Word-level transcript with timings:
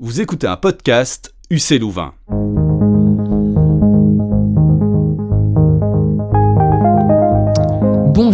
Vous 0.00 0.20
écoutez 0.20 0.46
un 0.46 0.56
podcast 0.56 1.34
UC 1.50 1.80
Louvain. 1.80 2.14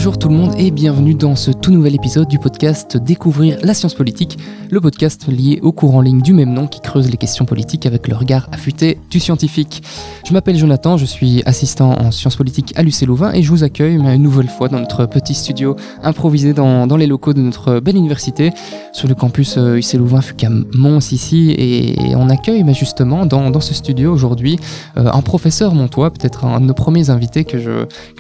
Bonjour 0.05 0.19
tout 0.19 0.29
le 0.29 0.35
monde 0.35 0.53
et 0.59 0.71
bienvenue 0.71 1.15
dans 1.15 1.35
ce 1.35 1.51
tout 1.51 1.71
nouvel 1.71 1.95
épisode 1.95 2.29
du 2.29 2.39
podcast 2.39 2.99
Découvrir 2.99 3.57
la 3.63 3.73
science 3.73 3.95
politique, 3.95 4.37
le 4.71 4.79
podcast 4.79 5.27
lié 5.29 5.61
au 5.63 5.73
cours 5.73 5.95
en 5.95 6.03
ligne 6.03 6.21
du 6.21 6.35
même 6.35 6.53
nom 6.53 6.67
qui 6.67 6.81
creuse 6.81 7.11
les 7.11 7.17
questions 7.17 7.47
politiques 7.47 7.87
avec 7.87 8.07
le 8.07 8.15
regard 8.15 8.47
affûté 8.53 8.99
du 9.09 9.19
scientifique. 9.19 9.83
Je 10.27 10.35
m'appelle 10.35 10.59
Jonathan, 10.59 10.99
je 10.99 11.07
suis 11.07 11.43
assistant 11.47 11.99
en 11.99 12.11
sciences 12.11 12.37
politiques 12.37 12.75
à 12.77 12.83
l'UC 12.83 13.07
Louvain 13.07 13.33
et 13.33 13.43
je 13.43 13.49
vous 13.49 13.65
accueille 13.65 13.95
une 13.95 14.23
nouvelle 14.23 14.49
fois 14.49 14.69
dans 14.69 14.79
notre 14.79 15.07
petit 15.07 15.33
studio 15.33 15.75
improvisé 16.03 16.53
dans, 16.53 16.85
les 16.99 17.07
locaux 17.07 17.33
de 17.33 17.41
notre 17.41 17.81
belle 17.81 17.97
université 17.97 18.53
sur 18.93 19.09
le 19.09 19.15
campus 19.15 19.57
UC 19.57 19.95
Louvain 19.95 20.21
Fucam 20.21 20.67
Mons 20.75 21.13
ici 21.13 21.55
et 21.57 22.15
on 22.15 22.29
accueille 22.29 22.63
justement 22.75 23.25
dans, 23.25 23.59
ce 23.61 23.73
studio 23.73 24.13
aujourd'hui 24.13 24.59
euh, 24.99 25.09
un 25.11 25.23
professeur 25.23 25.75
montois, 25.75 26.11
peut-être 26.11 26.45
un 26.45 26.61
de 26.61 26.67
nos 26.67 26.75
premiers 26.75 27.09
invités 27.09 27.45
que 27.45 27.57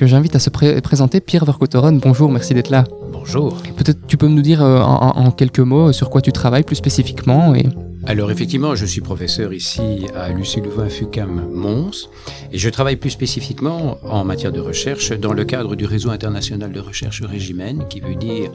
j'invite 0.00 0.34
à 0.34 0.38
se 0.38 0.48
présenter, 0.48 1.20
Pierre 1.20 1.44
Bonjour, 1.74 2.30
merci 2.30 2.54
d'être 2.54 2.70
là. 2.70 2.84
Bonjour. 3.10 3.56
Peut-être 3.76 4.06
tu 4.06 4.16
peux 4.16 4.28
nous 4.28 4.42
dire 4.42 4.62
euh, 4.62 4.80
en, 4.80 5.32
quelques 5.32 5.58
mots 5.58 5.92
sur 5.92 6.08
quoi 6.08 6.20
tu 6.20 6.30
travailles 6.30 6.62
plus 6.62 6.76
spécifiquement 6.76 7.52
et... 7.54 7.64
Alors 8.06 8.30
effectivement, 8.30 8.74
je 8.74 8.84
suis 8.84 9.00
professeur 9.00 9.54
ici 9.54 9.80
à 10.14 10.28
Lucie 10.28 10.60
Louvain 10.60 10.90
Fucam 10.90 11.48
Mons 11.50 12.10
et 12.52 12.58
je 12.58 12.68
travaille 12.68 12.96
plus 12.96 13.10
spécifiquement 13.10 13.98
en 14.04 14.24
matière 14.24 14.52
de 14.52 14.60
recherche 14.60 15.12
dans 15.12 15.32
le 15.32 15.44
cadre 15.46 15.74
du 15.74 15.86
réseau 15.86 16.10
international 16.10 16.70
de 16.70 16.80
recherche 16.80 17.22
Régimène, 17.22 17.88
qui 17.88 18.00
veut 18.00 18.14
dire 18.14 18.50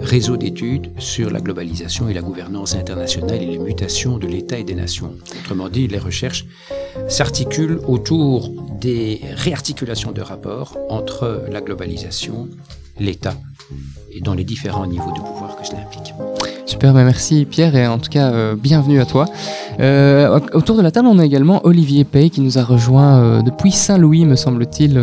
réseau 0.00 0.36
d'études 0.36 0.90
sur 0.98 1.30
la 1.30 1.40
globalisation 1.40 2.08
et 2.08 2.14
la 2.14 2.22
gouvernance 2.22 2.74
internationale 2.74 3.40
et 3.40 3.46
les 3.46 3.58
mutations 3.58 4.18
de 4.18 4.26
l'État 4.26 4.58
et 4.58 4.64
des 4.64 4.74
nations. 4.74 5.14
Autrement 5.40 5.68
dit, 5.68 5.86
les 5.86 5.98
recherches 5.98 6.44
s'articulent 7.08 7.80
autour 7.86 8.50
des 8.80 9.20
réarticulations 9.36 10.10
de 10.10 10.22
rapports 10.22 10.76
entre 10.88 11.44
la 11.48 11.60
globalisation, 11.60 12.48
l'État 12.98 13.36
et 14.10 14.20
dans 14.20 14.34
les 14.34 14.44
différents 14.44 14.86
niveaux 14.86 15.12
de 15.12 15.20
pouvoir 15.20 15.56
que 15.56 15.64
cela 15.64 15.82
implique. 15.82 16.12
Super, 16.68 16.92
bah, 16.92 17.02
merci 17.02 17.46
Pierre 17.46 17.74
et 17.76 17.86
en 17.86 17.96
tout 17.96 18.10
cas 18.10 18.30
euh, 18.30 18.54
bienvenue 18.54 19.00
à 19.00 19.06
toi. 19.06 19.24
Euh, 19.80 20.38
autour 20.52 20.76
de 20.76 20.82
la 20.82 20.90
table, 20.90 21.08
on 21.08 21.18
a 21.18 21.24
également 21.24 21.62
Olivier 21.64 22.04
Pay 22.04 22.28
qui 22.28 22.42
nous 22.42 22.58
a 22.58 22.62
rejoint 22.62 23.22
euh, 23.22 23.40
depuis 23.40 23.72
Saint-Louis, 23.72 24.26
me 24.26 24.36
semble-t-il, 24.36 25.00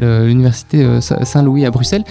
l'université 0.00 1.00
Saint-Louis 1.00 1.64
à 1.66 1.70
Bruxelles. 1.70 2.02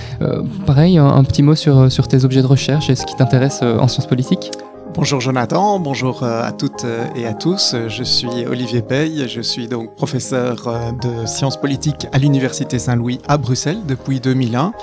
pareil, 0.65 0.97
un, 0.97 1.23
petit 1.25 1.43
mot 1.43 1.55
sur, 1.55 1.91
sur 1.91 2.07
tes 2.07 2.23
objets 2.23 2.41
de 2.41 2.47
recherche 2.47 2.89
et 2.89 2.95
ce 2.95 3.05
qui 3.05 3.15
t'intéresse 3.17 3.61
en 3.61 3.89
sciences 3.89 4.07
politiques? 4.07 4.51
Bonjour 4.93 5.21
Jonathan, 5.21 5.79
bonjour 5.79 6.23
à 6.23 6.51
toutes 6.51 6.85
et 7.15 7.25
à 7.25 7.33
tous. 7.33 7.75
Je 7.87 8.03
suis 8.03 8.45
Olivier 8.45 8.81
Pey, 8.81 9.27
je 9.27 9.41
suis 9.41 9.67
donc 9.67 9.95
professeur 9.95 10.93
de 11.01 11.25
sciences 11.25 11.59
politiques 11.59 12.07
à 12.11 12.17
l'Université 12.17 12.77
Saint-Louis 12.77 13.19
à 13.27 13.37
Bruxelles 13.37 13.79
depuis 13.87 14.19
2001. 14.19 14.73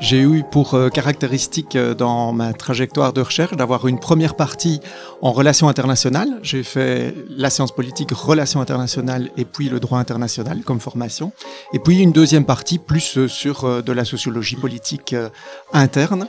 J'ai 0.00 0.20
eu 0.20 0.44
pour 0.44 0.74
euh, 0.74 0.90
caractéristique 0.90 1.74
euh, 1.74 1.92
dans 1.92 2.32
ma 2.32 2.52
trajectoire 2.52 3.12
de 3.12 3.20
recherche 3.20 3.56
d'avoir 3.56 3.88
une 3.88 3.98
première 3.98 4.36
partie 4.36 4.80
en 5.22 5.32
relations 5.32 5.68
internationales. 5.68 6.38
J'ai 6.42 6.62
fait 6.62 7.14
la 7.28 7.50
science 7.50 7.72
politique, 7.72 8.12
relations 8.12 8.60
internationales 8.60 9.30
et 9.36 9.44
puis 9.44 9.68
le 9.68 9.80
droit 9.80 9.98
international 9.98 10.60
comme 10.64 10.78
formation. 10.78 11.32
Et 11.72 11.80
puis 11.80 11.98
une 11.98 12.12
deuxième 12.12 12.44
partie 12.44 12.78
plus 12.78 13.18
euh, 13.18 13.26
sur 13.26 13.82
de 13.82 13.92
la 13.92 14.04
sociologie 14.04 14.54
politique 14.54 15.16
interne. 15.72 16.28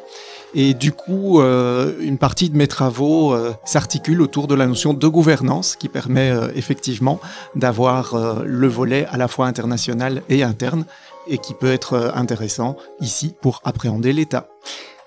Et 0.55 0.73
du 0.73 0.91
coup, 0.91 1.41
une 1.41 2.17
partie 2.17 2.49
de 2.49 2.57
mes 2.57 2.67
travaux 2.67 3.35
s'articule 3.65 4.21
autour 4.21 4.47
de 4.47 4.55
la 4.55 4.65
notion 4.65 4.93
de 4.93 5.07
gouvernance 5.07 5.75
qui 5.75 5.89
permet 5.89 6.31
effectivement 6.55 7.19
d'avoir 7.55 8.43
le 8.43 8.67
volet 8.67 9.05
à 9.11 9.17
la 9.17 9.27
fois 9.27 9.45
international 9.45 10.23
et 10.27 10.41
interne 10.41 10.85
et 11.29 11.37
qui 11.37 11.53
peut 11.53 11.71
être 11.71 11.93
euh, 11.93 12.11
intéressant 12.13 12.75
ici 12.99 13.33
pour 13.41 13.61
appréhender 13.63 14.11
l'État. 14.11 14.49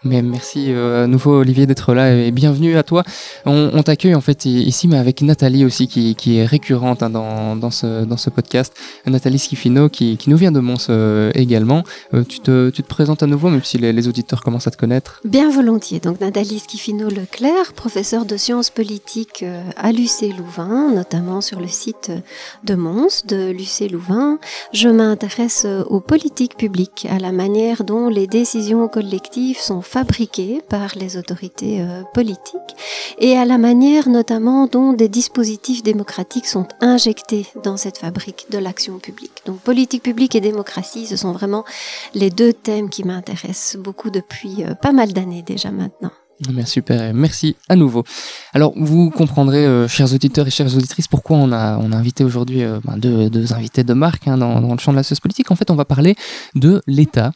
Merci 0.05 0.73
euh, 0.73 1.05
à 1.05 1.07
nouveau 1.07 1.39
Olivier 1.39 1.67
d'être 1.67 1.95
là 1.95 2.13
et 2.13 2.33
bienvenue 2.33 2.77
à 2.77 2.83
toi. 2.83 3.05
On, 3.47 3.83
t'accueille 3.85 4.17
en 4.17 4.21
fait 4.21 4.47
ici, 4.47 4.89
mais 4.89 4.97
avec 4.97 5.23
Nathalie 5.23 5.65
aussi 5.65 5.87
qui, 5.87 6.39
est 6.39 6.45
récurrente 6.45 7.05
hein, 7.05 7.11
dans, 7.11 7.55
dans, 7.55 7.71
ce, 7.71 8.31
podcast. 8.31 8.75
Nathalie 9.07 9.39
Schifino 9.39 9.89
qui, 9.89 10.17
qui 10.17 10.29
nous 10.29 10.37
vient 10.37 10.51
de 10.51 10.59
Mons 10.59 10.87
euh, 10.91 11.31
également. 11.35 11.85
Euh, 12.15 12.25
tu, 12.25 12.41
te, 12.41 12.71
tu 12.71 12.83
te 12.83 12.89
présentes 12.89 13.23
à 13.23 13.27
nouveau, 13.27 13.49
même 13.49 13.63
si 13.63 13.79
les, 13.79 13.93
les, 13.93 14.09
auditeurs 14.09 14.43
commencent 14.43 14.67
à 14.67 14.73
te 14.73 14.77
connaître. 14.77 15.21
Bien 15.25 15.51
volontiers. 15.51 16.01
Donc 16.01 16.21
Nathalie 16.21 16.61
Schifino 16.69 17.09
Leclerc, 17.09 17.73
professeure 17.75 18.25
de 18.25 18.37
sciences 18.37 18.71
politiques 18.71 19.45
à 19.77 19.93
l'UC 19.93 20.37
Louvain, 20.37 20.93
notamment 20.93 21.41
sur 21.41 21.61
le 21.61 21.69
site 21.69 22.11
de 22.65 22.75
Mons 22.75 23.25
de 23.27 23.53
l'UC 23.53 23.91
Louvain. 23.91 24.39
Je 24.73 24.89
m'intéresse 24.89 25.65
aux 25.87 26.01
politiques 26.01 26.57
publiques, 26.57 27.07
à 27.09 27.21
la 27.21 27.31
manière 27.31 27.85
dont 27.85 28.09
les 28.09 28.27
décisions 28.27 28.89
collectives 28.89 29.59
sont 29.59 29.83
fabriqués 29.93 30.63
par 30.71 30.95
les 30.97 31.19
autorités 31.19 31.83
euh, 31.83 32.03
politiques 32.15 32.73
et 33.19 33.37
à 33.37 33.45
la 33.45 33.59
manière 33.59 34.09
notamment 34.09 34.67
dont 34.67 34.95
des 34.95 35.11
dispositifs 35.11 35.83
démocratiques 35.83 36.47
sont 36.47 36.67
injectés 36.81 37.47
dans 37.63 37.77
cette 37.77 37.99
fabrique 37.99 38.47
de 38.51 38.57
l'action 38.57 38.99
publique. 38.99 39.43
Donc 39.45 39.61
politique 39.61 40.03
publique 40.03 40.35
et 40.35 40.41
démocratie, 40.41 41.07
ce 41.07 41.17
sont 41.17 41.33
vraiment 41.33 41.67
les 42.15 42.31
deux 42.31 42.55
thèmes 42.55 42.89
qui 42.89 43.05
m'intéressent 43.05 43.77
beaucoup 43.83 44.09
depuis 44.09 44.65
euh, 44.65 44.75
pas 44.75 44.93
mal 44.93 45.13
d'années 45.13 45.43
déjà 45.43 45.71
maintenant. 45.71 46.13
Merci, 46.51 46.73
super, 46.73 47.13
merci 47.15 47.55
à 47.69 47.77
nouveau. 47.77 48.03
Alors, 48.53 48.73
vous 48.75 49.11
comprendrez, 49.11 49.65
euh, 49.65 49.87
chers 49.87 50.13
auditeurs 50.13 50.47
et 50.47 50.51
chères 50.51 50.75
auditrices, 50.75 51.07
pourquoi 51.07 51.37
on 51.37 51.53
a, 51.53 51.79
on 51.79 51.93
a 51.93 51.97
invité 51.97 52.25
aujourd'hui 52.25 52.65
ben, 52.85 52.97
deux, 52.97 53.53
invités 53.53 53.85
de 53.85 53.93
marque 53.93 54.27
hein, 54.27 54.39
dans, 54.39 54.61
dans, 54.61 54.73
le 54.73 54.79
champ 54.81 54.91
de 54.91 54.97
la 54.97 55.05
société 55.05 55.21
politique. 55.21 55.51
En 55.53 55.55
fait, 55.55 55.71
on 55.71 55.77
va 55.77 55.85
parler 55.85 56.17
de 56.57 56.83
l'État, 56.89 57.33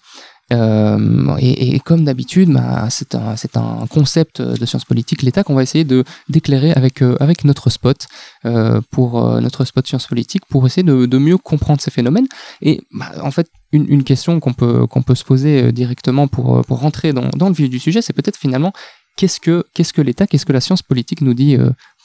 euh, 0.52 1.36
et, 1.38 1.80
comme 1.80 2.04
d'habitude, 2.04 2.50
bah, 2.52 2.88
c'est 2.90 3.16
un, 3.16 3.86
concept 3.90 4.40
de 4.40 4.66
sciences 4.66 4.84
politiques, 4.84 5.22
l'État, 5.22 5.42
qu'on 5.42 5.54
va 5.54 5.62
essayer 5.62 5.84
de 5.84 6.04
d'éclairer 6.28 6.72
avec 6.72 7.02
euh, 7.02 7.16
notre 7.44 7.70
spot 7.70 8.06
euh, 8.44 8.80
pour 8.90 9.40
notre 9.40 9.64
spot 9.64 9.86
sciences 9.86 10.06
politiques, 10.06 10.46
pour 10.46 10.66
essayer 10.66 10.84
de, 10.84 11.18
mieux 11.18 11.38
comprendre 11.38 11.80
ces 11.80 11.90
phénomènes. 11.90 12.28
Et 12.62 12.80
bah, 12.92 13.10
en 13.22 13.30
fait, 13.30 13.48
une, 13.72 14.04
question 14.04 14.38
qu'on 14.38 14.52
peut 14.52 14.86
qu'on 14.86 15.02
peut 15.02 15.14
se 15.16 15.24
poser 15.24 15.72
directement 15.72 16.28
pour 16.28 16.64
pour 16.64 16.80
rentrer 16.80 17.12
dans, 17.12 17.28
dans 17.30 17.48
le 17.48 17.54
vif 17.54 17.68
du 17.68 17.80
sujet, 17.80 18.00
c'est 18.02 18.12
peut-être 18.12 18.38
finalement 18.38 18.72
qu'est-ce 19.16 19.40
que 19.40 19.64
qu'est-ce 19.74 19.92
que 19.92 20.02
l'État, 20.02 20.26
qu'est-ce 20.26 20.46
que 20.46 20.52
la 20.52 20.60
science 20.60 20.82
politique 20.82 21.22
nous 21.22 21.34
dit 21.34 21.56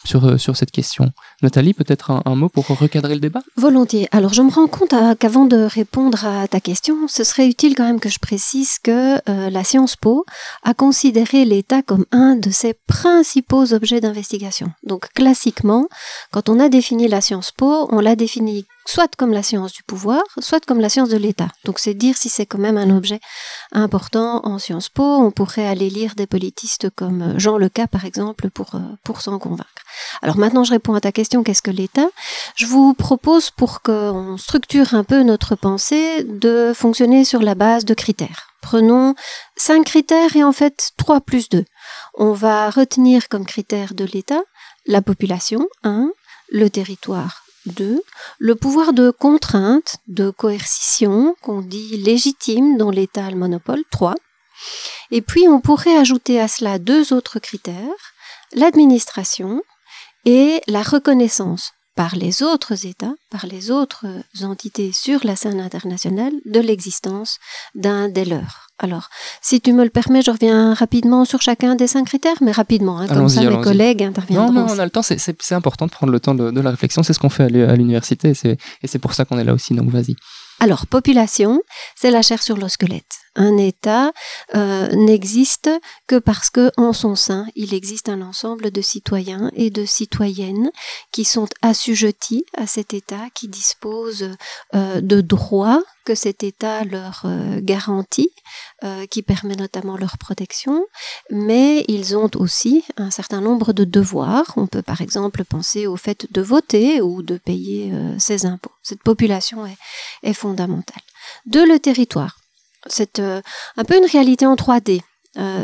sur, 0.03 0.39
sur 0.39 0.55
cette 0.55 0.71
question? 0.71 1.11
Nathalie, 1.41 1.73
peut-être 1.73 2.21
un, 2.25 2.35
mot 2.35 2.49
pour 2.49 2.67
recadrer 2.67 3.15
le 3.15 3.19
débat? 3.19 3.41
Volontiers. 3.57 4.07
Alors, 4.11 4.33
je 4.33 4.41
me 4.43 4.51
rends 4.51 4.67
compte 4.67 4.93
qu'avant 5.19 5.45
de 5.45 5.57
répondre 5.57 6.25
à 6.25 6.47
ta 6.47 6.59
question, 6.59 7.07
ce 7.07 7.23
serait 7.23 7.47
utile 7.47 7.75
quand 7.75 7.85
même 7.85 7.99
que 7.99 8.09
je 8.09 8.19
précise 8.19 8.77
que 8.77 9.15
euh, 9.29 9.49
la 9.49 9.63
Sciences 9.63 9.95
Po 9.95 10.25
a 10.63 10.73
considéré 10.73 11.45
l'État 11.45 11.81
comme 11.81 12.05
un 12.11 12.35
de 12.35 12.51
ses 12.51 12.73
principaux 12.73 13.73
objets 13.73 14.01
d'investigation. 14.01 14.67
Donc, 14.83 15.09
classiquement, 15.13 15.87
quand 16.31 16.47
on 16.47 16.59
a 16.59 16.69
défini 16.69 17.07
la 17.07 17.21
Sciences 17.21 17.51
Po, 17.51 17.87
on 17.91 17.99
l'a 17.99 18.15
défini 18.15 18.65
soit 18.85 19.15
comme 19.15 19.31
la 19.31 19.43
science 19.43 19.71
du 19.71 19.83
pouvoir, 19.83 20.21
soit 20.39 20.65
comme 20.65 20.79
la 20.79 20.89
science 20.89 21.09
de 21.09 21.17
l'État. 21.17 21.47
Donc 21.65 21.79
c'est 21.79 21.93
dire 21.93 22.17
si 22.17 22.29
c'est 22.29 22.45
quand 22.45 22.57
même 22.57 22.77
un 22.77 22.89
objet 22.95 23.19
important 23.71 24.41
en 24.43 24.59
Sciences 24.59 24.89
Po. 24.89 25.03
On 25.03 25.31
pourrait 25.31 25.67
aller 25.67 25.89
lire 25.89 26.15
des 26.15 26.27
politistes 26.27 26.89
comme 26.89 27.21
euh, 27.21 27.39
Jean 27.39 27.57
Leca, 27.57 27.87
par 27.87 28.05
exemple, 28.05 28.49
pour, 28.49 28.75
euh, 28.75 28.79
pour 29.03 29.21
s'en 29.21 29.39
convaincre. 29.39 29.69
Alors 30.21 30.37
maintenant, 30.37 30.63
je 30.63 30.71
réponds 30.71 30.93
à 30.93 31.01
ta 31.01 31.11
question, 31.11 31.30
qu'est-ce 31.43 31.61
que 31.61 31.71
l'État? 31.71 32.09
Je 32.55 32.65
vous 32.65 32.93
propose, 32.93 33.49
pour 33.51 33.81
qu'on 33.81 34.37
structure 34.37 34.93
un 34.93 35.03
peu 35.03 35.23
notre 35.23 35.55
pensée, 35.55 36.23
de 36.23 36.73
fonctionner 36.75 37.23
sur 37.23 37.41
la 37.41 37.55
base 37.55 37.85
de 37.85 37.93
critères. 37.93 38.49
Prenons 38.61 39.15
cinq 39.55 39.85
critères 39.85 40.35
et 40.35 40.43
en 40.43 40.51
fait 40.51 40.91
trois 40.97 41.21
plus 41.21 41.49
deux. 41.49 41.65
On 42.15 42.33
va 42.33 42.69
retenir 42.69 43.29
comme 43.29 43.45
critère 43.45 43.93
de 43.93 44.05
l'État 44.05 44.41
la 44.85 45.01
population, 45.01 45.67
1, 45.83 46.11
le 46.49 46.69
territoire, 46.69 47.43
2. 47.67 48.01
Le 48.39 48.55
pouvoir 48.55 48.93
de 48.93 49.11
contrainte, 49.11 49.97
de 50.07 50.29
coercition, 50.31 51.35
qu'on 51.41 51.61
dit 51.61 51.97
légitime, 51.97 52.77
dont 52.77 52.89
l'État 52.89 53.29
le 53.29 53.37
monopole, 53.37 53.83
3. 53.91 54.15
Et 55.11 55.21
puis 55.21 55.47
on 55.47 55.61
pourrait 55.61 55.97
ajouter 55.97 56.39
à 56.39 56.47
cela 56.47 56.79
deux 56.79 57.13
autres 57.13 57.39
critères, 57.39 58.13
l'administration 58.53 59.61
et 60.25 60.61
la 60.67 60.83
reconnaissance 60.83 61.73
par 61.95 62.15
les 62.15 62.41
autres 62.41 62.85
États, 62.85 63.13
par 63.29 63.45
les 63.45 63.69
autres 63.69 64.05
entités 64.41 64.91
sur 64.93 65.25
la 65.25 65.35
scène 65.35 65.59
internationale 65.59 66.31
de 66.45 66.59
l'existence 66.59 67.37
d'un 67.75 68.07
des 68.07 68.25
leurs. 68.25 68.67
Alors, 68.79 69.09
si 69.41 69.61
tu 69.61 69.73
me 69.73 69.83
le 69.83 69.89
permets, 69.89 70.21
je 70.21 70.31
reviens 70.31 70.73
rapidement 70.73 71.25
sur 71.25 71.41
chacun 71.41 71.75
des 71.75 71.87
cinq 71.87 72.05
critères, 72.05 72.37
mais 72.41 72.51
rapidement, 72.51 72.99
hein, 72.99 73.07
comme 73.07 73.29
ça 73.29 73.43
mes 73.43 73.61
collègues 73.61 74.03
interviendront. 74.03 74.51
Non, 74.51 74.67
non, 74.67 74.73
on 74.73 74.79
a 74.79 74.85
le 74.85 74.89
temps, 74.89 75.03
c'est 75.03 75.51
important 75.51 75.85
de 75.85 75.91
prendre 75.91 76.11
le 76.11 76.19
temps 76.19 76.33
de, 76.33 76.59
la 76.59 76.71
réflexion, 76.71 77.03
c'est 77.03 77.13
ce 77.13 77.19
qu'on 77.19 77.29
fait 77.29 77.43
à 77.43 77.75
l'université, 77.75 78.31
et 78.31 78.87
c'est 78.87 78.99
pour 78.99 79.13
ça 79.13 79.25
qu'on 79.25 79.37
est 79.37 79.43
là 79.43 79.53
aussi, 79.53 79.75
donc 79.75 79.89
vas-y. 79.89 80.15
Alors, 80.59 80.87
population, 80.87 81.61
c'est 81.95 82.11
la 82.11 82.21
chair 82.21 82.41
sur 82.41 82.57
le 82.57 82.69
squelette. 82.69 83.20
Un 83.35 83.57
État 83.57 84.11
euh, 84.55 84.89
n'existe 84.89 85.69
que 86.05 86.19
parce 86.19 86.49
que 86.49 86.69
en 86.75 86.91
son 86.91 87.15
sein, 87.15 87.45
il 87.55 87.73
existe 87.73 88.09
un 88.09 88.21
ensemble 88.21 88.71
de 88.71 88.81
citoyens 88.81 89.49
et 89.55 89.69
de 89.69 89.85
citoyennes 89.85 90.69
qui 91.13 91.23
sont 91.23 91.47
assujettis 91.61 92.45
à 92.57 92.67
cet 92.67 92.93
État, 92.93 93.29
qui 93.33 93.47
disposent 93.47 94.31
euh, 94.75 94.99
de 94.99 95.21
droits 95.21 95.81
que 96.03 96.13
cet 96.13 96.43
État 96.43 96.83
leur 96.83 97.21
euh, 97.25 97.59
garantit, 97.61 98.31
qui 99.11 99.21
permet 99.21 99.55
notamment 99.55 99.95
leur 99.95 100.17
protection, 100.17 100.83
mais 101.29 101.85
ils 101.87 102.17
ont 102.17 102.31
aussi 102.35 102.83
un 102.97 103.11
certain 103.11 103.39
nombre 103.39 103.73
de 103.73 103.83
devoirs. 103.83 104.53
On 104.57 104.65
peut 104.65 104.81
par 104.81 105.01
exemple 105.01 105.43
penser 105.45 105.85
au 105.85 105.97
fait 105.97 106.25
de 106.31 106.41
voter 106.41 106.99
ou 106.99 107.21
de 107.21 107.37
payer 107.37 107.93
ses 108.17 108.47
impôts. 108.47 108.71
Cette 108.81 109.03
population 109.03 109.67
est, 109.67 109.77
est 110.23 110.33
fondamentale. 110.33 111.03
De 111.45 111.59
le 111.59 111.77
territoire. 111.77 112.40
C'est 112.87 113.19
un 113.19 113.83
peu 113.85 113.97
une 113.97 114.05
réalité 114.05 114.45
en 114.45 114.55
3D. 114.55 115.01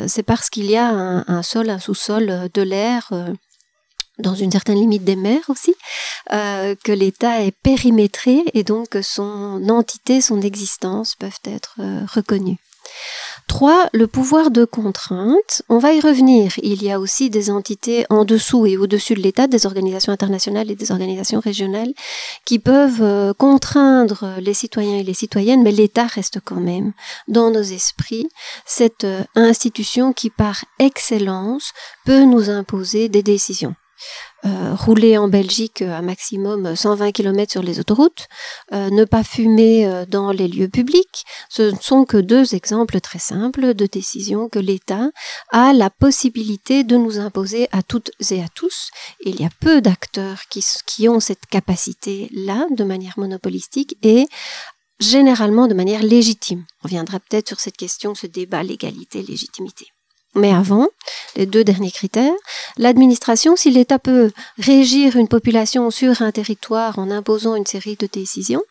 c'est 0.08 0.24
parce 0.24 0.50
qu'il 0.50 0.70
y 0.70 0.78
a 0.78 0.88
un, 0.90 1.44
sol, 1.44 1.70
un 1.70 1.80
sous-sol, 1.80 2.50
de 2.54 2.62
l'air 2.62 3.12
dans 4.20 4.36
une 4.36 4.52
certaine 4.52 4.80
limite 4.80 5.04
des 5.04 5.16
mers 5.16 5.50
aussi, 5.50 5.76
euh, 6.34 6.76
que 6.84 6.92
l'État 6.92 7.44
est 7.44 7.52
périmétré 7.52 8.44
et 8.54 8.64
donc 8.64 8.98
son 9.02 9.70
entité, 9.70 10.22
son 10.22 10.42
existence 10.42 11.16
peuvent 11.16 11.40
être 11.46 11.76
euh, 11.80 12.02
reconnues. 12.12 12.58
Trois, 13.48 13.88
le 13.94 14.08
pouvoir 14.08 14.52
de 14.52 14.66
contrainte. 14.66 15.62
On 15.70 15.78
va 15.78 15.94
y 15.94 16.02
revenir. 16.02 16.54
Il 16.62 16.84
y 16.84 16.92
a 16.92 17.00
aussi 17.00 17.30
des 17.30 17.50
entités 17.50 18.06
en 18.10 18.26
dessous 18.26 18.66
et 18.66 18.76
au-dessus 18.76 19.16
de 19.16 19.22
l'État, 19.22 19.48
des 19.48 19.66
organisations 19.66 20.12
internationales 20.12 20.70
et 20.70 20.76
des 20.76 20.92
organisations 20.92 21.40
régionales 21.40 21.94
qui 22.46 22.60
peuvent 22.60 23.02
euh, 23.02 23.34
contraindre 23.34 24.36
les 24.40 24.54
citoyens 24.54 24.98
et 24.98 25.04
les 25.04 25.14
citoyennes, 25.14 25.64
mais 25.64 25.72
l'État 25.72 26.08
reste 26.08 26.40
quand 26.44 26.60
même 26.60 26.92
dans 27.30 27.50
nos 27.50 27.62
esprits 27.62 28.28
cette 28.66 29.06
euh, 29.06 29.24
institution 29.36 30.12
qui, 30.12 30.30
par 30.30 30.66
excellence, 30.78 31.72
peut 32.06 32.26
nous 32.26 32.50
imposer 32.50 33.08
des 33.08 33.24
décisions. 33.24 33.76
Euh, 34.46 34.76
rouler 34.76 35.18
en 35.18 35.28
Belgique 35.28 35.82
à 35.82 36.04
maximum 36.04 36.76
120 36.76 37.12
km 37.12 37.52
sur 37.52 37.64
les 37.64 37.80
autoroutes, 37.80 38.28
euh, 38.72 38.92
ne 38.92 39.04
pas 39.04 39.24
fumer 39.24 39.88
euh, 39.88 40.06
dans 40.06 40.32
les 40.32 40.48
lieux 40.48 40.68
publics, 40.68 41.26
ce 41.50 41.64
ne 41.64 41.78
sont 41.82 42.06
que 42.06 42.18
deux 42.18 42.54
exemples 42.54 43.00
très 43.00 43.18
simples 43.18 43.74
de 43.74 43.88
décisions 43.88 44.48
que 44.48 44.60
l'État 44.60 45.10
a 45.50 45.74
la 45.74 45.90
possibilité 45.90 46.84
de 46.84 46.98
nous 46.98 47.18
imposer 47.18 47.68
à 47.72 47.82
toutes 47.82 48.12
et 48.30 48.44
à 48.44 48.48
tous. 48.54 48.92
il 49.26 49.42
y 49.42 49.46
a 49.46 49.50
peu 49.60 49.82
d'acteurs 49.82 50.44
qui, 50.52 50.64
qui 50.86 51.10
ont 51.10 51.20
cette 51.20 51.48
capacité-là 51.48 52.68
de 52.70 52.84
manière 52.84 53.18
monopolistique 53.18 53.98
et 54.04 54.28
généralement 55.00 55.68
de 55.68 55.74
manière 55.74 56.04
légitime. 56.04 56.64
On 56.84 56.88
reviendra 56.88 57.20
peut-être 57.20 57.48
sur 57.48 57.60
cette 57.60 57.78
question, 57.78 58.14
ce 58.14 58.28
débat 58.28 58.62
légalité-légitimité. 58.62 59.88
Mais 60.38 60.54
avant, 60.54 60.88
les 61.36 61.46
deux 61.46 61.64
derniers 61.64 61.92
critères, 61.92 62.34
l'administration, 62.78 63.56
si 63.56 63.72
l'État 63.72 63.98
peut 63.98 64.32
régir 64.60 65.16
une 65.16 65.28
population 65.28 65.90
sur 65.90 66.22
un 66.22 66.32
territoire 66.32 67.00
en 67.00 67.10
imposant 67.10 67.56
une 67.56 67.66
série 67.66 67.96
de 67.96 68.08
décisions, 68.12 68.62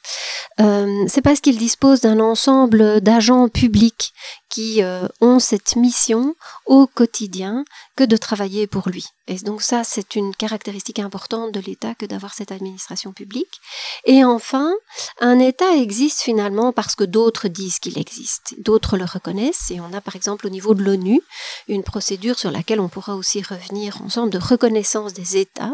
euh, 0.60 1.04
c'est 1.08 1.22
parce 1.22 1.40
qu'il 1.40 1.58
dispose 1.58 2.00
d'un 2.00 2.20
ensemble 2.20 3.00
d'agents 3.00 3.48
publics 3.48 4.12
qui 4.48 4.82
euh, 4.82 5.08
ont 5.20 5.38
cette 5.38 5.76
mission 5.76 6.34
au 6.66 6.86
quotidien 6.86 7.64
que 7.96 8.04
de 8.04 8.16
travailler 8.16 8.66
pour 8.66 8.88
lui. 8.88 9.06
Et 9.26 9.36
donc 9.36 9.62
ça, 9.62 9.82
c'est 9.82 10.14
une 10.14 10.34
caractéristique 10.34 10.98
importante 10.98 11.52
de 11.52 11.60
l'État 11.60 11.94
que 11.94 12.04
d'avoir 12.04 12.34
cette 12.34 12.52
administration 12.52 13.12
publique. 13.12 13.60
Et 14.04 14.22
enfin, 14.22 14.72
un 15.20 15.38
État 15.38 15.74
existe 15.74 16.20
finalement 16.20 16.72
parce 16.72 16.94
que 16.94 17.04
d'autres 17.04 17.48
disent 17.48 17.78
qu'il 17.78 17.98
existe, 17.98 18.54
d'autres 18.58 18.98
le 18.98 19.04
reconnaissent. 19.04 19.70
Et 19.70 19.80
on 19.80 19.92
a 19.94 20.02
par 20.02 20.14
exemple 20.14 20.46
au 20.46 20.50
niveau 20.50 20.74
de 20.74 20.82
l'ONU 20.82 21.20
une 21.68 21.82
procédure 21.82 22.38
sur 22.38 22.50
laquelle 22.50 22.80
on 22.80 22.88
pourra 22.88 23.16
aussi 23.16 23.42
revenir 23.42 24.00
ensemble 24.02 24.30
de 24.30 24.38
reconnaissance 24.38 25.14
des 25.14 25.38
États. 25.38 25.72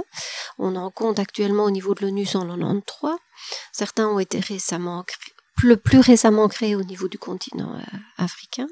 On 0.58 0.76
en 0.76 0.90
compte 0.90 1.18
actuellement 1.18 1.64
au 1.64 1.70
niveau 1.70 1.94
de 1.94 2.06
l'ONU 2.06 2.24
193. 2.24 3.16
Certains 3.72 4.06
ont 4.06 4.20
été 4.20 4.38
récemment 4.38 5.04
le 5.62 5.76
plus 5.76 6.00
récemment 6.00 6.48
créé 6.48 6.74
au 6.74 6.82
niveau 6.82 7.08
du 7.08 7.18
continent 7.18 7.74
euh, 7.74 7.96
africain. 8.22 8.66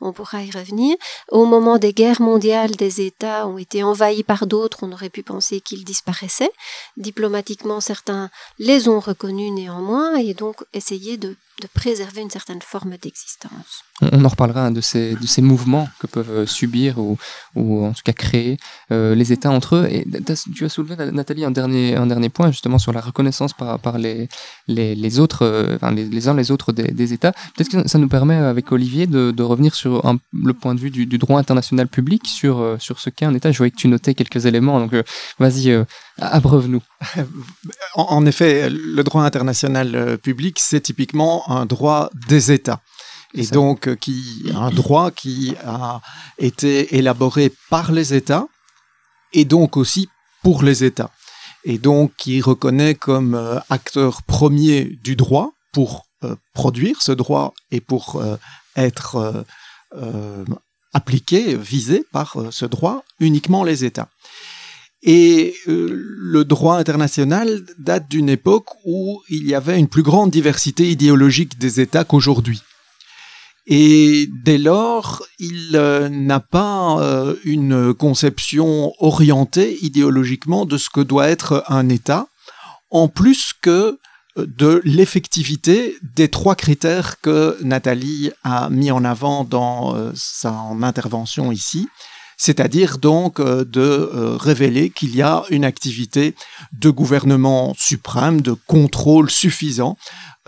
On 0.00 0.12
pourra 0.12 0.42
y 0.42 0.50
revenir. 0.50 0.96
Au 1.30 1.44
moment 1.44 1.78
des 1.78 1.92
guerres 1.92 2.20
mondiales, 2.20 2.72
des 2.72 3.00
États 3.00 3.46
ont 3.46 3.58
été 3.58 3.82
envahis 3.82 4.22
par 4.22 4.46
d'autres. 4.46 4.78
On 4.82 4.92
aurait 4.92 5.10
pu 5.10 5.22
penser 5.22 5.60
qu'ils 5.60 5.84
disparaissaient. 5.84 6.52
Diplomatiquement, 6.96 7.80
certains 7.80 8.30
les 8.58 8.88
ont 8.88 9.00
reconnus 9.00 9.52
néanmoins 9.52 10.16
et 10.16 10.34
donc 10.34 10.64
essayé 10.72 11.16
de 11.16 11.36
préserver 11.74 12.22
une 12.22 12.30
certaine 12.30 12.62
forme 12.62 12.96
d'existence. 12.96 13.84
On 14.10 14.24
en 14.24 14.28
reparlera 14.28 14.70
de 14.70 14.80
ces, 14.80 15.14
de 15.14 15.26
ces 15.26 15.42
mouvements 15.42 15.88
que 16.00 16.06
peuvent 16.06 16.30
euh, 16.30 16.46
subir 16.46 16.98
ou, 16.98 17.16
en 17.56 17.92
tout 17.92 18.02
cas 18.04 18.12
créer 18.12 18.56
euh, 18.90 19.14
les 19.14 19.32
États 19.32 19.50
entre 19.50 19.76
eux. 19.76 19.88
Et 19.88 20.04
tu 20.54 20.64
as 20.64 20.68
soulevé, 20.68 20.96
Nathalie, 21.12 21.44
un 21.44 21.50
dernier, 21.50 22.28
point 22.30 22.50
justement 22.50 22.78
sur 22.78 22.92
la 22.92 23.00
reconnaissance 23.00 23.52
par, 23.52 23.98
les, 23.98 24.28
autres, 25.20 25.42
euh, 25.42 25.76
enfin 25.76 25.92
les, 25.92 26.28
uns 26.28 26.34
les 26.34 26.50
autres 26.50 26.72
des, 26.72 26.90
des 26.90 27.12
États. 27.12 27.32
Peut-être 27.54 27.70
que 27.70 27.88
ça 27.88 27.98
nous 27.98 28.08
permet 28.08 28.36
avec 28.36 28.72
Olivier 28.72 28.91
de, 29.06 29.30
de 29.30 29.42
revenir 29.42 29.74
sur 29.74 30.06
un, 30.06 30.18
le 30.32 30.52
point 30.52 30.74
de 30.74 30.80
vue 30.80 30.90
du, 30.90 31.06
du, 31.06 31.18
droit 31.18 31.38
international 31.38 31.88
public 31.88 32.26
sur, 32.26 32.76
sur 32.78 33.00
ce 33.00 33.10
qu'est 33.10 33.24
un 33.24 33.34
État. 33.34 33.50
Je 33.50 33.58
voyais 33.58 33.70
que 33.70 33.76
tu 33.76 33.88
notais 33.88 34.14
quelques 34.14 34.46
éléments, 34.46 34.78
donc 34.80 34.94
vas-y, 35.38 35.84
abreuve-nous. 36.18 36.82
En, 37.94 38.24
effet, 38.24 38.70
le 38.70 39.02
droit 39.04 39.22
international 39.24 40.16
public, 40.18 40.58
c'est 40.58 40.80
typiquement 40.80 41.50
un 41.50 41.66
droit 41.66 42.08
des 42.28 42.52
États. 42.52 42.80
Et 43.34 43.46
donc, 43.46 43.88
euh, 43.88 43.96
qui, 43.96 44.50
un 44.54 44.70
droit 44.70 45.10
qui 45.10 45.54
a 45.64 46.00
été 46.38 46.96
élaboré 46.96 47.52
par 47.70 47.92
les 47.92 48.14
États 48.14 48.46
et 49.32 49.44
donc 49.44 49.76
aussi 49.76 50.08
pour 50.42 50.62
les 50.62 50.84
États. 50.84 51.10
Et 51.64 51.78
donc, 51.78 52.12
qui 52.18 52.40
reconnaît 52.40 52.94
comme 52.94 53.34
euh, 53.34 53.58
acteur 53.70 54.22
premier 54.22 54.84
du 55.02 55.16
droit 55.16 55.52
pour 55.72 56.06
euh, 56.24 56.36
produire 56.52 57.00
ce 57.00 57.12
droit 57.12 57.54
et 57.70 57.80
pour 57.80 58.22
être 58.76 59.44
appliqué, 60.92 61.56
visé 61.56 62.04
par 62.12 62.36
ce 62.50 62.66
droit 62.66 63.04
uniquement 63.20 63.64
les 63.64 63.84
États. 63.84 64.08
Et 65.02 65.54
euh, 65.66 65.88
le 65.90 66.44
droit 66.44 66.76
international 66.76 67.64
date 67.78 68.08
d'une 68.08 68.28
époque 68.28 68.68
où 68.84 69.20
il 69.28 69.48
y 69.48 69.54
avait 69.54 69.78
une 69.78 69.88
plus 69.88 70.04
grande 70.04 70.30
diversité 70.30 70.88
idéologique 70.90 71.58
des 71.58 71.80
États 71.80 72.04
qu'aujourd'hui. 72.04 72.62
Et 73.66 74.28
dès 74.44 74.58
lors, 74.58 75.24
il 75.40 75.70
euh, 75.74 76.08
n'a 76.08 76.40
pas 76.40 77.00
euh, 77.00 77.34
une 77.44 77.94
conception 77.94 78.92
orientée 78.98 79.76
idéologiquement 79.82 80.66
de 80.66 80.78
ce 80.78 80.88
que 80.88 81.00
doit 81.00 81.28
être 81.28 81.64
un 81.66 81.88
État, 81.88 82.28
en 82.90 83.08
plus 83.08 83.52
que 83.60 83.98
de 84.36 84.80
l'effectivité 84.84 85.96
des 86.16 86.28
trois 86.28 86.54
critères 86.54 87.20
que 87.20 87.58
Nathalie 87.62 88.30
a 88.44 88.70
mis 88.70 88.90
en 88.90 89.04
avant 89.04 89.44
dans 89.44 90.12
son 90.14 90.82
intervention 90.82 91.52
ici, 91.52 91.88
c'est-à-dire 92.42 92.98
donc 92.98 93.38
euh, 93.38 93.64
de 93.64 93.80
euh, 93.80 94.36
révéler 94.36 94.90
qu'il 94.90 95.14
y 95.14 95.22
a 95.22 95.44
une 95.50 95.64
activité 95.64 96.34
de 96.72 96.90
gouvernement 96.90 97.72
suprême, 97.78 98.40
de 98.40 98.52
contrôle 98.66 99.30
suffisant 99.30 99.96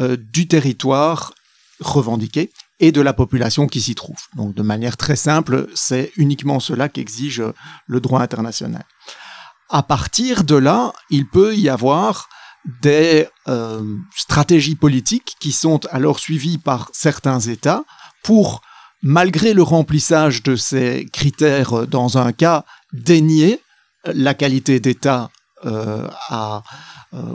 euh, 0.00 0.16
du 0.16 0.48
territoire 0.48 1.34
revendiqué 1.78 2.50
et 2.80 2.90
de 2.90 3.00
la 3.00 3.12
population 3.12 3.68
qui 3.68 3.80
s'y 3.80 3.94
trouve. 3.94 4.18
Donc 4.34 4.56
de 4.56 4.62
manière 4.62 4.96
très 4.96 5.14
simple, 5.14 5.68
c'est 5.76 6.10
uniquement 6.16 6.58
cela 6.58 6.88
qu'exige 6.88 7.40
le 7.86 8.00
droit 8.00 8.22
international. 8.22 8.84
À 9.70 9.84
partir 9.84 10.42
de 10.42 10.56
là, 10.56 10.92
il 11.10 11.28
peut 11.28 11.54
y 11.54 11.68
avoir 11.68 12.28
des 12.82 13.26
stratégies 14.16 14.76
politiques 14.76 15.36
qui 15.38 15.52
sont 15.52 15.80
alors 15.90 16.18
suivies 16.18 16.58
par 16.58 16.88
certains 16.92 17.40
États 17.40 17.84
pour 18.22 18.62
malgré 19.04 19.52
le 19.52 19.62
remplissage 19.62 20.42
de 20.42 20.56
ces 20.56 21.06
critères 21.12 21.74
euh, 21.74 21.86
dans 21.86 22.18
un 22.18 22.32
cas, 22.32 22.64
dénier 22.92 23.60
la 24.06 24.34
qualité 24.34 24.80
d'État 24.80 25.30
euh, 25.64 26.08
euh, 26.32 26.60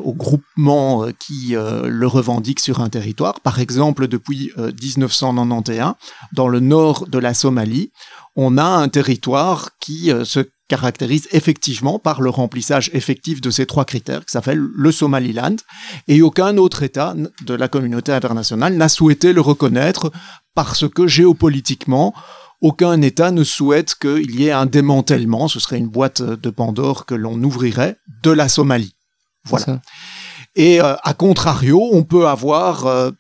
au 0.04 0.14
groupement 0.14 1.08
qui 1.18 1.56
le 1.56 2.06
revendique 2.06 2.60
sur 2.60 2.80
un 2.82 2.90
territoire. 2.90 3.40
Par 3.40 3.60
exemple, 3.60 4.08
depuis 4.08 4.52
1991, 4.58 5.94
dans 6.34 6.48
le 6.48 6.60
nord 6.60 7.08
de 7.08 7.18
la 7.18 7.34
Somalie, 7.34 7.92
on 8.36 8.60
a 8.60 8.66
un 8.66 8.88
territoire 8.88 9.72
qui 9.80 10.12
se 10.26 10.42
caractérise 10.70 11.28
effectivement 11.32 12.00
par 12.00 12.22
le 12.22 12.30
remplissage 12.30 12.90
effectif 12.94 13.42
de 13.42 13.50
ces 13.50 13.66
trois 13.66 13.84
critères, 13.84 14.24
qui 14.26 14.32
s'appelle 14.32 14.60
le 14.60 14.92
Somaliland, 14.94 15.58
et 16.08 16.22
aucun 16.22 16.56
autre 16.56 16.84
État 16.84 17.14
de 17.46 17.54
la 17.54 17.68
communauté 17.68 18.14
internationale 18.14 18.76
n'a 18.76 18.88
souhaité 18.88 19.34
le 19.34 19.42
reconnaître 19.42 20.12
parce 20.56 20.88
que 20.88 21.08
géopolitiquement, 21.08 22.14
aucun 22.62 23.02
État 23.02 23.32
ne 23.32 23.44
souhaite 23.44 23.96
qu'il 23.96 24.40
y 24.40 24.48
ait 24.48 24.52
un 24.52 24.66
démantèlement, 24.66 25.48
ce 25.48 25.60
serait 25.60 25.78
une 25.78 25.90
boîte 25.90 26.22
de 26.22 26.50
Pandore 26.50 27.06
que 27.06 27.16
l'on 27.16 27.42
ouvrirait, 27.42 27.98
de 28.24 28.32
la 28.32 28.48
Somalie. 28.48 28.96
Voilà. 29.46 29.82
Et 30.56 30.82
euh, 30.82 30.96
à 31.04 31.14
contrario, 31.14 31.90
on 31.92 32.04
peut 32.04 32.28
avoir 32.28 32.86
euh, 32.86 33.12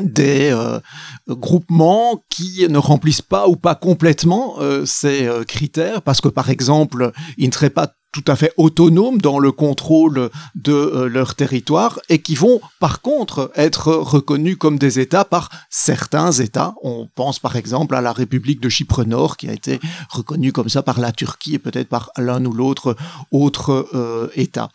des 0.00 0.50
euh, 0.50 0.80
groupements 1.28 2.22
qui 2.28 2.66
ne 2.68 2.78
remplissent 2.78 3.22
pas 3.22 3.48
ou 3.48 3.56
pas 3.56 3.74
complètement 3.74 4.56
euh, 4.60 4.84
ces 4.84 5.26
euh, 5.26 5.44
critères. 5.44 6.02
Parce 6.02 6.20
que 6.20 6.28
par 6.28 6.50
exemple 6.50 7.12
ils 7.36 7.48
ne 7.48 7.52
seraient 7.52 7.70
pas 7.70 7.94
tout 8.14 8.24
à 8.28 8.36
fait 8.36 8.52
autonomes 8.56 9.20
dans 9.20 9.40
le 9.40 9.50
contrôle 9.50 10.30
de 10.54 10.72
euh, 10.72 11.08
leur 11.08 11.34
territoire 11.34 11.98
et 12.08 12.22
qui 12.22 12.36
vont 12.36 12.60
par 12.78 13.00
contre 13.00 13.50
être 13.56 13.92
reconnus 13.92 14.56
comme 14.56 14.78
des 14.78 15.00
États 15.00 15.24
par 15.24 15.50
certains 15.68 16.30
États. 16.30 16.76
On 16.84 17.08
pense 17.12 17.40
par 17.40 17.56
exemple 17.56 17.96
à 17.96 18.00
la 18.00 18.12
République 18.12 18.60
de 18.60 18.68
Chypre 18.68 19.04
Nord 19.04 19.36
qui 19.36 19.48
a 19.48 19.52
été 19.52 19.80
reconnue 20.08 20.52
comme 20.52 20.68
ça 20.68 20.84
par 20.84 21.00
la 21.00 21.10
Turquie 21.10 21.56
et 21.56 21.58
peut-être 21.58 21.88
par 21.88 22.12
l'un 22.16 22.44
ou 22.44 22.52
l'autre 22.52 22.94
autre 23.32 23.88
euh, 23.94 24.28
État. 24.36 24.68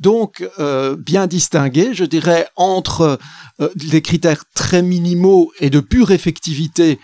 Donc 0.00 0.46
euh, 0.58 0.94
bien 0.94 1.26
distinguer, 1.26 1.94
je 1.94 2.04
dirais, 2.04 2.46
entre 2.56 3.18
des 3.76 4.02
critères 4.02 4.44
très 4.54 4.82
minimaux 4.82 5.50
et 5.60 5.70
de 5.70 5.80
pure 5.80 6.10
effectivité 6.10 6.98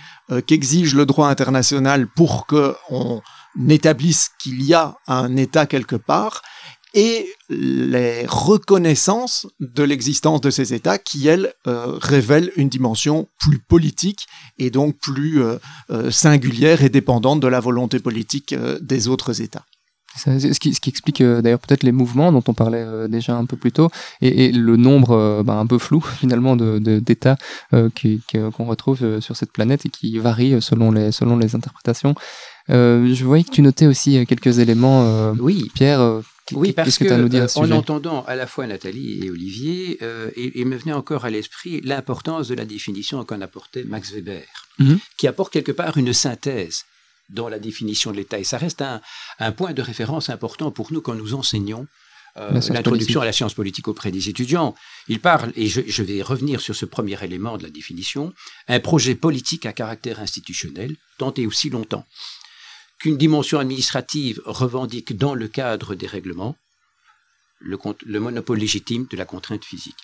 qu'exige 0.46 0.94
le 0.94 1.06
droit 1.06 1.28
international 1.28 2.08
pour 2.08 2.46
que 2.46 2.74
on 2.90 3.22
n'établissent 3.58 4.30
qu'il 4.40 4.62
y 4.62 4.72
a 4.72 4.96
un 5.06 5.36
État 5.36 5.66
quelque 5.66 5.96
part 5.96 6.42
et 6.94 7.26
les 7.50 8.24
reconnaissances 8.26 9.46
de 9.60 9.82
l'existence 9.82 10.40
de 10.40 10.50
ces 10.50 10.74
États 10.74 10.98
qui, 10.98 11.28
elles, 11.28 11.52
euh, 11.66 11.98
révèlent 12.00 12.50
une 12.56 12.68
dimension 12.68 13.28
plus 13.38 13.58
politique 13.58 14.26
et 14.58 14.70
donc 14.70 14.96
plus 14.98 15.42
euh, 15.42 15.58
euh, 15.90 16.10
singulière 16.10 16.82
et 16.82 16.88
dépendante 16.88 17.40
de 17.40 17.48
la 17.48 17.60
volonté 17.60 17.98
politique 17.98 18.54
des 18.80 19.08
autres 19.08 19.40
États. 19.40 19.64
Ce, 20.16 20.58
qui, 20.58 20.70
explique 20.88 21.22
d'ailleurs 21.22 21.60
peut-être 21.60 21.84
les 21.84 21.92
mouvements 21.92 22.32
dont 22.32 22.42
on 22.48 22.54
parlait 22.54 23.08
déjà 23.08 23.36
un 23.36 23.44
peu 23.44 23.56
plus 23.56 23.70
tôt 23.70 23.88
et, 24.20 24.50
le 24.50 24.76
nombre 24.76 25.44
bah, 25.44 25.54
un 25.54 25.66
peu 25.66 25.78
flou 25.78 26.00
finalement 26.18 26.56
d'États 26.56 27.36
qu'on 27.70 28.64
retrouve 28.64 29.20
sur 29.20 29.36
cette 29.36 29.52
planète 29.52 29.86
et 29.86 29.90
qui 29.90 30.18
varie 30.18 30.60
selon 30.60 30.90
les, 30.90 31.12
selon 31.12 31.36
les 31.36 31.54
interprétations. 31.54 32.16
Euh, 32.70 33.14
je 33.14 33.24
voyais 33.24 33.44
que 33.44 33.50
tu 33.50 33.62
notais 33.62 33.86
aussi 33.86 34.24
quelques 34.26 34.58
éléments, 34.58 35.04
euh, 35.04 35.32
oui. 35.38 35.70
Pierre. 35.74 36.00
Euh, 36.00 36.22
oui, 36.52 36.72
parce 36.72 36.96
que, 36.96 37.04
que 37.04 37.10
as 37.10 37.14
à 37.16 37.18
nous 37.18 37.28
dire 37.28 37.42
euh, 37.42 37.60
en 37.60 37.70
entendant 37.72 38.24
à 38.24 38.34
la 38.34 38.46
fois 38.46 38.66
Nathalie 38.66 39.20
et 39.22 39.30
Olivier, 39.30 39.98
il, 40.36 40.52
il, 40.54 40.66
me 40.66 40.76
venait 40.76 40.94
encore 40.94 41.26
à 41.26 41.30
l'esprit 41.30 41.82
l'importance 41.82 42.48
de 42.48 42.54
la 42.54 42.64
définition 42.64 43.22
qu'en 43.24 43.42
apportait 43.42 43.84
Max 43.84 44.12
Weber, 44.12 44.46
mm 44.78 44.86
-hmm. 44.86 44.98
qui 45.18 45.26
apporte 45.28 45.52
quelque 45.52 45.72
part 45.72 45.98
une 45.98 46.14
synthèse 46.14 46.84
dans 47.28 47.50
la 47.50 47.58
définition 47.58 48.12
de 48.12 48.16
l'État. 48.16 48.38
Et 48.38 48.44
ça 48.44 48.56
reste 48.56 48.80
un, 48.80 49.00
un, 49.38 49.52
point 49.52 49.74
de 49.74 49.82
référence 49.82 50.30
important 50.30 50.70
pour 50.70 50.90
nous 50.92 51.02
quand 51.02 51.14
nous 51.14 51.34
enseignons 51.34 51.86
euh, 52.38 52.60
l'introduction 52.70 53.20
à 53.20 53.24
la 53.24 53.32
science 53.32 53.54
politique 53.54 53.88
auprès 53.88 54.10
des 54.10 54.28
étudiants. 54.28 54.74
Il 55.08 55.20
parle, 55.20 55.52
et 55.56 55.66
je, 55.66 55.80
je, 55.86 56.02
vais 56.02 56.22
revenir 56.22 56.60
sur 56.60 56.74
ce 56.76 56.86
premier 56.86 57.22
élément 57.24 57.56
de 57.58 57.64
la 57.64 57.70
définition, 57.70 58.32
un 58.68 58.80
projet 58.80 59.14
politique 59.14 59.66
à 59.66 59.72
caractère 59.72 60.20
institutionnel, 60.20 60.96
tant 61.18 61.34
et 61.34 61.46
aussi 61.46 61.68
longtemps 61.70 62.06
qu'une 62.98 63.16
dimension 63.16 63.58
administrative 63.58 64.40
revendique 64.44 65.16
dans 65.16 65.34
le 65.34 65.48
cadre 65.48 65.94
des 65.94 66.06
règlements 66.06 66.56
le, 67.60 67.78
le 68.06 68.20
monopole 68.20 68.58
légitime 68.58 69.06
de 69.10 69.16
la 69.16 69.24
contrainte 69.24 69.64
physique. 69.64 69.96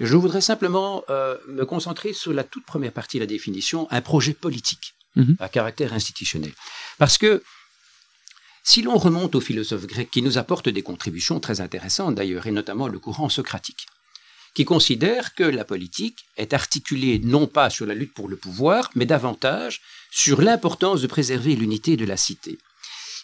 Je 0.00 0.16
voudrais 0.16 0.40
simplement 0.40 1.02
euh, 1.10 1.36
me 1.48 1.64
concentrer 1.64 2.12
sur 2.12 2.32
la 2.32 2.44
toute 2.44 2.64
première 2.64 2.92
partie 2.92 3.16
de 3.18 3.22
la 3.22 3.26
définition, 3.26 3.88
un 3.90 4.00
projet 4.00 4.32
politique 4.32 4.94
mmh. 5.16 5.34
à 5.40 5.48
caractère 5.48 5.92
institutionnel. 5.92 6.52
Parce 6.98 7.18
que 7.18 7.42
si 8.62 8.82
l'on 8.82 8.96
remonte 8.96 9.34
aux 9.34 9.40
philosophes 9.40 9.86
grecs 9.86 10.10
qui 10.10 10.22
nous 10.22 10.38
apportent 10.38 10.68
des 10.68 10.82
contributions 10.82 11.40
très 11.40 11.60
intéressantes 11.60 12.14
d'ailleurs, 12.14 12.46
et 12.46 12.52
notamment 12.52 12.86
le 12.86 12.98
courant 12.98 13.28
socratique, 13.28 13.86
qui 14.58 14.64
considère 14.64 15.36
que 15.36 15.44
la 15.44 15.64
politique 15.64 16.24
est 16.36 16.52
articulée 16.52 17.20
non 17.20 17.46
pas 17.46 17.70
sur 17.70 17.86
la 17.86 17.94
lutte 17.94 18.12
pour 18.12 18.26
le 18.26 18.36
pouvoir, 18.36 18.90
mais 18.96 19.06
davantage 19.06 19.80
sur 20.10 20.42
l'importance 20.42 21.00
de 21.00 21.06
préserver 21.06 21.54
l'unité 21.54 21.96
de 21.96 22.04
la 22.04 22.16
cité. 22.16 22.58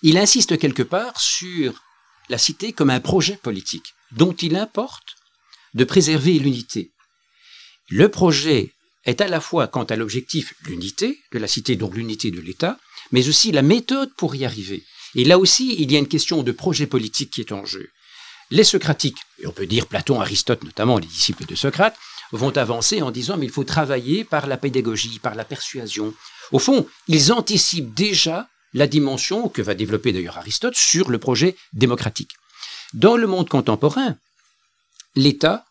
Il 0.02 0.16
insiste 0.16 0.56
quelque 0.56 0.84
part 0.84 1.20
sur 1.20 1.82
la 2.28 2.38
cité 2.38 2.72
comme 2.72 2.88
un 2.88 3.00
projet 3.00 3.36
politique 3.36 3.94
dont 4.12 4.32
il 4.34 4.54
importe 4.54 5.16
de 5.74 5.82
préserver 5.82 6.38
l'unité. 6.38 6.92
Le 7.88 8.08
projet 8.08 8.72
est 9.04 9.20
à 9.20 9.26
la 9.26 9.40
fois 9.40 9.66
quant 9.66 9.82
à 9.82 9.96
l'objectif 9.96 10.54
l'unité 10.66 11.18
de 11.32 11.40
la 11.40 11.48
cité, 11.48 11.74
donc 11.74 11.96
l'unité 11.96 12.30
de 12.30 12.40
l'État, 12.40 12.78
mais 13.10 13.28
aussi 13.28 13.50
la 13.50 13.62
méthode 13.62 14.14
pour 14.16 14.36
y 14.36 14.44
arriver. 14.44 14.84
Et 15.16 15.24
là 15.24 15.40
aussi, 15.40 15.74
il 15.80 15.90
y 15.90 15.96
a 15.96 15.98
une 15.98 16.06
question 16.06 16.44
de 16.44 16.52
projet 16.52 16.86
politique 16.86 17.32
qui 17.32 17.40
est 17.40 17.50
en 17.50 17.64
jeu. 17.64 17.88
Les 18.54 18.62
socratiques, 18.62 19.18
et 19.40 19.48
on 19.48 19.50
peut 19.50 19.66
dire 19.66 19.88
Platon, 19.88 20.20
Aristote 20.20 20.62
notamment, 20.62 20.98
les 20.98 21.08
disciples 21.08 21.44
de 21.44 21.56
Socrate, 21.56 21.96
vont 22.30 22.56
avancer 22.56 23.02
en 23.02 23.10
disant 23.10 23.36
mais 23.36 23.46
il 23.46 23.50
faut 23.50 23.64
travailler 23.64 24.22
par 24.22 24.46
la 24.46 24.56
pédagogie, 24.56 25.18
par 25.18 25.34
la 25.34 25.44
persuasion. 25.44 26.14
Au 26.52 26.60
fond, 26.60 26.86
ils 27.08 27.32
anticipent 27.32 27.92
déjà 27.94 28.48
la 28.72 28.86
dimension 28.86 29.48
que 29.48 29.60
va 29.60 29.74
développer 29.74 30.12
d'ailleurs 30.12 30.38
Aristote 30.38 30.76
sur 30.76 31.10
le 31.10 31.18
projet 31.18 31.56
démocratique. 31.72 32.30
Dans 32.92 33.16
le 33.16 33.26
monde 33.26 33.48
contemporain, 33.48 34.16
l'État 35.16 35.64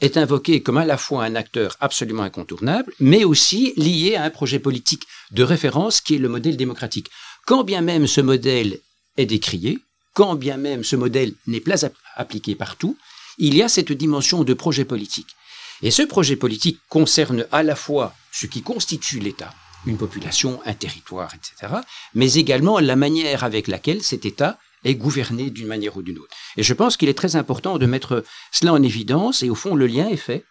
est 0.00 0.16
invoqué 0.16 0.62
comme 0.62 0.78
à 0.78 0.86
la 0.86 0.96
fois 0.96 1.26
un 1.26 1.34
acteur 1.34 1.76
absolument 1.80 2.22
incontournable, 2.22 2.94
mais 2.98 3.24
aussi 3.24 3.74
lié 3.76 4.16
à 4.16 4.22
un 4.22 4.30
projet 4.30 4.58
politique 4.58 5.06
de 5.32 5.42
référence 5.42 6.00
qui 6.00 6.14
est 6.14 6.18
le 6.18 6.30
modèle 6.30 6.56
démocratique. 6.56 7.10
Quand 7.44 7.62
bien 7.62 7.82
même 7.82 8.06
ce 8.06 8.22
modèle 8.22 8.78
est 9.18 9.26
décrié, 9.26 9.80
quand 10.14 10.34
bien 10.34 10.56
même 10.56 10.84
ce 10.84 10.96
modèle 10.96 11.34
n'est 11.46 11.60
pas 11.60 11.86
appliqué 12.16 12.54
partout, 12.54 12.96
il 13.38 13.54
y 13.54 13.62
a 13.62 13.68
cette 13.68 13.92
dimension 13.92 14.44
de 14.44 14.54
projet 14.54 14.84
politique. 14.84 15.34
Et 15.82 15.90
ce 15.90 16.02
projet 16.02 16.36
politique 16.36 16.78
concerne 16.88 17.46
à 17.52 17.62
la 17.62 17.74
fois 17.74 18.14
ce 18.32 18.46
qui 18.46 18.62
constitue 18.62 19.18
l'État, 19.18 19.54
une 19.86 19.96
population, 19.96 20.60
un 20.66 20.74
territoire, 20.74 21.32
etc., 21.34 21.74
mais 22.14 22.34
également 22.34 22.78
la 22.78 22.96
manière 22.96 23.44
avec 23.44 23.66
laquelle 23.66 24.02
cet 24.02 24.26
État 24.26 24.58
est 24.84 24.94
gouverné 24.94 25.50
d'une 25.50 25.66
manière 25.66 25.96
ou 25.96 26.02
d'une 26.02 26.18
autre. 26.18 26.34
Et 26.56 26.62
je 26.62 26.74
pense 26.74 26.96
qu'il 26.96 27.08
est 27.08 27.14
très 27.14 27.36
important 27.36 27.78
de 27.78 27.86
mettre 27.86 28.24
cela 28.52 28.72
en 28.72 28.82
évidence, 28.82 29.42
et 29.42 29.50
au 29.50 29.54
fond, 29.54 29.74
le 29.74 29.86
lien 29.86 30.08
est 30.08 30.16
fait 30.16 30.44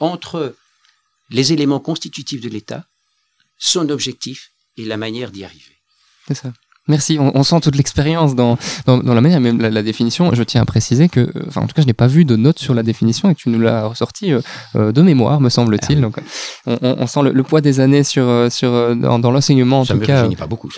entre 0.00 0.54
les 1.30 1.52
éléments 1.52 1.80
constitutifs 1.80 2.40
de 2.40 2.48
l'État, 2.48 2.84
son 3.58 3.88
objectif 3.88 4.50
et 4.76 4.84
la 4.84 4.96
manière 4.96 5.30
d'y 5.30 5.44
arriver. 5.44 5.76
C'est 6.26 6.34
ça. 6.34 6.52
Merci, 6.88 7.18
on, 7.20 7.36
on, 7.36 7.42
sent 7.42 7.60
toute 7.60 7.76
l'expérience 7.76 8.34
dans, 8.34 8.56
dans, 8.86 8.98
dans, 8.98 9.14
la 9.14 9.20
manière, 9.20 9.40
même 9.40 9.60
la, 9.60 9.68
la, 9.68 9.82
définition. 9.82 10.34
Je 10.34 10.42
tiens 10.42 10.62
à 10.62 10.64
préciser 10.64 11.08
que, 11.10 11.30
enfin, 11.46 11.60
en 11.60 11.66
tout 11.66 11.74
cas, 11.74 11.82
je 11.82 11.86
n'ai 11.86 11.92
pas 11.92 12.06
vu 12.06 12.24
de 12.24 12.34
notes 12.34 12.58
sur 12.58 12.72
la 12.74 12.82
définition 12.82 13.28
et 13.28 13.34
que 13.34 13.40
tu 13.40 13.50
nous 13.50 13.60
l'as 13.60 13.86
ressorti 13.86 14.32
euh, 14.32 14.40
euh, 14.74 14.90
de 14.90 15.02
mémoire, 15.02 15.40
me 15.40 15.50
semble-t-il. 15.50 16.00
Donc, 16.00 16.16
on, 16.66 16.78
on, 16.82 17.06
sent 17.06 17.22
le, 17.22 17.32
le, 17.32 17.42
poids 17.42 17.60
des 17.60 17.80
années 17.80 18.04
sur, 18.04 18.24
euh, 18.24 18.48
sur, 18.48 18.96
dans, 18.96 19.18
dans 19.18 19.30
l'enseignement, 19.30 19.80
en 19.80 19.84
ça 19.84 19.94
tout 19.94 20.00
cas. 20.00 20.26
pas 20.30 20.46
beaucoup. 20.46 20.70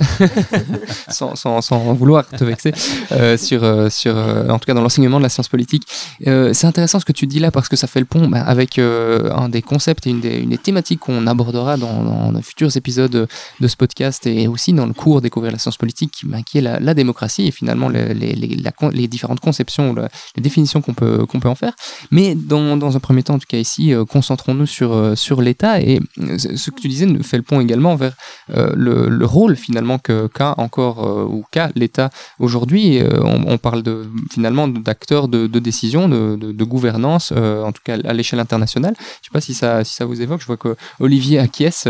sans, 1.09 1.37
sans, 1.37 1.61
sans, 1.61 1.95
vouloir 1.95 2.26
te 2.26 2.43
vexer, 2.43 2.73
euh, 3.12 3.37
sur, 3.37 3.62
sur, 3.93 4.17
en 4.17 4.59
tout 4.59 4.67
cas, 4.67 4.75
dans 4.75 4.83
l'enseignement 4.83 5.19
de 5.19 5.23
la 5.23 5.29
science 5.29 5.49
politique. 5.49 5.87
C'est 6.25 6.64
intéressant 6.64 6.99
ce 6.99 7.05
que 7.05 7.12
tu 7.12 7.26
dis 7.26 7.38
là 7.38 7.52
parce 7.52 7.69
que 7.69 7.76
ça 7.76 7.87
fait 7.87 8.00
le 8.00 8.07
pont 8.07 8.29
bah, 8.29 8.40
avec 8.40 8.79
un 8.79 9.49
des 9.49 9.62
concepts 9.62 10.07
et 10.07 10.11
une 10.11 10.21
des, 10.21 10.38
une 10.38 10.50
des 10.50 10.59
thématiques 10.59 11.00
qu'on 11.00 11.26
abordera 11.26 11.76
dans, 11.76 12.02
dans 12.02 12.33
de 12.33 12.40
futurs 12.40 12.76
épisodes 12.76 13.29
de 13.61 13.69
ce 13.69 13.76
podcast 13.76 14.26
et 14.26 14.49
aussi 14.49 14.73
dans 14.73 14.87
le 14.87 14.93
cours 14.93 15.21
Découvrir 15.21 15.52
la 15.52 15.59
science 15.59 15.76
politique 15.76 16.00
qui, 16.09 16.26
bah, 16.26 16.38
qui 16.45 16.59
est 16.59 16.62
la, 16.62 16.80
la, 16.80 16.95
démocratie 16.95 17.47
et 17.47 17.50
finalement 17.50 17.88
les, 17.88 18.14
les, 18.14 18.33
les, 18.35 18.57
la, 18.57 18.73
les 18.90 19.09
différentes 19.09 19.40
conceptions, 19.40 19.95
les 20.37 20.42
définitions 20.42 20.80
qu'on 20.80 20.95
peut, 20.95 21.26
qu'on 21.26 21.40
peut 21.40 21.49
en 21.49 21.54
faire. 21.54 21.75
Mais 22.11 22.35
dans, 22.35 22.76
dans, 22.76 22.97
un 22.97 23.00
premier 23.00 23.23
temps, 23.23 23.35
en 23.35 23.38
tout 23.38 23.47
cas 23.49 23.59
ici, 23.59 23.92
euh, 23.92 24.04
concentrons-nous 24.04 24.66
sur, 24.66 24.92
euh, 24.92 25.14
sur 25.14 25.42
l'État 25.42 25.80
et 25.80 26.00
euh, 26.21 26.38
ce 26.38 26.71
que 26.71 26.80
tu 26.80 26.88
disais 26.88 27.07
nous 27.07 27.23
fait 27.23 27.37
le 27.37 27.42
pont 27.42 27.61
également 27.61 27.97
vers 27.97 28.14
euh, 28.54 28.73
le, 28.75 29.09
le, 29.09 29.26
rôle 29.26 29.57
finalement 29.57 29.99
qu'a 29.99 30.28
qu 30.28 30.42
encore 30.42 31.07
euh, 31.07 31.25
ou 31.25 31.45
qu'a 31.50 31.71
l'État 31.75 32.11
aujourd'hui. 32.38 33.00
On, 33.23 33.45
on, 33.47 33.59
parle 33.59 33.83
de, 33.83 34.09
finalement 34.30 34.66
d'acteurs 34.69 35.28
de, 35.28 35.47
de, 35.47 35.59
décision, 35.59 36.09
de, 36.09 36.37
de, 36.37 36.52
de 36.52 36.64
gouvernance, 36.64 37.33
en 37.33 37.73
tout 37.73 37.83
cas 37.85 37.99
à 38.04 38.12
l'échelle 38.12 38.40
internationale. 38.40 38.95
Je 38.97 39.02
ne 39.02 39.25
sais 39.25 39.30
pas 39.33 39.40
si 39.40 39.54
ça, 39.54 39.85
si 39.85 39.95
ça 39.95 40.04
vous 40.04 40.21
évoque. 40.21 40.40
Je 40.40 40.47
vois 40.47 40.57
que 40.57 40.76
Olivier 40.99 41.38
acquiesce. 41.38 41.87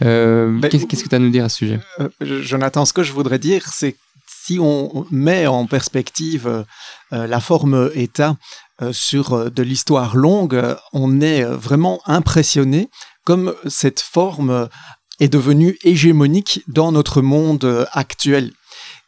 Ben, 0.00 0.60
Qu'est-ce 0.68 0.86
que 0.86 1.08
tu 1.08 1.14
as 1.14 1.16
à 1.16 1.18
nous 1.18 1.30
dire 1.30 1.44
à 1.44 1.48
ce 1.48 1.56
sujet? 1.56 1.80
Jonathan, 2.20 2.84
ce 2.84 2.92
que 2.92 3.02
je 3.02 3.12
voudrais 3.12 3.38
dire, 3.38 3.53
c'est 3.64 3.96
si 4.44 4.58
on 4.60 5.06
met 5.10 5.46
en 5.46 5.66
perspective 5.66 6.64
euh, 7.12 7.26
la 7.26 7.40
forme 7.40 7.90
État 7.94 8.36
euh, 8.82 8.92
sur 8.92 9.32
euh, 9.32 9.50
de 9.50 9.62
l'histoire 9.62 10.16
longue, 10.16 10.76
on 10.92 11.20
est 11.20 11.44
vraiment 11.44 12.00
impressionné 12.04 12.90
comme 13.24 13.54
cette 13.66 14.00
forme 14.00 14.68
est 15.18 15.28
devenue 15.28 15.78
hégémonique 15.82 16.62
dans 16.68 16.92
notre 16.92 17.22
monde 17.22 17.88
actuel. 17.92 18.52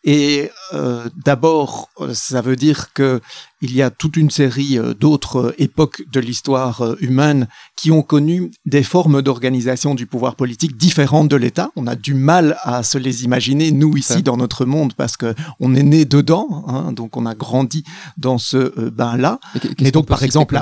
Et 0.05 0.50
euh, 0.73 1.08
d'abord, 1.25 1.90
ça 2.12 2.40
veut 2.40 2.56
dire 2.56 2.92
que 2.92 3.20
il 3.62 3.75
y 3.75 3.80
a 3.80 3.88
toute 3.90 4.18
une 4.18 4.28
série 4.28 4.78
euh, 4.78 4.92
d'autres 4.92 5.54
époques 5.56 6.02
de 6.12 6.20
l'histoire 6.20 6.82
euh, 6.82 6.96
humaine 7.00 7.49
qui 7.75 7.90
ont 7.90 8.02
connu 8.02 8.50
des 8.66 8.82
formes 8.82 9.23
d'organisation 9.23 9.94
du 9.94 10.06
pouvoir 10.06 10.37
politique 10.37 10.76
différentes 10.76 11.28
de 11.28 11.37
l'État. 11.37 11.70
On 11.75 11.87
a 11.87 11.94
du 11.94 12.12
mal 12.12 12.58
à 12.62 12.82
se 12.82 12.99
les 12.99 13.25
imaginer, 13.25 13.73
nous 13.73 13.96
ici, 13.96 14.23
dans 14.23 14.37
notre 14.37 14.66
monde, 14.66 14.92
parce 14.94 15.16
que 15.16 15.35
on 15.58 15.75
est 15.75 15.82
né 15.82 16.04
dedans, 16.04 16.64
hein, 16.68 16.92
donc 16.92 17.16
on 17.16 17.25
a 17.25 17.35
grandi 17.35 17.82
dans 18.18 18.38
ce 18.38 18.90
bain-là. 18.90 19.40
Mais 19.80 19.90
donc, 19.90 20.06
par 20.06 20.23
exemple, 20.23 20.61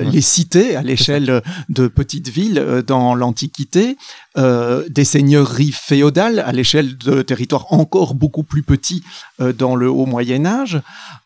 les 0.00 0.20
cités 0.20 0.76
à 0.76 0.82
l'échelle 0.82 1.42
de 1.68 1.88
petites 1.88 2.28
villes 2.28 2.82
dans 2.86 3.14
l'Antiquité, 3.14 3.96
des 4.36 5.04
seigneuries 5.04 5.72
féodales 5.72 6.40
à 6.40 6.52
l'échelle 6.52 6.98
de 6.98 7.22
territoires 7.22 7.72
encore 7.72 8.14
beaucoup 8.14 8.42
plus 8.42 8.62
petits 8.62 9.02
euh, 9.02 9.27
dans 9.38 9.76
le 9.76 9.88
haut 9.88 10.06
Moyen 10.06 10.46
Âge, 10.46 10.80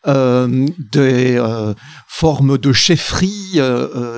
euh, 0.07 0.67
des 0.91 1.35
euh, 1.37 1.73
formes 2.07 2.57
de 2.57 2.73
chefferie 2.73 3.59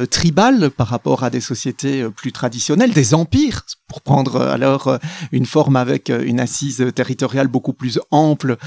tribales 0.09 0.69
par 0.69 0.87
rapport 0.87 1.23
à 1.23 1.29
des 1.29 1.41
sociétés 1.41 2.07
plus 2.09 2.31
traditionnelles, 2.31 2.91
des 2.91 3.13
empires, 3.13 3.63
pour 3.87 4.01
prendre 4.01 4.41
alors 4.41 4.97
une 5.31 5.45
forme 5.45 5.75
avec 5.75 6.09
une 6.09 6.39
assise 6.39 6.85
territoriale 6.93 7.47
beaucoup 7.47 7.73
plus 7.73 7.99
ample 8.11 8.57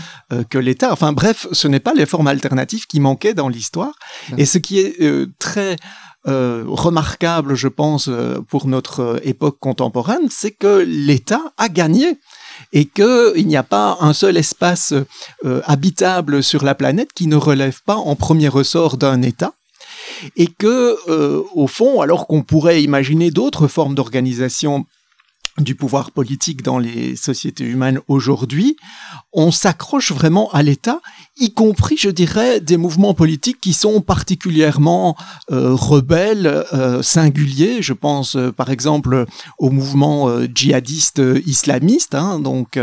que 0.48 0.58
l'État. 0.58 0.92
Enfin 0.92 1.12
bref, 1.12 1.46
ce 1.52 1.68
n'est 1.68 1.80
pas 1.80 1.94
les 1.94 2.06
formes 2.06 2.28
alternatives 2.28 2.86
qui 2.86 3.00
manquaient 3.00 3.34
dans 3.34 3.48
l'histoire. 3.48 3.92
Et 4.36 4.46
ce 4.46 4.58
qui 4.58 4.78
est 4.80 4.98
très 5.38 5.76
remarquable, 6.24 7.54
je 7.54 7.68
pense, 7.68 8.10
pour 8.48 8.66
notre 8.66 9.20
époque 9.24 9.58
contemporaine, 9.60 10.28
c'est 10.30 10.52
que 10.52 10.84
l'État 10.86 11.52
a 11.58 11.68
gagné 11.68 12.18
et 12.72 12.84
qu'il 12.86 13.46
n'y 13.46 13.56
a 13.56 13.62
pas 13.62 13.98
un 14.00 14.12
seul 14.12 14.36
espace 14.36 14.94
euh, 15.44 15.60
habitable 15.64 16.42
sur 16.42 16.64
la 16.64 16.74
planète 16.74 17.12
qui 17.14 17.26
ne 17.26 17.36
relève 17.36 17.80
pas 17.84 17.96
en 17.96 18.16
premier 18.16 18.48
ressort 18.48 18.96
d'un 18.96 19.22
État 19.22 19.52
et 20.36 20.46
que, 20.46 20.96
euh, 21.08 21.42
au 21.54 21.66
fond, 21.66 22.00
alors 22.00 22.26
qu'on 22.26 22.42
pourrait 22.42 22.82
imaginer 22.82 23.30
d'autres 23.30 23.68
formes 23.68 23.94
d'organisation 23.94 24.86
du 25.60 25.74
pouvoir 25.74 26.10
politique 26.10 26.62
dans 26.62 26.78
les 26.78 27.16
sociétés 27.16 27.64
humaines 27.64 28.00
aujourd'hui, 28.08 28.76
on 29.32 29.50
s'accroche 29.50 30.12
vraiment 30.12 30.50
à 30.52 30.62
l'État, 30.62 31.00
y 31.36 31.52
compris, 31.52 31.96
je 31.96 32.10
dirais, 32.10 32.60
des 32.60 32.76
mouvements 32.76 33.14
politiques 33.14 33.60
qui 33.60 33.72
sont 33.72 34.00
particulièrement 34.00 35.16
euh, 35.50 35.74
rebelles, 35.74 36.64
euh, 36.72 37.02
singuliers. 37.02 37.82
Je 37.82 37.92
pense, 37.92 38.36
euh, 38.36 38.52
par 38.52 38.70
exemple, 38.70 39.26
au 39.58 39.70
mouvement 39.70 40.28
djihadiste 40.54 41.20
islamiste, 41.46 42.14
hein, 42.14 42.40
donc 42.40 42.78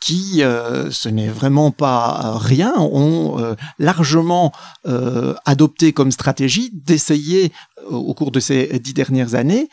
qui, 0.00 0.40
ce 0.40 1.08
n'est 1.08 1.28
vraiment 1.28 1.70
pas 1.70 2.38
rien, 2.38 2.74
ont 2.78 3.56
largement 3.78 4.52
adopté 5.44 5.92
comme 5.92 6.12
stratégie 6.12 6.70
d'essayer, 6.72 7.52
au 7.88 8.14
cours 8.14 8.30
de 8.30 8.40
ces 8.40 8.78
dix 8.78 8.94
dernières 8.94 9.34
années, 9.34 9.68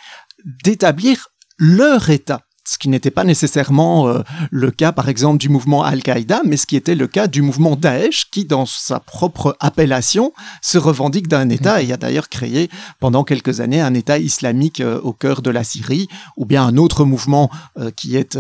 d'établir 0.64 1.30
leur 1.58 2.10
État 2.10 2.46
ce 2.68 2.80
qui 2.80 2.90
n'était 2.90 3.12
pas 3.12 3.24
nécessairement 3.24 4.08
euh, 4.08 4.22
le 4.50 4.72
cas, 4.72 4.92
par 4.92 5.08
exemple, 5.08 5.38
du 5.38 5.50
mouvement 5.50 5.84
Al-Qaïda, 5.84 6.42
mais 6.46 6.58
ce 6.58 6.66
qui 6.66 6.76
était 6.76 6.96
le 6.96 7.08
cas 7.08 7.28
du 7.28 7.44
mouvement 7.44 7.76
Daesh, 7.76 8.30
qui, 8.32 8.46
dans 8.46 8.66
sa 8.66 9.00
propre 9.00 9.56
appellation, 9.60 10.34
se 10.62 10.80
revendique 10.80 11.28
d'un 11.28 11.50
État 11.50 11.84
et 11.84 11.94
a 11.94 11.98
d'ailleurs 11.98 12.28
créé 12.28 12.70
pendant 13.00 13.24
quelques 13.24 13.60
années 13.60 13.82
un 13.82 13.94
État 13.94 14.18
islamique 14.18 14.82
euh, 14.82 15.00
au 15.02 15.14
cœur 15.14 15.44
de 15.44 15.52
la 15.52 15.64
Syrie, 15.64 16.08
ou 16.38 16.46
bien 16.46 16.66
un 16.66 16.78
autre 16.78 17.06
mouvement 17.06 17.52
euh, 17.78 17.92
qui 17.92 18.16
est, 18.16 18.38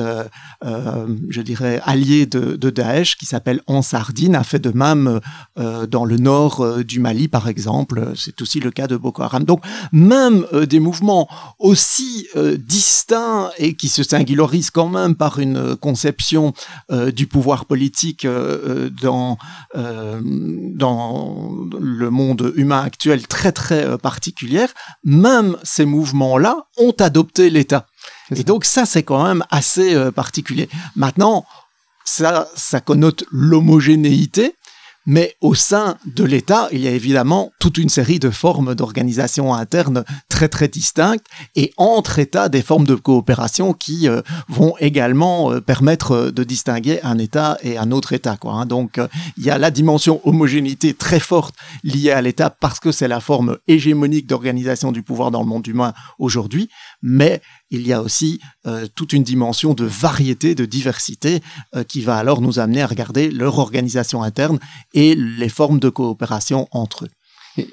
je 1.29 1.41
dirais, 1.41 1.79
allié 1.85 2.25
de, 2.25 2.55
de 2.55 2.69
Daesh, 2.69 3.17
qui 3.17 3.25
s'appelle 3.25 3.61
Ansardine, 3.67 4.35
a 4.35 4.43
fait 4.43 4.59
de 4.59 4.71
même 4.71 5.19
dans 5.55 6.05
le 6.05 6.17
nord 6.17 6.83
du 6.83 6.99
Mali, 6.99 7.27
par 7.27 7.47
exemple. 7.47 8.13
C'est 8.15 8.41
aussi 8.41 8.59
le 8.59 8.71
cas 8.71 8.87
de 8.87 8.97
Boko 8.97 9.21
Haram. 9.21 9.43
Donc, 9.43 9.61
même 9.91 10.45
des 10.67 10.79
mouvements 10.79 11.29
aussi 11.59 12.27
distincts 12.57 13.51
et 13.57 13.75
qui 13.75 13.87
se 13.87 14.03
singulorise 14.17 14.69
quand 14.69 14.89
même 14.89 15.15
par 15.15 15.39
une 15.39 15.75
conception 15.75 16.53
euh, 16.91 17.11
du 17.11 17.27
pouvoir 17.27 17.65
politique 17.65 18.25
euh, 18.25 18.35
euh, 18.65 18.89
dans, 19.01 19.37
dans 19.73 21.51
le 21.79 22.09
monde 22.09 22.53
humain 22.55 22.81
actuel 22.81 23.27
très 23.27 23.51
très 23.51 23.97
particulière, 23.97 24.69
même 25.03 25.57
ces 25.63 25.85
mouvements-là 25.85 26.65
ont 26.77 26.95
adopté 26.99 27.49
l'État. 27.49 27.87
Et 28.35 28.43
donc 28.43 28.65
ça, 28.65 28.85
c'est 28.85 29.03
quand 29.03 29.23
même 29.23 29.43
assez 29.51 29.95
particulier. 30.11 30.69
Maintenant, 30.95 31.45
ça, 32.05 32.47
ça 32.55 32.79
connote 32.79 33.23
l'homogénéité, 33.31 34.55
mais 35.05 35.35
au 35.41 35.53
sein 35.53 35.97
de 36.05 36.23
l'État, 36.23 36.67
il 36.71 36.81
y 36.81 36.87
a 36.87 36.91
évidemment 36.91 37.51
toute 37.59 37.77
une 37.77 37.89
série 37.89 38.19
de 38.19 38.29
formes 38.29 38.75
d'organisation 38.75 39.53
interne 39.53 40.03
très 40.29 40.49
très 40.49 40.67
distinctes 40.67 41.25
et 41.55 41.73
entre 41.77 42.19
États 42.19 42.49
des 42.49 42.61
formes 42.61 42.85
de 42.85 42.95
coopération 42.95 43.73
qui 43.73 44.07
euh, 44.07 44.21
vont 44.47 44.75
également 44.79 45.51
euh, 45.51 45.61
permettre 45.61 46.11
euh, 46.11 46.31
de 46.31 46.43
distinguer 46.43 46.99
un 47.03 47.17
État 47.17 47.57
et 47.61 47.77
un 47.77 47.91
autre 47.91 48.13
État. 48.13 48.37
Quoi, 48.37 48.53
hein. 48.53 48.65
Donc 48.65 48.99
il 49.37 49.43
y 49.43 49.49
a 49.49 49.57
la 49.57 49.71
dimension 49.71 50.21
homogénéité 50.27 50.93
très 50.93 51.19
forte 51.19 51.55
liée 51.83 52.11
à 52.11 52.21
l'État 52.21 52.49
parce 52.49 52.79
que 52.79 52.91
c'est 52.91 53.07
la 53.07 53.19
forme 53.19 53.57
hégémonique 53.67 54.27
d'organisation 54.27 54.91
du 54.91 55.03
pouvoir 55.03 55.31
dans 55.31 55.41
le 55.41 55.47
monde 55.47 55.67
humain 55.67 55.93
aujourd'hui, 56.19 56.69
mais 57.01 57.41
il 57.69 57.85
y 57.87 57.93
a 57.93 58.01
aussi 58.01 58.39
euh, 58.67 58.87
toute 58.95 59.13
une 59.13 59.23
dimension 59.23 59.75
de 59.75 59.85
variété, 59.85 60.55
de 60.55 60.65
diversité, 60.65 61.41
euh, 61.75 61.83
qui 61.83 62.01
va 62.01 62.17
alors 62.17 62.41
nous 62.41 62.57
amener 62.57 62.81
à 62.81 62.87
regarder 62.87 63.29
leur 63.29 63.59
organisation 63.59 64.23
interne 64.23 64.59
et 64.95 65.13
les 65.13 65.49
formes 65.49 65.79
de 65.79 65.89
coopération 65.89 66.67
entre 66.71 67.05
eux. 67.05 67.09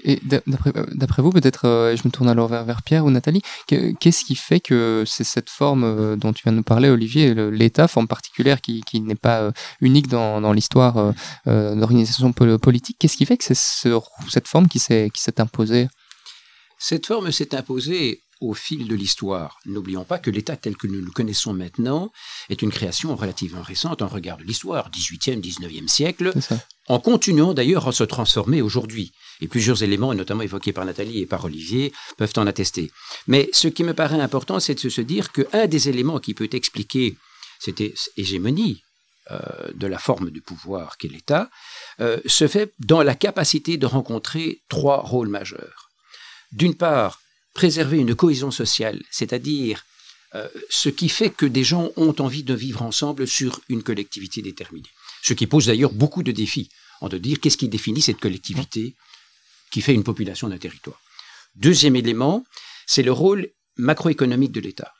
Et, 0.04 0.20
d'après 0.24 1.22
vous, 1.22 1.30
peut-être, 1.30 1.66
euh, 1.66 1.96
je 1.96 2.02
me 2.04 2.10
tourne 2.10 2.28
alors 2.28 2.48
vers, 2.48 2.82
Pierre 2.82 3.06
ou 3.06 3.10
Nathalie, 3.10 3.42
qu'est-ce 3.66 4.24
qui 4.24 4.34
fait 4.36 4.60
que 4.60 5.02
c'est 5.06 5.24
cette 5.24 5.50
forme 5.50 6.16
dont 6.16 6.32
tu 6.32 6.42
viens 6.44 6.52
de 6.52 6.58
nous 6.58 6.62
parler, 6.62 6.88
Olivier, 6.88 7.34
l'État, 7.34 7.88
forme 7.88 8.06
particulière 8.06 8.60
qui, 8.60 8.82
n'est 8.94 9.14
pas 9.14 9.50
unique 9.80 10.08
dans, 10.08 10.52
l'histoire 10.52 11.12
d'organisation 11.46 12.32
politique, 12.32 12.96
qu'est-ce 13.00 13.16
qui 13.16 13.26
fait 13.26 13.36
que 13.36 13.44
c'est 13.44 13.58
cette 14.28 14.46
forme 14.46 14.68
qui 14.68 14.78
s'est 14.78 15.10
imposée? 15.38 15.88
Cette 16.78 17.06
forme 17.06 17.32
s'est 17.32 17.54
imposée 17.54 18.21
au 18.42 18.54
fil 18.54 18.88
de 18.88 18.94
l'histoire. 18.94 19.58
N'oublions 19.66 20.04
pas 20.04 20.18
que 20.18 20.30
l'État 20.30 20.56
tel 20.56 20.76
que 20.76 20.86
nous 20.86 21.00
le 21.00 21.10
connaissons 21.10 21.54
maintenant 21.54 22.12
est 22.50 22.62
une 22.62 22.70
création 22.70 23.14
relativement 23.14 23.62
récente 23.62 24.02
en 24.02 24.08
regard 24.08 24.36
de 24.36 24.44
l'histoire, 24.44 24.90
18e, 24.90 25.40
19e 25.40 25.88
siècle, 25.88 26.32
en 26.88 26.98
continuant 26.98 27.54
d'ailleurs 27.54 27.88
à 27.88 27.92
se 27.92 28.04
transformer 28.04 28.60
aujourd'hui. 28.60 29.12
Et 29.40 29.48
plusieurs 29.48 29.82
éléments, 29.82 30.14
notamment 30.14 30.42
évoqués 30.42 30.72
par 30.72 30.84
Nathalie 30.84 31.20
et 31.20 31.26
par 31.26 31.44
Olivier, 31.44 31.92
peuvent 32.16 32.32
en 32.36 32.46
attester. 32.46 32.90
Mais 33.26 33.48
ce 33.52 33.68
qui 33.68 33.84
me 33.84 33.94
paraît 33.94 34.20
important, 34.20 34.60
c'est 34.60 34.82
de 34.82 34.88
se 34.88 35.00
dire 35.00 35.32
qu'un 35.32 35.66
des 35.66 35.88
éléments 35.88 36.18
qui 36.18 36.34
peut 36.34 36.50
expliquer 36.52 37.16
cette 37.60 37.82
hégémonie 38.16 38.82
euh, 39.30 39.38
de 39.74 39.86
la 39.86 39.98
forme 39.98 40.30
du 40.30 40.42
pouvoir 40.42 40.96
qu'est 40.98 41.06
l'État, 41.06 41.48
euh, 42.00 42.18
se 42.26 42.48
fait 42.48 42.72
dans 42.80 43.04
la 43.04 43.14
capacité 43.14 43.76
de 43.76 43.86
rencontrer 43.86 44.62
trois 44.68 45.00
rôles 45.00 45.28
majeurs. 45.28 45.90
D'une 46.50 46.74
part, 46.74 47.21
préserver 47.54 47.98
une 47.98 48.14
cohésion 48.14 48.50
sociale, 48.50 49.02
c'est-à-dire 49.10 49.84
euh, 50.34 50.48
ce 50.70 50.88
qui 50.88 51.08
fait 51.08 51.30
que 51.30 51.46
des 51.46 51.64
gens 51.64 51.90
ont 51.96 52.14
envie 52.18 52.42
de 52.42 52.54
vivre 52.54 52.82
ensemble 52.82 53.26
sur 53.26 53.60
une 53.68 53.82
collectivité 53.82 54.40
déterminée. 54.40 54.88
Ce 55.22 55.34
qui 55.34 55.46
pose 55.46 55.66
d'ailleurs 55.66 55.92
beaucoup 55.92 56.22
de 56.22 56.32
défis, 56.32 56.70
en 57.00 57.08
de 57.08 57.18
dire 57.18 57.40
qu'est-ce 57.40 57.58
qui 57.58 57.68
définit 57.68 58.02
cette 58.02 58.20
collectivité 58.20 58.94
qui 59.70 59.82
fait 59.82 59.94
une 59.94 60.04
population 60.04 60.48
d'un 60.48 60.58
territoire. 60.58 61.00
Deuxième 61.56 61.96
élément, 61.96 62.44
c'est 62.86 63.02
le 63.02 63.12
rôle 63.12 63.48
macroéconomique 63.76 64.52
de 64.52 64.60
l'État. 64.60 64.92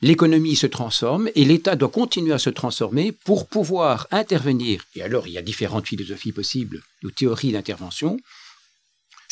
L'économie 0.00 0.56
se 0.56 0.66
transforme 0.66 1.30
et 1.34 1.44
l'État 1.44 1.76
doit 1.76 1.88
continuer 1.88 2.32
à 2.32 2.38
se 2.38 2.50
transformer 2.50 3.12
pour 3.12 3.46
pouvoir 3.46 4.08
intervenir. 4.10 4.84
Et 4.96 5.02
alors, 5.02 5.28
il 5.28 5.34
y 5.34 5.38
a 5.38 5.42
différentes 5.42 5.86
philosophies 5.86 6.32
possibles 6.32 6.82
ou 7.04 7.10
théories 7.10 7.52
d'intervention 7.52 8.18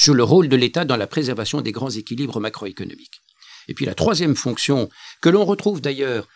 sur 0.00 0.14
le 0.14 0.24
rôle 0.24 0.48
de 0.48 0.56
l'État 0.56 0.86
dans 0.86 0.96
la 0.96 1.06
préservation 1.06 1.60
des 1.60 1.72
grands 1.72 1.90
équilibres 1.90 2.40
macroéconomiques. 2.40 3.20
Et 3.68 3.74
puis 3.74 3.84
la 3.84 3.94
troisième 3.94 4.34
fonction, 4.34 4.88
que 5.20 5.28
l'on 5.28 5.44
retrouve 5.44 5.82
d'ailleurs 5.82 6.26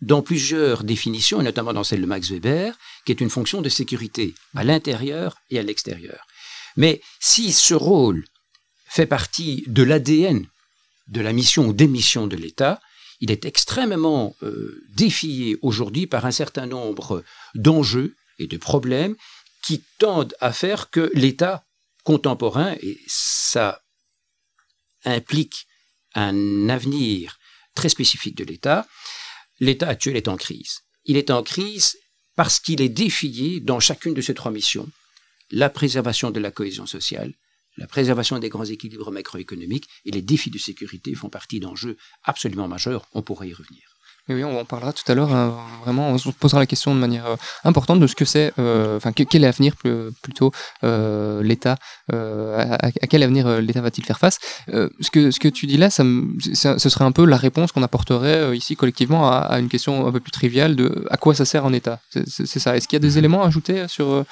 dans 0.00 0.22
plusieurs 0.22 0.82
définitions, 0.82 1.40
notamment 1.40 1.72
dans 1.72 1.84
celle 1.84 2.00
de 2.00 2.06
Max 2.06 2.30
Weber, 2.30 2.74
qui 3.06 3.12
est 3.12 3.20
une 3.20 3.30
fonction 3.30 3.62
de 3.62 3.68
sécurité 3.68 4.34
à 4.56 4.64
l'intérieur 4.64 5.36
et 5.50 5.60
à 5.60 5.62
l'extérieur. 5.62 6.26
Mais 6.76 7.00
si 7.20 7.52
ce 7.52 7.74
rôle 7.74 8.24
fait 8.86 9.06
partie 9.06 9.62
de 9.68 9.84
l'ADN 9.84 10.44
de 11.06 11.20
la 11.20 11.32
mission 11.32 11.68
ou 11.68 11.72
des 11.72 11.86
missions 11.86 12.26
de 12.26 12.36
l'État, 12.36 12.80
il 13.20 13.30
est 13.30 13.44
extrêmement 13.44 14.34
euh, 14.42 14.82
défié 14.96 15.56
aujourd'hui 15.62 16.08
par 16.08 16.26
un 16.26 16.32
certain 16.32 16.66
nombre 16.66 17.22
d'enjeux 17.54 18.16
et 18.40 18.48
de 18.48 18.56
problèmes 18.56 19.14
qui 19.64 19.84
tendent 20.00 20.34
à 20.40 20.52
faire 20.52 20.90
que 20.90 21.12
l'État 21.14 21.64
contemporain, 22.04 22.74
et 22.80 22.98
ça 23.06 23.82
implique 25.04 25.66
un 26.14 26.68
avenir 26.68 27.38
très 27.74 27.88
spécifique 27.88 28.36
de 28.36 28.44
l'État, 28.44 28.86
l'État 29.60 29.88
actuel 29.88 30.16
est 30.16 30.28
en 30.28 30.36
crise. 30.36 30.80
Il 31.04 31.16
est 31.16 31.30
en 31.30 31.42
crise 31.42 31.96
parce 32.36 32.60
qu'il 32.60 32.80
est 32.80 32.88
défié 32.88 33.60
dans 33.60 33.80
chacune 33.80 34.14
de 34.14 34.20
ces 34.20 34.34
trois 34.34 34.52
missions 34.52 34.90
la 35.50 35.68
préservation 35.68 36.30
de 36.30 36.40
la 36.40 36.50
cohésion 36.50 36.86
sociale, 36.86 37.34
la 37.76 37.86
préservation 37.86 38.38
des 38.38 38.48
grands 38.48 38.64
équilibres 38.64 39.12
macroéconomiques 39.12 39.88
et 40.04 40.10
les 40.10 40.22
défis 40.22 40.50
de 40.50 40.58
sécurité 40.58 41.14
font 41.14 41.28
partie 41.28 41.60
d'enjeux 41.60 41.96
absolument 42.24 42.68
majeurs. 42.68 43.06
On 43.12 43.22
pourrait 43.22 43.48
y 43.48 43.54
revenir. 43.54 43.91
Oui, 44.28 44.44
on 44.44 44.58
en 44.58 44.64
parlera 44.64 44.92
tout 44.92 45.10
à 45.10 45.14
l'heure. 45.14 45.32
Hein, 45.34 45.54
vraiment, 45.82 46.08
on 46.10 46.18
se 46.18 46.30
posera 46.30 46.60
la 46.60 46.66
question 46.66 46.94
de 46.94 47.00
manière 47.00 47.26
euh, 47.26 47.36
importante 47.64 47.98
de 47.98 48.06
ce 48.06 48.14
que 48.14 48.24
c'est, 48.24 48.52
euh, 48.58 48.96
enfin, 48.96 49.12
quel 49.12 49.26
est 49.32 49.38
l'avenir 49.40 49.74
plutôt 50.22 50.52
euh, 50.84 51.42
l'État, 51.42 51.76
à, 52.12 52.90
quel 53.08 53.22
avenir 53.22 53.60
l'État 53.60 53.80
va-t-il 53.80 54.04
faire 54.04 54.18
face? 54.18 54.38
Ce 54.68 55.10
que 55.10 55.30
ce 55.30 55.40
que 55.40 55.48
tu 55.48 55.66
dis 55.66 55.76
là, 55.76 55.90
ça, 55.90 56.04
ce 56.54 56.88
serait 56.88 57.04
un 57.04 57.12
peu 57.12 57.24
la 57.24 57.36
réponse 57.36 57.72
qu'on 57.72 57.82
apporterait 57.82 58.56
ici 58.56 58.76
collectivement 58.76 59.28
à, 59.28 59.38
à, 59.38 59.58
une 59.58 59.68
question 59.68 60.06
un 60.06 60.12
peu 60.12 60.20
plus 60.20 60.32
triviale 60.32 60.76
de 60.76 61.04
à 61.10 61.16
quoi 61.16 61.34
ça 61.34 61.44
sert 61.44 61.66
un 61.66 61.72
État? 61.72 61.98
C'est 62.26 62.60
ça. 62.60 62.76
Est-ce 62.76 62.86
qu'il 62.86 62.96
y 62.96 63.02
a 63.02 63.06
des 63.06 63.18
éléments 63.18 63.42
à 63.42 63.48
ajouter 63.48 63.88
sur 63.88 64.24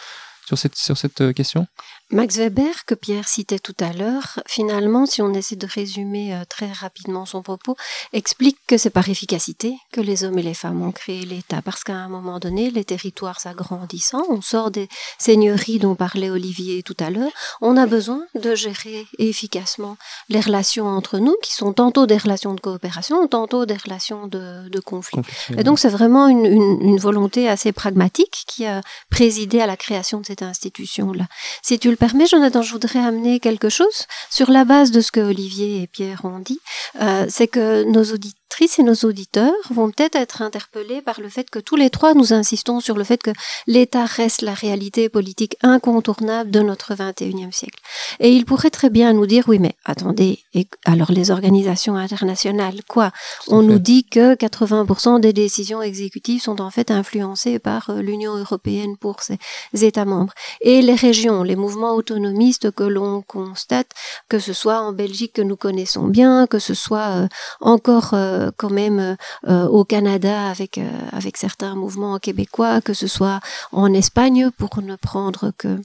sur 0.47 0.57
cette 0.57 0.77
sur 0.77 0.97
cette 0.97 1.33
question? 1.35 1.67
Max 2.13 2.39
Weber, 2.39 2.85
que 2.87 2.97
Pierre 2.97 3.29
citait 3.29 3.61
tout 3.61 3.77
à 3.79 3.93
l'heure, 3.93 4.41
finalement, 4.45 5.07
si 5.07 5.23
on 5.23 5.33
essaie 5.33 5.55
de 5.55 5.67
résumer 5.67 6.35
euh, 6.35 6.43
très 6.49 6.71
rapidement 6.73 7.25
son 7.25 7.41
propos, 7.41 7.77
explique 8.13 8.59
que 8.67 8.77
c'est 8.79 8.91
par 8.91 9.09
efficacité 9.09 9.77
que 9.93 10.01
les 10.01 10.25
hommes 10.25 10.37
et 10.37 10.43
les 10.43 10.55
femmes 10.55 10.83
ont 10.83 10.91
créé 10.91 11.25
l'État, 11.25 11.63
parce 11.63 11.85
qu'à 11.85 11.95
un 11.95 12.09
moment 12.09 12.41
donné, 12.41 12.73
les 12.73 12.85
territoires 12.85 13.39
s'agrandissant, 13.39 14.25
on 14.29 14.41
sort 14.41 14.73
des 14.73 14.89
seigneuries 15.19 15.79
dont 15.79 15.95
parlait 15.95 16.31
Olivier 16.31 16.83
tout 16.83 16.97
à 16.99 17.11
l'heure, 17.11 17.31
on 17.61 17.77
a 17.77 17.87
besoin 17.87 18.25
de 18.35 18.57
gérer 18.57 19.07
efficacement 19.19 19.97
les 20.29 20.41
relations 20.41 20.89
entre 20.89 21.19
nous, 21.19 21.37
qui 21.45 21.55
sont 21.55 21.73
tantôt 21.73 22.07
des 22.07 22.17
relations 22.17 22.55
de 22.55 22.61
coopération, 22.61 23.29
tantôt 23.29 23.67
des 23.67 23.77
relations 23.77 24.27
de, 24.27 24.69
de 24.69 24.81
conflit. 24.81 25.21
Et 25.57 25.63
donc 25.63 25.79
c'est 25.79 25.89
vraiment 25.89 26.27
une, 26.27 26.45
une, 26.45 26.79
une, 26.81 26.99
volonté 26.99 27.49
assez 27.49 27.71
pragmatique 27.71 28.45
qui 28.49 28.67
a 28.67 28.81
présidé 29.11 29.61
à 29.61 29.67
la 29.67 29.77
création 29.77 30.19
de 30.21 30.27
cette 30.27 30.43
institution-là. 30.43 31.27
Si 31.63 31.79
tu 31.79 31.89
le 31.89 32.00
permets, 32.01 32.27
Jonathan, 32.27 32.63
je 32.63 32.73
voudrais 32.73 32.99
amener 32.99 33.39
quelque 33.39 33.69
chose 33.69 34.07
sur 34.31 34.51
la 34.51 34.65
base 34.65 34.91
de 34.91 35.01
ce 35.01 35.13
que 35.13 35.21
Olivier 35.21 35.83
et 35.83 35.87
Pierre 35.87 36.25
ont 36.25 36.41
dit. 36.41 36.59
Euh, 37.01 37.27
c'est 37.29 37.47
que 37.47 37.85
nos 37.85 38.03
auditeurs 38.03 38.40
et 38.79 38.83
nos 38.83 38.95
auditeurs 38.95 39.55
vont 39.71 39.91
peut-être 39.91 40.17
être 40.17 40.43
interpellés 40.43 41.01
par 41.01 41.21
le 41.21 41.31
fait 41.31 41.49
que 41.49 41.59
tous 41.59 41.77
les 41.77 41.89
trois 41.89 42.13
nous 42.13 42.35
insistons 42.35 42.81
sur 42.81 42.97
le 42.97 43.05
fait 43.05 43.23
que 43.23 43.31
l'État 43.67 44.05
reste 44.05 44.43
la 44.43 44.53
réalité 44.53 45.09
politique 45.09 45.57
incontournable 45.63 46.51
de 46.51 46.61
notre 46.61 46.95
21e 46.95 47.53
siècle. 47.53 47.81
Et 48.19 48.31
ils 48.31 48.45
pourraient 48.45 48.71
très 48.71 48.91
bien 48.91 49.15
nous 49.15 49.27
dire, 49.27 49.45
oui, 49.49 49.59
mais 49.59 49.77
attendez, 49.87 50.41
et 50.53 50.67
alors 50.85 51.11
les 51.11 51.31
organisations 51.31 51.97
internationales, 51.97 52.81
quoi? 52.87 53.13
On 53.49 53.63
nous 53.63 53.79
dit 53.79 54.05
que 54.05 54.35
80% 54.35 55.21
des 55.21 55.33
décisions 55.33 55.81
exécutives 55.81 56.43
sont 56.43 56.61
en 56.61 56.71
fait 56.71 56.91
influencées 56.91 57.59
par 57.59 57.89
euh, 57.89 58.03
l'Union 58.03 58.37
européenne 58.37 58.97
pour 58.99 59.23
ses 59.23 59.39
États 59.73 60.05
membres. 60.05 60.35
Et 60.61 60.83
les 60.83 60.95
régions, 60.95 61.43
les 61.43 61.57
mouvements 61.57 61.95
autonomistes 61.95 62.71
que 62.73 62.85
l'on 62.85 63.23
constate, 63.23 63.91
que 64.29 64.39
ce 64.39 64.53
soit 64.53 64.81
en 64.81 64.93
Belgique 64.93 65.33
que 65.35 65.43
nous 65.43 65.57
connaissons 65.57 66.09
bien, 66.09 66.47
que 66.47 66.59
ce 66.59 66.75
soit 66.75 67.09
euh, 67.11 67.29
encore 67.61 68.11
euh, 68.13 68.40
quand 68.57 68.71
même 68.71 68.99
euh, 68.99 69.15
euh, 69.49 69.67
au 69.67 69.85
Canada 69.85 70.53
euh, 70.53 70.91
avec 71.13 71.37
certains 71.37 71.75
mouvements 71.75 72.19
québécois, 72.19 72.81
que 72.81 72.95
ce 72.95 73.07
soit 73.07 73.41
en 73.73 73.93
Espagne 73.93 74.51
pour 74.57 74.81
ne 74.83 74.97
prendre 74.97 75.53
que 75.57 75.79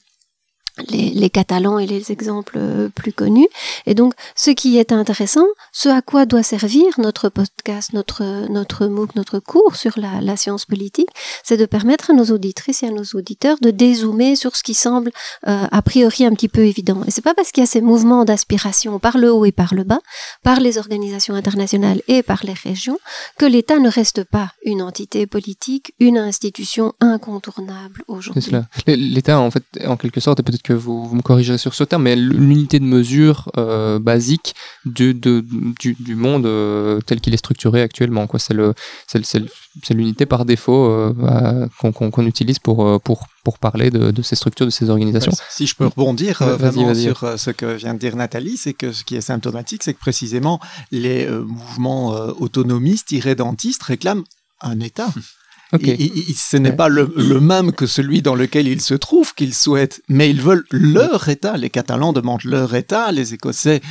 les, 0.87 1.29
Catalans 1.29 1.79
et 1.79 1.85
les 1.85 2.11
exemples 2.11 2.57
euh, 2.57 2.89
plus 2.89 3.13
connus. 3.13 3.47
Et 3.85 3.93
donc, 3.93 4.13
ce 4.35 4.51
qui 4.51 4.77
est 4.77 4.91
intéressant, 4.91 5.45
ce 5.71 5.89
à 5.89 6.01
quoi 6.01 6.25
doit 6.25 6.43
servir 6.43 6.85
notre 6.97 7.29
podcast, 7.29 7.93
notre, 7.93 8.49
notre 8.49 8.87
MOOC, 8.87 9.15
notre 9.15 9.39
cours 9.39 9.75
sur 9.75 9.97
la, 9.97 10.35
science 10.35 10.65
politique, 10.65 11.09
c'est 11.43 11.55
de 11.55 11.65
permettre 11.65 12.11
à 12.11 12.13
nos 12.13 12.25
auditrices 12.25 12.83
et 12.83 12.87
à 12.87 12.91
nos 12.91 13.05
auditeurs 13.13 13.57
de 13.61 13.71
dézoomer 13.71 14.35
sur 14.35 14.55
ce 14.55 14.63
qui 14.63 14.73
semble 14.73 15.11
euh, 15.47 15.65
a 15.71 15.81
priori 15.81 16.25
un 16.25 16.31
petit 16.31 16.49
peu 16.49 16.65
évident. 16.65 17.01
Et 17.07 17.11
c'est 17.11 17.21
pas 17.21 17.33
parce 17.33 17.51
qu'il 17.51 17.61
y 17.61 17.63
a 17.63 17.67
ces 17.67 17.79
mouvements 17.79 18.25
d'aspiration 18.25 18.99
par 18.99 19.17
le 19.17 19.31
haut 19.31 19.45
et 19.45 19.53
par 19.53 19.73
le 19.73 19.83
bas, 19.83 20.01
par 20.43 20.59
les 20.59 20.77
organisations 20.77 21.35
internationales 21.35 22.01
et 22.09 22.21
par 22.21 22.41
les 22.43 22.53
régions, 22.53 22.99
que 23.37 23.45
l'État 23.45 23.79
ne 23.79 23.89
reste 23.89 24.25
pas 24.25 24.51
une 24.65 24.81
entité 24.81 25.25
politique, 25.25 25.93
une 25.99 26.17
institution 26.17 26.93
incontournable 26.99 28.03
aujourd'hui. 28.07 28.51
L'État, 28.87 29.39
en 29.39 29.51
fait, 29.51 29.63
en 29.85 29.95
quelque 29.95 30.19
sorte, 30.19 30.41
est 30.41 30.43
peut-être 30.43 30.64
que 30.65 30.73
vous, 30.73 31.13
me 31.13 31.21
corrigerez 31.21 31.59
sur 31.59 31.75
ce 31.75 31.83
terme, 31.83 32.03
mais 32.03 32.15
l'unité 32.15 32.79
de 32.79 32.85
mesure 32.85 33.51
euh, 33.57 33.99
basique 33.99 34.55
du, 34.85 35.13
du, 35.13 36.15
monde 36.15 36.47
euh, 36.47 36.99
tel 37.05 37.21
qu'il 37.21 37.35
est 37.35 37.37
structuré 37.37 37.83
actuellement. 37.83 38.27
C'est 38.37 39.93
l'unité 39.93 40.25
par 40.25 40.45
défaut 40.45 40.89
euh, 40.89 41.67
qu'on 41.79 42.25
utilise 42.25 42.57
pour, 42.57 42.99
pour, 43.01 43.27
pour 43.43 43.59
parler 43.59 43.91
de, 43.91 44.21
ces 44.23 44.35
structures, 44.35 44.65
de 44.65 44.71
ces 44.71 44.89
organisations. 44.89 45.31
Si 45.49 45.67
je 45.67 45.75
peux 45.75 45.85
rebondir 45.85 46.43
vraiment 46.43 46.95
sur 46.95 47.37
ce 47.37 47.51
que 47.51 47.75
vient 47.75 47.93
de 47.93 47.99
dire 47.99 48.15
Nathalie, 48.15 48.57
c'est 48.57 48.73
que 48.73 48.91
ce 48.91 49.03
qui 49.03 49.15
est 49.15 49.21
symptomatique, 49.21 49.83
c'est 49.83 49.93
que 49.93 49.99
précisément 49.99 50.59
les 50.91 51.27
mouvements 51.29 52.09
autonomistes, 52.39 53.11
irrédentistes 53.11 53.83
réclament 53.83 54.23
un 54.61 54.79
État. 54.79 55.09
Et, 55.83 56.11
ce 56.35 56.57
n'est 56.57 56.71
pas 56.71 56.89
le, 56.89 57.07
même 57.39 57.71
que 57.71 57.85
celui 57.85 58.21
dans 58.21 58.35
lequel 58.35 58.67
ils 58.67 58.81
se 58.81 58.93
trouvent 58.93 59.33
qu'ils 59.33 59.53
souhaitent, 59.53 60.01
mais 60.09 60.29
ils 60.29 60.41
veulent 60.41 60.65
leur 60.71 61.29
État. 61.29 61.57
Les 61.57 61.69
Catalans 61.69 62.13
demandent 62.13 62.43
leur 62.43 62.73
État, 62.75 63.11
les 63.11 63.33
Écossais 63.33 63.81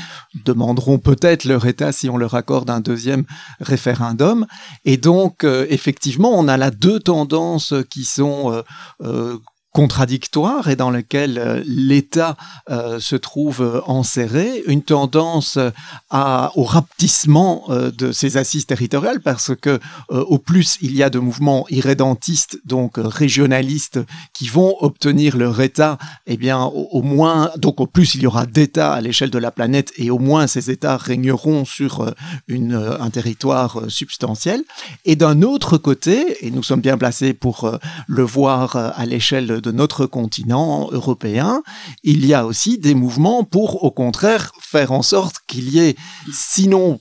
demanderont 0.45 0.99
peut-être 0.99 1.45
leur 1.45 1.67
État 1.67 1.93
si 1.93 2.09
on 2.09 2.17
leur 2.17 2.35
accorde 2.35 2.71
un 2.71 2.81
deuxième 2.81 3.25
référendum. 3.61 4.47
Et 4.85 4.97
donc, 4.97 5.45
euh, 5.45 5.67
effectivement, 5.71 6.33
on 6.39 6.49
a 6.49 6.57
là 6.57 6.71
deux 6.71 7.01
tendances 7.01 7.75
qui 7.91 8.05
sont 8.05 8.53
euh, 8.53 8.63
euh, 9.03 9.39
contradictoire 9.75 10.69
et 10.69 10.77
dans 10.77 10.91
lequel 10.91 11.37
euh, 11.37 11.61
l'État 11.67 12.37
euh, 12.71 13.01
se 13.01 13.17
trouve 13.17 13.61
euh, 13.61 13.81
enserré, 13.87 14.63
une 14.69 14.83
tendance 14.83 15.59
au 16.11 16.63
rapetissement 16.63 17.65
de 17.69 18.13
ses 18.13 18.37
assises 18.37 18.67
territoriales 18.67 19.21
parce 19.21 19.53
que 19.61 19.81
au 20.11 20.39
plus 20.39 20.79
il 20.81 20.95
y 20.95 21.03
a 21.03 21.11
de 21.11 21.19
mouvements 21.19 21.67
irrédentistes 21.71 22.61
donc 22.65 22.93
régionalistes 22.97 23.99
qui 24.33 24.47
vont 24.47 24.77
obtenir 24.81 25.37
leur 25.37 25.61
État, 25.61 25.99
eh 26.27 26.37
bien 26.37 26.63
au, 26.63 27.03
moins 27.03 27.51
donc 27.57 27.81
au 27.81 27.87
plus 27.87 28.15
il 28.15 28.23
y 28.23 28.27
aura 28.29 28.47
d'États 28.47 28.93
à 28.93 29.01
l'échelle 29.01 29.31
de 29.31 29.39
la 29.39 29.51
planète 29.51 29.93
et 29.97 30.11
au 30.11 30.19
moins 30.19 30.47
ces 30.47 30.71
États 30.71 30.97
régneront 30.97 31.65
sur 31.65 32.15
un 32.49 33.11
territoire 33.11 33.83
substantiel. 33.89 34.63
Et 35.05 35.17
d'un 35.17 35.43
autre 35.43 35.79
côté, 35.79 36.47
et 36.47 36.53
nous 36.53 36.63
sommes 36.63 36.81
bien 36.81 36.97
placés 36.97 37.35
pour 37.35 37.79
le 38.07 38.23
voir 38.23 38.77
à 38.77 39.05
l'échelle 39.05 39.61
de 39.65 39.73
notre 39.73 40.07
continent 40.07 40.89
européen, 40.93 41.63
il 42.03 42.27
y 42.27 42.35
a 42.35 42.47
aussi 42.47 42.79
des 42.79 42.95
mouvements 42.95 43.43
pour, 43.45 43.83
au 43.83 43.91
contraire, 43.91 44.53
faire 44.61 44.93
en 44.93 45.03
sorte 45.03 45.37
qu'il 45.47 45.71
y 45.71 45.79
ait, 45.79 45.97
sinon 46.33 47.01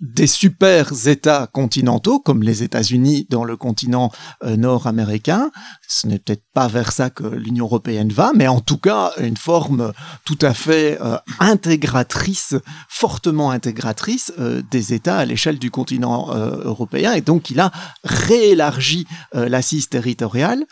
des 0.00 0.26
super 0.26 0.92
États 1.06 1.46
continentaux, 1.46 2.20
comme 2.20 2.42
les 2.42 2.62
États-Unis 2.62 3.26
dans 3.28 3.44
le 3.44 3.56
continent 3.56 4.10
euh, 4.44 4.56
nord-américain, 4.56 5.50
ce 5.86 6.06
n'est 6.06 6.18
peut-être 6.18 6.44
pas 6.54 6.68
vers 6.68 6.92
ça 6.92 7.10
que 7.10 7.24
l'Union 7.24 7.66
européenne 7.66 8.10
va, 8.10 8.32
mais 8.34 8.48
en 8.48 8.60
tout 8.60 8.78
cas 8.78 9.12
une 9.18 9.36
forme 9.36 9.92
tout 10.24 10.38
à 10.40 10.54
fait 10.54 10.98
euh, 11.02 11.18
intégratrice, 11.38 12.54
fortement 12.88 13.50
intégratrice 13.50 14.32
euh, 14.38 14.62
des 14.70 14.94
États 14.94 15.18
à 15.18 15.24
l'échelle 15.26 15.58
du 15.58 15.70
continent 15.70 16.30
européen. 16.30 17.12
Et 17.12 17.20
donc 17.20 17.50
il 17.50 17.60
a 17.60 17.70
réélargi 18.04 19.06
l'assise 19.32 19.88
territoriale. 19.88 20.64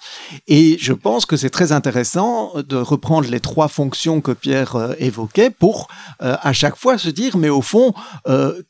Et 0.47 0.77
je 0.81 0.93
pense 0.93 1.27
que 1.27 1.37
c'est 1.37 1.51
très 1.51 1.73
intéressant 1.73 2.53
de 2.57 2.77
reprendre 2.77 3.29
les 3.29 3.41
trois 3.41 3.69
fonctions 3.69 4.21
que 4.21 4.33
Pierre 4.33 4.95
évoquait 4.99 5.51
pour 5.51 5.89
à 6.21 6.53
chaque 6.53 6.77
fois 6.77 6.99
se 6.99 7.11
dire, 7.11 7.37
mais 7.37 7.49
au 7.49 7.63
fond, 7.63 7.95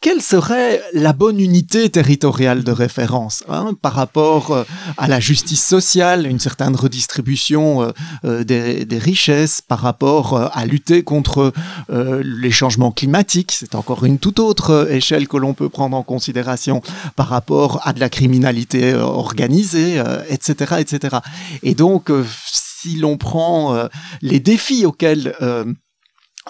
quelle 0.01 0.23
serait 0.23 0.48
la 0.93 1.13
bonne 1.13 1.41
unité 1.41 1.91
territoriale 1.91 2.65
de 2.65 2.73
référence 2.73 3.45
hein, 3.49 3.73
par 3.81 3.95
rapport 3.95 4.65
à 4.97 5.09
la 5.09 5.21
justice 5.21 5.65
sociale, 5.65 6.27
une 6.27 6.39
certaine 6.39 6.77
redistribution 6.77 7.83
euh, 7.83 7.93
euh, 8.25 8.45
des, 8.45 8.99
richesses 8.99 9.61
par 9.61 9.81
rapport 9.81 10.35
euh, 10.35 10.49
à 10.53 10.67
lutter 10.67 11.03
contre 11.03 11.53
les 11.89 12.51
changements 12.51 12.91
climatiques. 12.91 13.53
C'est 13.53 13.75
encore 13.75 14.05
une 14.05 14.19
toute 14.19 14.39
autre 14.39 14.89
échelle 14.91 15.29
que 15.29 15.37
l'on 15.37 15.55
peut 15.55 15.69
prendre 15.69 15.97
en 15.97 16.03
considération 16.03 16.83
par 17.17 17.29
rapport 17.29 17.81
à 17.87 17.93
de 17.93 18.01
la 18.01 18.09
criminalité 18.09 18.95
organisée, 18.95 20.03
etc., 20.29 20.77
etc. 20.81 21.19
Et 21.63 21.75
donc, 21.75 22.11
si 22.27 22.97
l'on 22.97 23.17
prend 23.17 23.89
les 24.23 24.41
défis 24.41 24.85
auxquels 24.87 25.35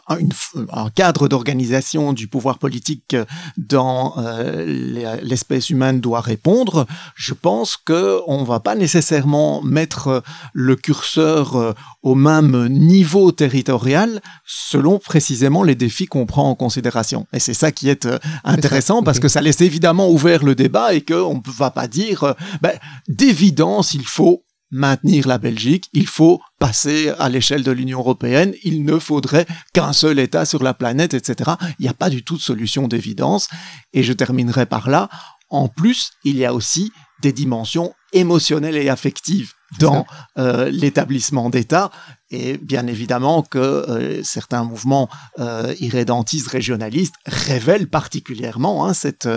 un 0.08 0.90
cadre 0.90 1.28
d'organisation 1.28 2.12
du 2.12 2.28
pouvoir 2.28 2.58
politique 2.58 3.16
dans 3.56 4.14
euh, 4.18 5.18
l'espèce 5.22 5.70
humaine 5.70 6.00
doit 6.00 6.20
répondre, 6.20 6.86
je 7.14 7.34
pense 7.34 7.76
que 7.76 8.20
on 8.26 8.44
va 8.44 8.60
pas 8.60 8.74
nécessairement 8.74 9.62
mettre 9.62 10.22
le 10.52 10.76
curseur 10.76 11.56
euh, 11.56 11.72
au 12.02 12.14
même 12.14 12.68
niveau 12.68 13.32
territorial 13.32 14.20
selon 14.46 14.98
précisément 14.98 15.62
les 15.62 15.74
défis 15.74 16.06
qu'on 16.06 16.26
prend 16.26 16.48
en 16.48 16.54
considération. 16.54 17.26
Et 17.32 17.40
c'est 17.40 17.54
ça 17.54 17.72
qui 17.72 17.88
est 17.88 18.06
euh, 18.06 18.18
intéressant 18.44 19.02
parce 19.02 19.20
que 19.20 19.28
ça 19.28 19.40
laisse 19.40 19.60
évidemment 19.60 20.10
ouvert 20.10 20.44
le 20.44 20.54
débat 20.54 20.94
et 20.94 21.02
qu'on 21.02 21.34
ne 21.34 21.52
va 21.52 21.70
pas 21.70 21.88
dire 21.88 22.34
ben, 22.62 22.72
d'évidence 23.08 23.94
il 23.94 24.06
faut 24.06 24.44
maintenir 24.70 25.26
la 25.26 25.38
Belgique, 25.38 25.88
il 25.92 26.06
faut 26.06 26.40
passer 26.58 27.10
à 27.18 27.28
l'échelle 27.28 27.62
de 27.62 27.70
l'Union 27.70 28.00
européenne, 28.00 28.54
il 28.64 28.84
ne 28.84 28.98
faudrait 28.98 29.46
qu'un 29.72 29.92
seul 29.92 30.18
État 30.18 30.44
sur 30.44 30.62
la 30.62 30.74
planète, 30.74 31.14
etc. 31.14 31.52
Il 31.78 31.82
n'y 31.82 31.88
a 31.88 31.94
pas 31.94 32.10
du 32.10 32.22
tout 32.22 32.36
de 32.36 32.42
solution 32.42 32.88
d'évidence. 32.88 33.48
Et 33.92 34.02
je 34.02 34.12
terminerai 34.12 34.66
par 34.66 34.90
là. 34.90 35.08
En 35.50 35.68
plus, 35.68 36.12
il 36.24 36.36
y 36.36 36.44
a 36.44 36.52
aussi 36.52 36.92
des 37.22 37.32
dimensions 37.32 37.94
émotionnelles 38.12 38.76
et 38.76 38.88
affectives 38.88 39.52
dans 39.78 40.06
euh, 40.38 40.70
l'établissement 40.70 41.50
d'État. 41.50 41.90
Et 42.30 42.58
bien 42.58 42.86
évidemment 42.86 43.42
que 43.42 43.58
euh, 43.58 44.22
certains 44.22 44.62
mouvements 44.62 45.08
euh, 45.38 45.74
irrédentistes 45.80 46.48
régionalistes 46.48 47.14
révèlent 47.24 47.88
particulièrement 47.88 48.86
hein, 48.86 48.92
cette 48.92 49.28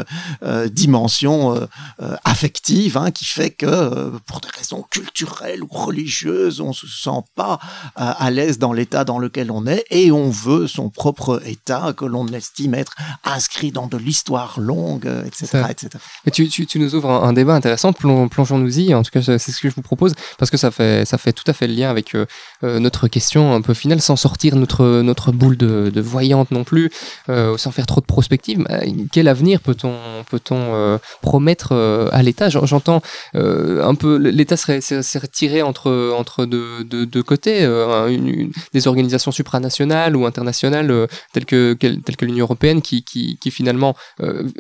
euh, 0.44 0.68
dimension 0.68 1.56
euh, 1.56 1.66
euh, 2.02 2.16
affective 2.26 2.98
hein, 2.98 3.12
qui 3.12 3.24
fait 3.24 3.52
que 3.52 4.12
pour 4.26 4.42
des 4.42 4.50
raisons 4.50 4.84
culturelles 4.90 5.64
ou 5.64 5.68
religieuses, 5.70 6.60
on 6.60 6.74
se 6.74 6.88
sent 6.88 7.24
pas 7.36 7.60
à 7.96 8.30
l'aise 8.30 8.60
dans 8.60 8.74
l'état 8.74 9.06
dans 9.06 9.20
lequel 9.20 9.52
on 9.52 9.66
est 9.68 9.86
et 9.90 10.12
on 10.12 10.30
veut 10.30 10.68
son 10.68 10.90
propre 10.90 11.42
état 11.46 11.94
que 11.96 12.06
l'on 12.06 12.28
estime 12.28 12.74
être 12.74 12.96
inscrit 13.24 13.72
dans 13.72 13.88
de 13.88 13.98
l'histoire 13.98 14.60
longue, 14.60 15.10
etc. 15.26 15.64
etc. 15.70 15.90
Mais 16.26 16.32
tu, 16.32 16.48
tu, 16.50 16.66
tu, 16.66 16.80
nous 16.80 16.96
ouvres 16.96 17.10
un, 17.10 17.24
un 17.24 17.34
débat 17.34 17.54
intéressant, 17.54 17.94
plongeons-nous-y, 17.94 18.94
en 18.94 19.04
tout 19.04 19.12
cas 19.12 19.22
c'est 19.22 19.38
ce 19.38 19.62
que 19.62 19.70
je 19.70 19.76
vous 19.76 19.82
propose, 19.82 20.14
parce 20.38 20.52
que 20.52 20.58
ça 20.58 20.72
fait, 20.72 21.06
ça 21.06 21.18
fait 21.18 21.34
tout 21.34 21.44
à 21.48 21.54
fait 21.54 21.68
le 21.68 21.74
lien 21.74 21.90
avec 21.90 22.16
notre 22.82 23.08
question 23.08 23.54
un 23.54 23.62
peu 23.62 23.74
finale, 23.74 24.02
sans 24.02 24.16
sortir 24.16 24.56
notre, 24.56 25.02
notre 25.02 25.32
boule 25.32 25.58
de, 25.58 26.02
voyante 26.02 26.52
non 26.52 26.64
plus, 26.64 26.90
euh, 27.30 27.58
sans 27.58 27.72
faire 27.72 27.86
trop 27.86 28.02
de 28.02 28.06
prospective, 28.06 28.66
quel 29.12 29.28
avenir 29.28 29.62
peut-on 29.62 29.94
peut 30.30 30.40
euh, 30.52 30.98
promettre 31.22 31.70
euh, 31.72 32.10
à 32.12 32.24
l'État? 32.24 32.50
J'entends 32.50 33.02
euh, 33.36 33.84
un 33.84 33.96
peu, 33.96 34.18
l'État 34.18 34.58
serait, 34.58 34.82
serait 34.82 35.20
retiré 35.20 35.62
entre, 35.62 36.14
entre 36.18 36.46
deux, 36.46 36.84
deux, 36.84 37.24
côtés, 37.24 37.60
euh, 37.62 38.48
des 38.74 38.88
organisations 38.88 39.32
supranationales 39.32 40.16
ou 40.16 40.26
internationales 40.26 40.92
euh, 40.92 41.08
telles 41.34 41.46
que, 41.46 41.74
telles 41.74 42.18
que 42.18 42.26
l'Union 42.26 42.46
européenne 42.46 42.82
qui, 42.82 43.04
qui, 43.04 43.38
finalement 43.52 43.96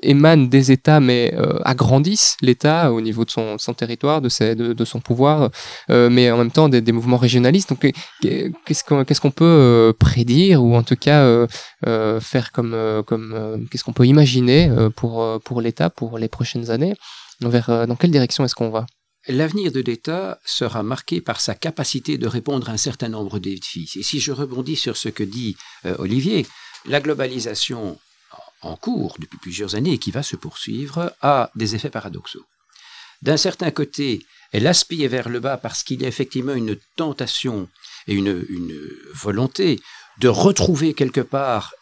émanent 0.04 0.48
des 0.48 0.72
États 0.72 1.00
mais 1.00 1.34
agrandissent 1.64 2.36
l'État 2.42 2.92
au 2.92 3.00
niveau 3.00 3.24
de 3.24 3.30
son, 3.30 3.58
territoire, 3.74 4.22
de, 4.22 4.28
ses, 4.28 4.54
de, 4.56 4.86
son 4.86 5.00
pouvoir, 5.00 5.50
mais 5.90 6.30
en 6.30 6.38
même 6.38 6.52
temps 6.52 6.68
des, 6.68 6.92
mouvements 6.92 7.18
régionalistes. 7.18 7.72
Qu'est-ce 8.22 9.22
qu'on 9.22 9.32
peut 9.32 9.46
euh, 9.46 9.94
prédire 9.94 10.64
ou 10.64 10.76
en 10.76 10.84
tout 10.84 10.96
cas 10.96 11.24
euh, 11.24 11.48
euh, 11.88 12.20
faire 12.20 12.52
comme 12.52 13.04
comme 13.06 13.68
qu'est-ce 13.70 13.84
qu'on 13.84 13.94
peut 13.94 14.08
imaginer 14.08 14.70
pour 14.96 15.42
pour 15.44 15.62
l'État 15.62 15.90
pour 15.90 16.18
les 16.18 16.28
prochaines 16.28 16.70
années? 16.70 16.96
Dans 17.40 17.96
quelle 17.96 18.12
direction 18.12 18.46
est-ce 18.46 18.56
qu'on 18.56 18.70
va? 18.70 18.86
L'avenir 19.28 19.72
de 19.72 19.82
l'État 19.82 20.40
sera 20.46 20.82
marqué 20.82 21.22
par 21.22 21.42
sa 21.42 21.54
capacité 21.54 22.18
de 22.18 22.28
répondre 22.28 22.70
à 22.70 22.74
un 22.74 22.78
certain 22.78 23.10
nombre 23.10 23.40
de. 23.40 23.52
Et 23.52 24.04
si 24.04 24.20
je 24.20 24.32
rebondis 24.32 24.76
sur 24.76 24.98
ce 24.98 25.10
que 25.10 25.24
dit 25.24 25.56
Olivier, 26.00 26.46
la 26.86 27.02
globalisation 27.02 28.00
en 28.62 28.76
cours 28.76 29.16
depuis 29.20 29.38
plusieurs 29.38 29.76
années 29.76 29.94
et 29.94 29.98
qui 29.98 30.12
va 30.12 30.24
se 30.24 30.36
poursuivre 30.36 31.14
a 31.22 31.52
des 31.56 31.76
effets 31.76 31.90
paradoxaux. 31.90 32.46
D'un 33.22 33.38
certain 33.38 33.72
côté, 33.72 34.26
elle 34.52 34.68
aspire 34.68 35.10
vers 35.10 35.30
le 35.30 35.40
bas 35.40 35.58
parce 35.58 35.84
qu'il 35.84 36.02
y 36.02 36.06
a 36.06 36.08
effectivement 36.08 36.54
une 36.54 36.78
tentation 36.96 37.70
et 38.08 38.14
une, 38.14 38.46
une 38.50 38.78
volonté 39.14 39.80
de 40.20 40.28
retrouver 40.28 40.94
quelque 40.94 41.22
part 41.22 41.74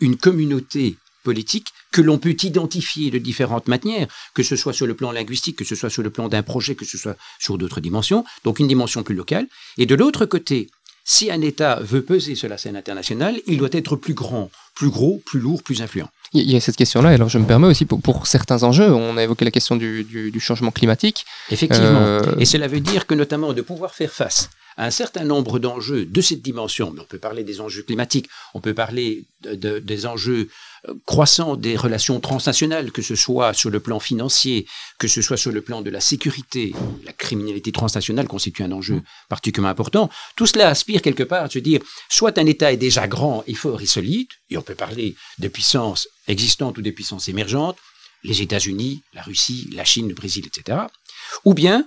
une 0.00 0.16
communauté 0.16 0.96
politique 1.22 1.68
que 1.92 2.00
l'on 2.00 2.18
peut 2.18 2.36
identifier 2.42 3.10
de 3.10 3.18
différentes 3.18 3.68
manières, 3.68 4.06
que 4.34 4.42
ce 4.42 4.56
soit 4.56 4.72
sur 4.72 4.86
le 4.86 4.94
plan 4.94 5.12
linguistique, 5.12 5.56
que 5.56 5.64
ce 5.64 5.74
soit 5.74 5.90
sur 5.90 6.02
le 6.02 6.10
plan 6.10 6.28
d'un 6.28 6.42
projet, 6.42 6.74
que 6.74 6.84
ce 6.84 6.96
soit 6.96 7.16
sur 7.38 7.58
d'autres 7.58 7.80
dimensions, 7.80 8.24
donc 8.44 8.58
une 8.58 8.68
dimension 8.68 9.02
plus 9.02 9.14
locale. 9.14 9.46
Et 9.76 9.86
de 9.86 9.94
l'autre 9.94 10.24
côté, 10.24 10.70
si 11.04 11.30
un 11.30 11.40
État 11.40 11.80
veut 11.82 12.02
peser 12.02 12.34
sur 12.34 12.48
la 12.48 12.58
scène 12.58 12.76
internationale, 12.76 13.40
il 13.46 13.58
doit 13.58 13.68
être 13.72 13.96
plus 13.96 14.14
grand, 14.14 14.50
plus 14.74 14.90
gros, 14.90 15.20
plus 15.26 15.40
lourd, 15.40 15.62
plus 15.62 15.82
influent. 15.82 16.08
Il 16.32 16.48
y 16.48 16.54
a 16.54 16.60
cette 16.60 16.76
question-là, 16.76 17.08
alors 17.10 17.28
je 17.28 17.38
me 17.38 17.46
permets 17.46 17.66
aussi 17.66 17.84
pour, 17.84 18.00
pour, 18.00 18.28
certains 18.28 18.62
enjeux, 18.62 18.92
on 18.92 19.16
a 19.16 19.24
évoqué 19.24 19.44
la 19.44 19.50
question 19.50 19.74
du, 19.74 20.04
du, 20.04 20.30
du 20.30 20.40
changement 20.40 20.70
climatique. 20.70 21.26
Effectivement, 21.50 22.00
euh... 22.02 22.22
et 22.38 22.44
cela 22.44 22.68
veut 22.68 22.78
dire 22.78 23.08
que 23.08 23.14
notamment 23.14 23.52
de 23.52 23.62
pouvoir 23.62 23.94
faire 23.94 24.12
face 24.12 24.48
un 24.76 24.90
certain 24.90 25.24
nombre 25.24 25.58
d'enjeux 25.58 26.06
de 26.06 26.20
cette 26.20 26.42
dimension. 26.42 26.94
On 26.98 27.04
peut 27.04 27.18
parler 27.18 27.44
des 27.44 27.60
enjeux 27.60 27.82
climatiques, 27.82 28.28
on 28.54 28.60
peut 28.60 28.74
parler 28.74 29.24
de, 29.42 29.54
de, 29.54 29.78
des 29.78 30.06
enjeux 30.06 30.48
euh, 30.88 30.94
croissants 31.06 31.56
des 31.56 31.76
relations 31.76 32.20
transnationales, 32.20 32.92
que 32.92 33.02
ce 33.02 33.14
soit 33.14 33.52
sur 33.52 33.70
le 33.70 33.80
plan 33.80 34.00
financier, 34.00 34.66
que 34.98 35.08
ce 35.08 35.22
soit 35.22 35.36
sur 35.36 35.52
le 35.52 35.60
plan 35.60 35.82
de 35.82 35.90
la 35.90 36.00
sécurité. 36.00 36.72
La 37.04 37.12
criminalité 37.12 37.72
transnationale 37.72 38.28
constitue 38.28 38.62
un 38.62 38.72
enjeu 38.72 39.02
particulièrement 39.28 39.70
important. 39.70 40.10
Tout 40.36 40.46
cela 40.46 40.68
aspire 40.68 41.02
quelque 41.02 41.22
part 41.22 41.44
à 41.44 41.50
se 41.50 41.58
dire, 41.58 41.80
soit 42.08 42.38
un 42.38 42.46
État 42.46 42.72
est 42.72 42.78
déjà 42.78 43.08
grand 43.08 43.44
et 43.46 43.54
fort 43.54 43.80
et 43.82 43.86
solide, 43.86 44.28
et 44.48 44.56
on 44.56 44.62
peut 44.62 44.74
parler 44.74 45.14
de 45.38 45.48
puissances 45.48 46.08
existantes 46.28 46.78
ou 46.78 46.82
des 46.82 46.92
puissances 46.92 47.28
émergentes, 47.28 47.76
les 48.22 48.42
États-Unis, 48.42 49.02
la 49.14 49.22
Russie, 49.22 49.68
la 49.72 49.84
Chine, 49.84 50.08
le 50.08 50.14
Brésil, 50.14 50.46
etc. 50.46 50.78
Ou 51.44 51.54
bien 51.54 51.86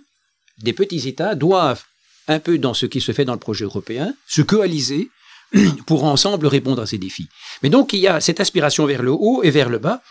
des 0.60 0.74
petits 0.74 1.08
États 1.08 1.36
doivent 1.36 1.84
un 2.28 2.40
peu 2.40 2.58
dans 2.58 2.74
ce 2.74 2.86
qui 2.86 3.02
se 3.02 3.12
fait 3.12 3.26
dans 3.26 3.34
le 3.34 3.40
projet 3.40 3.66
européen, 3.66 4.14
se 4.28 4.42
coaliser 4.42 5.10
pour 5.88 6.04
ensemble 6.04 6.48
répondre 6.48 6.82
à 6.82 6.88
ces 6.88 6.98
défis. 6.98 7.28
Mais 7.62 7.70
donc 7.70 7.94
il 7.94 8.00
y 8.00 8.08
a 8.08 8.22
cette 8.22 8.40
aspiration 8.40 8.86
vers 8.86 9.04
le 9.04 9.12
haut 9.12 9.44
et 9.44 9.52
vers 9.52 9.70
le 9.70 9.80
bas, 9.80 10.02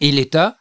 et 0.00 0.10
l'État 0.12 0.56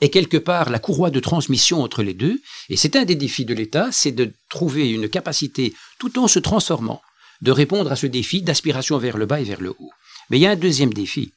est 0.00 0.10
quelque 0.10 0.36
part 0.36 0.70
la 0.70 0.78
courroie 0.78 1.10
de 1.10 1.20
transmission 1.20 1.82
entre 1.82 2.02
les 2.02 2.14
deux, 2.14 2.40
et 2.68 2.76
c'est 2.76 2.96
un 2.96 3.04
des 3.04 3.16
défis 3.16 3.44
de 3.44 3.54
l'État, 3.54 3.88
c'est 3.90 4.12
de 4.12 4.32
trouver 4.48 4.90
une 4.90 5.08
capacité, 5.08 5.74
tout 5.98 6.18
en 6.18 6.28
se 6.28 6.38
transformant, 6.38 7.02
de 7.40 7.50
répondre 7.50 7.90
à 7.90 7.96
ce 7.96 8.06
défi 8.06 8.42
d'aspiration 8.42 8.98
vers 8.98 9.16
le 9.16 9.26
bas 9.26 9.40
et 9.40 9.44
vers 9.44 9.60
le 9.60 9.70
haut. 9.70 9.90
Mais 10.30 10.38
il 10.38 10.42
y 10.42 10.46
a 10.46 10.50
un 10.50 10.56
deuxième 10.56 10.92
défi, 10.92 11.32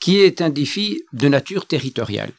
qui 0.00 0.18
est 0.18 0.40
un 0.40 0.50
défi 0.50 1.02
de 1.12 1.28
nature 1.28 1.66
territoriale. 1.66 2.32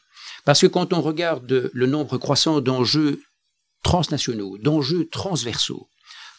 Parce 0.43 0.61
que 0.61 0.67
quand 0.67 0.91
on 0.91 1.01
regarde 1.01 1.71
le 1.73 1.85
nombre 1.85 2.17
croissant 2.17 2.59
d'enjeux 2.59 3.21
transnationaux, 3.83 4.57
d'enjeux 4.57 5.07
transversaux. 5.11 5.87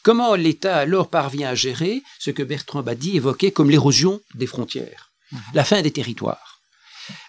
Comment 0.02 0.34
l'État 0.34 0.76
alors 0.76 1.08
parvient 1.08 1.50
à 1.50 1.54
gérer 1.54 2.02
ce 2.18 2.30
que 2.30 2.42
Bertrand 2.42 2.82
Badi 2.82 3.16
évoquait 3.16 3.52
comme 3.52 3.70
l'érosion 3.70 4.20
des 4.34 4.46
frontières, 4.46 5.10
mmh. 5.32 5.38
la 5.54 5.64
fin 5.64 5.82
des 5.82 5.92
territoires? 5.92 6.60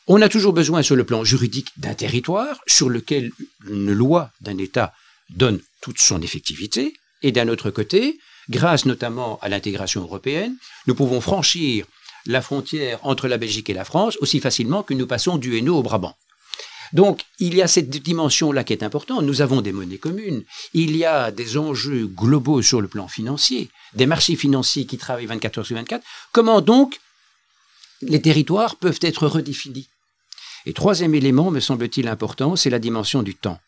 On 0.07 0.21
a 0.21 0.29
toujours 0.29 0.53
besoin 0.53 0.83
sur 0.83 0.95
le 0.95 1.05
plan 1.05 1.23
juridique 1.23 1.69
d'un 1.77 1.93
territoire 1.93 2.61
sur 2.67 2.89
lequel 2.89 3.31
une 3.67 3.91
loi 3.91 4.31
d'un 4.41 4.57
État 4.57 4.93
donne 5.29 5.61
toute 5.81 5.99
son 5.99 6.21
effectivité, 6.21 6.93
et 7.21 7.31
d'un 7.31 7.47
autre 7.47 7.71
côté, 7.71 8.19
grâce 8.49 8.85
notamment 8.85 9.39
à 9.41 9.49
l'intégration 9.49 10.01
européenne, 10.01 10.55
nous 10.85 10.95
pouvons 10.95 11.21
franchir 11.21 11.85
la 12.25 12.41
frontière 12.41 12.99
entre 13.03 13.27
la 13.27 13.37
Belgique 13.37 13.69
et 13.69 13.73
la 13.73 13.85
France 13.85 14.17
aussi 14.19 14.39
facilement 14.39 14.83
que 14.83 14.93
nous 14.93 15.07
passons 15.07 15.37
du 15.37 15.57
Hainaut 15.57 15.77
au 15.77 15.83
Brabant. 15.83 16.15
Donc, 16.93 17.23
il 17.39 17.55
y 17.55 17.61
a 17.61 17.67
cette 17.67 17.89
dimension-là 17.89 18.63
qui 18.63 18.73
est 18.73 18.83
importante. 18.83 19.23
Nous 19.23 19.41
avons 19.41 19.61
des 19.61 19.71
monnaies 19.71 19.97
communes. 19.97 20.43
Il 20.73 20.95
y 20.95 21.05
a 21.05 21.31
des 21.31 21.57
enjeux 21.57 22.07
globaux 22.07 22.61
sur 22.61 22.81
le 22.81 22.87
plan 22.87 23.07
financier, 23.07 23.69
des 23.93 24.05
marchés 24.05 24.35
financiers 24.35 24.85
qui 24.85 24.97
travaillent 24.97 25.25
24 25.25 25.59
heures 25.59 25.65
sur 25.65 25.75
24. 25.75 26.03
Comment 26.31 26.61
donc 26.61 26.99
les 28.01 28.21
territoires 28.21 28.75
peuvent 28.75 28.99
être 29.01 29.27
redéfinis? 29.27 29.87
Et 30.65 30.73
troisième 30.73 31.15
élément, 31.15 31.51
me 31.51 31.59
semble-t-il 31.59 32.07
important, 32.07 32.55
c'est 32.55 32.69
la 32.69 32.79
dimension 32.79 33.23
du 33.23 33.35
temps. 33.35 33.59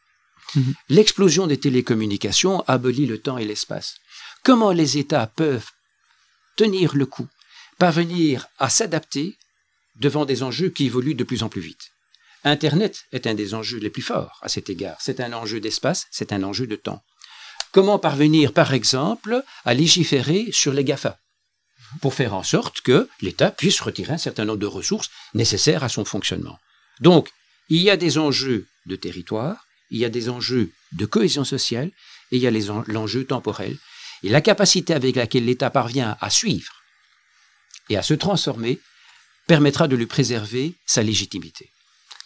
Mmh. 0.55 0.61
L'explosion 0.89 1.47
des 1.47 1.57
télécommunications 1.57 2.63
abolit 2.67 3.05
le 3.05 3.19
temps 3.19 3.37
et 3.37 3.45
l'espace. 3.45 3.95
Comment 4.43 4.71
les 4.71 4.97
États 4.97 5.27
peuvent 5.27 5.69
tenir 6.55 6.95
le 6.95 7.05
coup, 7.05 7.27
parvenir 7.77 8.47
à 8.57 8.69
s'adapter 8.69 9.37
devant 9.99 10.25
des 10.25 10.41
enjeux 10.43 10.69
qui 10.69 10.85
évoluent 10.85 11.15
de 11.15 11.23
plus 11.23 11.43
en 11.43 11.49
plus 11.49 11.61
vite? 11.61 11.91
Internet 12.47 13.05
est 13.11 13.27
un 13.27 13.33
des 13.33 13.53
enjeux 13.53 13.77
les 13.77 13.89
plus 13.89 14.01
forts 14.01 14.39
à 14.41 14.49
cet 14.49 14.69
égard. 14.69 14.97
C'est 14.99 15.19
un 15.19 15.33
enjeu 15.33 15.59
d'espace, 15.59 16.07
c'est 16.11 16.31
un 16.31 16.43
enjeu 16.43 16.65
de 16.65 16.75
temps. 16.75 17.03
Comment 17.71 17.99
parvenir, 17.99 18.53
par 18.53 18.73
exemple, 18.73 19.43
à 19.65 19.73
légiférer 19.73 20.47
sur 20.51 20.73
les 20.73 20.85
GAFA 20.85 21.19
pour 22.01 22.13
faire 22.13 22.33
en 22.33 22.43
sorte 22.43 22.81
que 22.81 23.09
l'État 23.21 23.51
puisse 23.51 23.81
retirer 23.81 24.13
un 24.13 24.17
certain 24.17 24.45
nombre 24.45 24.59
de 24.59 24.65
ressources 24.65 25.09
nécessaires 25.33 25.83
à 25.83 25.89
son 25.89 26.05
fonctionnement? 26.05 26.57
Donc, 27.01 27.29
il 27.69 27.81
y 27.81 27.89
a 27.89 27.97
des 27.97 28.17
enjeux 28.17 28.65
de 28.85 28.95
territoire, 28.95 29.67
il 29.91 29.99
y 29.99 30.05
a 30.05 30.09
des 30.09 30.29
enjeux 30.29 30.71
de 30.93 31.05
cohésion 31.05 31.43
sociale 31.43 31.91
et 32.31 32.37
il 32.37 32.41
y 32.41 32.47
a 32.47 32.83
l'enjeu 32.87 33.25
temporel. 33.25 33.77
Et 34.23 34.29
la 34.29 34.41
capacité 34.41 34.93
avec 34.93 35.15
laquelle 35.15 35.45
l'État 35.45 35.69
parvient 35.69 36.17
à 36.21 36.29
suivre 36.29 36.81
et 37.89 37.97
à 37.97 38.03
se 38.03 38.13
transformer 38.13 38.79
permettra 39.47 39.87
de 39.87 39.95
lui 39.95 40.07
préserver 40.07 40.75
sa 40.85 41.03
légitimité. 41.03 41.69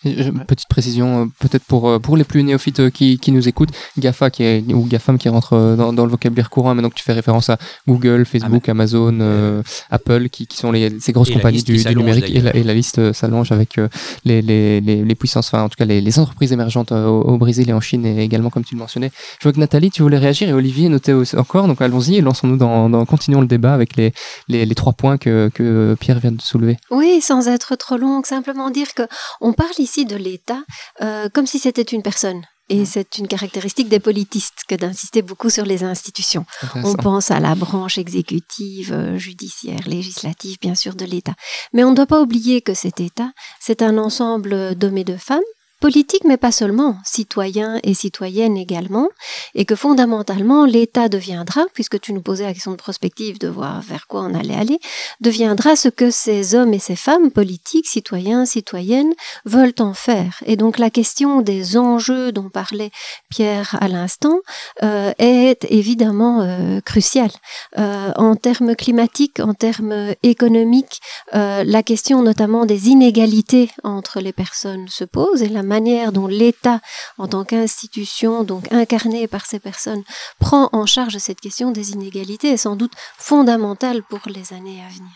Petite 0.03 0.67
précision, 0.67 1.31
peut-être 1.39 1.63
pour, 1.65 1.99
pour 2.01 2.17
les 2.17 2.23
plus 2.23 2.43
néophytes 2.43 2.89
qui, 2.89 3.19
qui 3.19 3.31
nous 3.31 3.47
écoutent, 3.47 3.71
GAFA 3.97 4.29
qui 4.29 4.43
est, 4.43 4.73
ou 4.73 4.85
GAFAM 4.85 5.17
qui 5.17 5.29
rentre 5.29 5.75
dans, 5.77 5.93
dans 5.93 6.05
le 6.05 6.11
vocabulaire 6.11 6.49
courant, 6.49 6.73
maintenant 6.73 6.89
que 6.89 6.95
tu 6.95 7.03
fais 7.03 7.13
référence 7.13 7.49
à 7.49 7.57
Google, 7.87 8.25
Facebook, 8.25 8.67
Amazon, 8.67 9.63
Apple, 9.89 10.29
qui, 10.29 10.47
qui 10.47 10.57
sont 10.57 10.71
les, 10.71 10.99
ces 10.99 11.11
grosses 11.11 11.29
compagnies 11.29 11.63
du, 11.63 11.83
numérique, 11.95 12.29
et 12.29 12.41
la, 12.41 12.55
et 12.55 12.63
la, 12.63 12.73
liste 12.73 13.13
s'allonge 13.13 13.51
avec 13.51 13.79
les, 14.25 14.41
les, 14.41 14.81
les, 14.81 15.15
puissances, 15.15 15.47
enfin 15.47 15.63
en 15.63 15.69
tout 15.69 15.75
cas 15.77 15.85
les, 15.85 16.01
les 16.01 16.19
entreprises 16.19 16.51
émergentes 16.51 16.91
au, 16.91 17.21
au, 17.21 17.37
Brésil 17.37 17.69
et 17.69 17.73
en 17.73 17.81
Chine 17.81 18.05
et 18.05 18.23
également 18.23 18.49
comme 18.49 18.63
tu 18.63 18.75
le 18.75 18.79
mentionnais. 18.79 19.11
Je 19.39 19.43
vois 19.43 19.53
que 19.53 19.59
Nathalie, 19.59 19.91
tu 19.91 20.01
voulais 20.01 20.17
réagir 20.17 20.49
et 20.49 20.53
Olivier 20.53 20.89
notait 20.89 21.13
encore, 21.37 21.67
donc 21.67 21.81
allons-y 21.81 22.15
et 22.15 22.21
lançons-nous 22.21 22.57
dans, 22.57 22.89
dans, 22.89 23.05
continuons 23.05 23.41
le 23.41 23.47
débat 23.47 23.73
avec 23.73 23.95
les, 23.95 24.13
les, 24.47 24.65
les 24.65 24.75
trois 24.75 24.93
points 24.93 25.17
que, 25.17 25.49
que 25.53 25.95
Pierre 25.99 26.19
vient 26.19 26.31
de 26.31 26.41
soulever. 26.41 26.77
Oui, 26.89 27.21
sans 27.21 27.47
être 27.47 27.75
trop 27.75 27.97
long, 27.97 28.21
simplement 28.23 28.69
dire 28.69 28.93
que 28.93 29.03
on 29.41 29.53
parle 29.53 29.69
ici 29.77 29.90
de 29.99 30.15
l'État 30.15 30.63
euh, 31.01 31.29
comme 31.29 31.47
si 31.47 31.59
c'était 31.59 31.81
une 31.81 32.01
personne. 32.01 32.41
Et 32.69 32.85
c'est 32.85 33.17
une 33.17 33.27
caractéristique 33.27 33.89
des 33.89 33.99
politistes 33.99 34.63
que 34.65 34.75
d'insister 34.75 35.21
beaucoup 35.21 35.49
sur 35.49 35.65
les 35.65 35.83
institutions. 35.83 36.45
On 36.75 36.93
pense 36.95 37.29
à 37.29 37.41
la 37.41 37.53
branche 37.53 37.97
exécutive, 37.97 38.93
euh, 38.93 39.17
judiciaire, 39.17 39.85
législative, 39.87 40.57
bien 40.61 40.75
sûr, 40.75 40.95
de 40.95 41.03
l'État. 41.03 41.33
Mais 41.73 41.83
on 41.83 41.91
ne 41.91 41.95
doit 41.95 42.05
pas 42.05 42.21
oublier 42.21 42.61
que 42.61 42.73
cet 42.73 43.01
État, 43.01 43.31
c'est 43.59 43.81
un 43.81 43.97
ensemble 43.97 44.75
d'hommes 44.75 44.99
et 44.99 45.03
de 45.03 45.17
femmes 45.17 45.41
politique, 45.81 46.23
mais 46.23 46.37
pas 46.37 46.51
seulement, 46.51 46.95
citoyens 47.03 47.79
et 47.83 47.93
citoyennes 47.93 48.55
également, 48.55 49.09
et 49.55 49.65
que 49.65 49.75
fondamentalement 49.75 50.65
l'État 50.65 51.09
deviendra, 51.09 51.65
puisque 51.73 51.99
tu 51.99 52.13
nous 52.13 52.21
posais 52.21 52.45
la 52.45 52.53
question 52.53 52.71
de 52.71 52.77
prospective 52.77 53.39
de 53.39 53.47
voir 53.47 53.81
vers 53.81 54.07
quoi 54.07 54.21
on 54.21 54.33
allait 54.33 54.55
aller, 54.55 54.79
deviendra 55.19 55.75
ce 55.75 55.89
que 55.89 56.11
ces 56.11 56.55
hommes 56.55 56.73
et 56.73 56.79
ces 56.79 56.95
femmes 56.95 57.31
politiques, 57.31 57.87
citoyens, 57.87 58.45
citoyennes, 58.45 59.13
veulent 59.45 59.73
en 59.79 59.93
faire. 59.93 60.41
Et 60.45 60.55
donc 60.55 60.77
la 60.77 60.89
question 60.89 61.41
des 61.41 61.77
enjeux 61.77 62.31
dont 62.31 62.49
parlait 62.49 62.91
Pierre 63.29 63.75
à 63.81 63.87
l'instant 63.87 64.39
euh, 64.83 65.11
est 65.17 65.65
évidemment 65.69 66.41
euh, 66.41 66.79
cruciale. 66.81 67.31
Euh, 67.79 68.11
en 68.15 68.35
termes 68.35 68.75
climatiques, 68.75 69.39
en 69.39 69.53
termes 69.53 70.13
économiques, 70.21 71.01
la 71.33 71.83
question 71.83 72.21
notamment 72.21 72.65
des 72.65 72.89
inégalités 72.89 73.69
entre 73.83 74.19
les 74.19 74.33
personnes 74.33 74.87
se 74.87 75.05
pose 75.05 75.41
et 75.41 75.49
la 75.49 75.63
manière 75.75 76.11
dont 76.11 76.27
l'État, 76.27 76.79
en 77.17 77.27
tant 77.27 77.43
qu'institution, 77.45 78.43
donc 78.43 78.63
incarnée 78.71 79.27
par 79.27 79.45
ces 79.45 79.59
personnes, 79.59 80.03
prend 80.39 80.69
en 80.73 80.85
charge 80.85 81.17
cette 81.17 81.41
question 81.41 81.71
des 81.71 81.91
inégalités 81.91 82.51
est 82.51 82.63
sans 82.67 82.75
doute 82.75 82.93
fondamentale 83.17 84.03
pour 84.09 84.21
les 84.25 84.53
années 84.53 84.81
à 84.87 84.89
venir. 84.89 85.15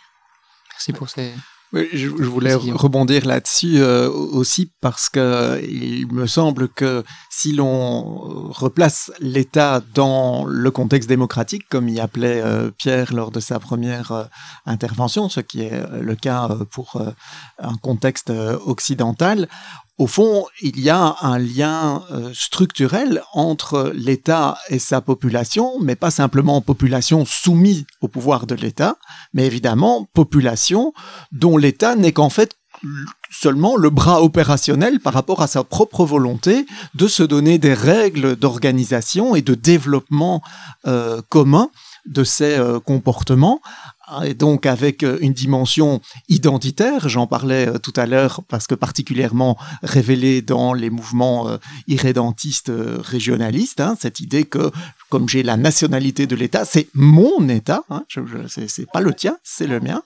Merci 0.71 0.93
pour 0.93 1.09
ces, 1.09 1.33
je, 1.93 2.07
voulais 2.07 2.53
rebondir 2.53 3.25
là-dessus 3.25 3.77
euh, 3.77 4.09
aussi 4.09 4.71
parce 4.81 5.09
que 5.09 5.61
il 5.67 6.11
me 6.11 6.27
semble 6.27 6.69
que 6.69 7.03
si 7.29 7.51
l'on 7.51 8.49
replace 8.49 9.11
l'État 9.19 9.81
dans 9.93 10.45
le 10.45 10.71
contexte 10.71 11.09
démocratique, 11.09 11.67
comme 11.69 11.89
y 11.89 11.99
appelait 11.99 12.41
euh, 12.41 12.71
Pierre 12.71 13.13
lors 13.13 13.31
de 13.31 13.39
sa 13.39 13.59
première 13.59 14.11
euh, 14.11 14.23
intervention, 14.65 15.27
ce 15.27 15.41
qui 15.41 15.61
est 15.61 15.83
le 15.99 16.15
cas 16.15 16.49
pour 16.71 17.01
un 17.59 17.75
contexte 17.77 18.31
occidental, 18.65 19.47
au 19.97 20.07
fond, 20.07 20.45
il 20.61 20.79
y 20.81 20.89
a 20.89 21.15
un 21.21 21.37
lien 21.37 22.03
euh, 22.11 22.31
structurel 22.33 23.21
entre 23.33 23.93
l'État 23.95 24.57
et 24.69 24.79
sa 24.79 24.99
population, 24.99 25.79
mais 25.79 25.95
pas 25.95 26.11
simplement 26.11 26.59
population 26.59 27.23
soumise 27.23 27.85
au 28.01 28.09
pouvoir 28.09 28.45
de 28.45 28.55
l'État, 28.55 28.97
mais 29.33 29.45
évidemment 29.45 30.05
population 30.13 30.93
dont 31.31 31.57
l'État 31.57 31.95
n'est 31.95 32.11
qu'en 32.11 32.29
fait 32.29 32.57
seulement 33.31 33.75
le 33.77 33.89
bras 33.89 34.21
opérationnel 34.21 34.99
par 34.99 35.13
rapport 35.13 35.41
à 35.41 35.47
sa 35.47 35.63
propre 35.63 36.05
volonté 36.05 36.65
de 36.93 37.07
se 37.07 37.23
donner 37.23 37.57
des 37.57 37.73
règles 37.73 38.35
d'organisation 38.35 39.35
et 39.35 39.41
de 39.41 39.55
développement 39.55 40.41
euh, 40.87 41.21
commun 41.29 41.69
de 42.05 42.23
ses 42.23 42.57
euh, 42.57 42.79
comportements 42.79 43.61
et 44.23 44.33
donc 44.33 44.65
avec 44.65 45.03
euh, 45.03 45.17
une 45.21 45.33
dimension 45.33 46.01
identitaire, 46.29 47.09
j'en 47.09 47.27
parlais 47.27 47.67
euh, 47.67 47.77
tout 47.77 47.93
à 47.95 48.05
l'heure 48.05 48.41
parce 48.47 48.67
que 48.67 48.75
particulièrement 48.75 49.57
révélée 49.83 50.41
dans 50.41 50.73
les 50.73 50.89
mouvements 50.89 51.47
euh, 51.47 51.57
irrédentistes 51.87 52.71
régionalistes, 52.75 53.81
hein, 53.81 53.97
cette 53.99 54.19
idée 54.19 54.43
que 54.43 54.71
comme 55.09 55.29
j'ai 55.29 55.43
la 55.43 55.57
nationalité 55.57 56.27
de 56.27 56.35
l'État, 56.35 56.65
c'est 56.65 56.87
mon 56.93 57.47
État, 57.47 57.83
hein, 57.89 58.03
c'est 58.47 58.91
pas 58.91 59.01
le 59.01 59.13
tien, 59.13 59.37
c'est 59.43 59.67
le 59.67 59.79
mien, 59.79 60.01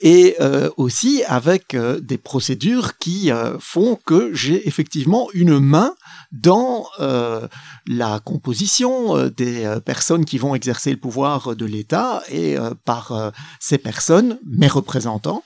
et 0.00 0.36
aussi 0.76 1.22
avec 1.26 1.76
des 2.02 2.18
procédures 2.18 2.98
qui 2.98 3.30
font 3.60 3.96
que 4.04 4.34
j'ai 4.34 4.66
effectivement 4.66 5.28
une 5.32 5.58
main 5.60 5.94
dans 6.32 6.86
euh, 7.00 7.46
la 7.86 8.20
composition 8.20 9.16
euh, 9.16 9.30
des 9.30 9.64
euh, 9.64 9.80
personnes 9.80 10.24
qui 10.24 10.38
vont 10.38 10.54
exercer 10.54 10.90
le 10.90 10.98
pouvoir 10.98 11.56
de 11.56 11.64
l'État 11.64 12.22
et 12.30 12.56
par 12.84 13.32
ces 13.60 13.78
personnes, 13.78 14.38
mes 14.44 14.68
représentants, 14.68 15.42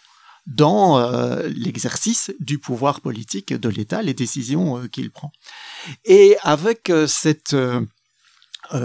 dans 0.46 0.98
l'exercice 1.44 2.32
du 2.40 2.58
pouvoir 2.58 3.00
politique 3.00 3.52
de 3.52 3.68
l'État, 3.68 4.02
les 4.02 4.14
décisions 4.14 4.86
qu'il 4.88 5.10
prend. 5.10 5.32
Et 6.04 6.36
avec 6.42 6.90
ces, 7.06 7.40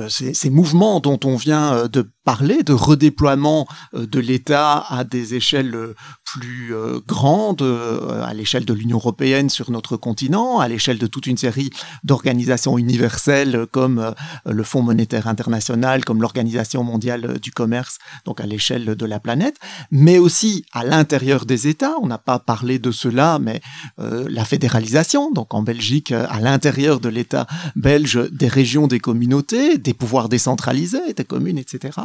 ces, 0.09 0.49
mouvements 0.49 0.99
dont 0.99 1.19
on 1.23 1.35
vient 1.35 1.87
de 1.87 2.09
parler, 2.25 2.63
de 2.63 2.73
redéploiement 2.73 3.67
de 3.93 4.19
l'État 4.19 4.79
à 4.89 5.03
des 5.03 5.35
échelles 5.35 5.93
plus 6.25 6.73
euh, 6.73 6.99
grande 7.07 7.61
euh, 7.61 8.23
à 8.23 8.33
l'échelle 8.33 8.65
de 8.65 8.73
l'Union 8.73 8.97
européenne 8.97 9.49
sur 9.49 9.71
notre 9.71 9.95
continent, 9.95 10.59
à 10.59 10.67
l'échelle 10.67 10.97
de 10.97 11.07
toute 11.07 11.27
une 11.27 11.37
série 11.37 11.69
d'organisations 12.03 12.77
universelles 12.77 13.67
comme 13.71 13.99
euh, 13.99 14.11
le 14.45 14.63
Fonds 14.63 14.81
monétaire 14.81 15.27
international, 15.27 16.03
comme 16.03 16.21
l'Organisation 16.21 16.83
mondiale 16.83 17.39
du 17.39 17.51
commerce, 17.51 17.99
donc 18.25 18.41
à 18.41 18.45
l'échelle 18.45 18.95
de 18.95 19.05
la 19.05 19.19
planète, 19.19 19.57
mais 19.91 20.17
aussi 20.17 20.65
à 20.73 20.83
l'intérieur 20.83 21.45
des 21.45 21.67
États. 21.67 21.93
On 22.01 22.07
n'a 22.07 22.17
pas 22.17 22.39
parlé 22.39 22.79
de 22.79 22.91
cela, 22.91 23.39
mais 23.39 23.61
la 23.97 24.45
fédéralisation, 24.45 25.31
donc 25.31 25.53
en 25.53 25.61
Belgique, 25.61 26.11
à 26.11 26.39
l'intérieur 26.39 26.99
de 26.99 27.09
l'État 27.09 27.47
belge, 27.75 28.19
des 28.31 28.47
régions, 28.47 28.87
des 28.87 28.99
communautés, 28.99 29.77
des 29.77 29.93
pouvoirs 29.93 30.29
décentralisés, 30.29 31.13
des 31.13 31.23
communes, 31.23 31.57
etc. 31.57 31.99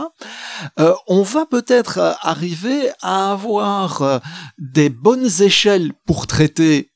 on 1.06 1.22
va 1.22 1.46
peut-être 1.46 2.16
arriver 2.22 2.90
à 3.02 3.32
avoir 3.32 4.20
des 4.58 4.88
bonnes 4.88 5.28
échelles 5.42 5.92
pour 6.06 6.26
traiter 6.26 6.90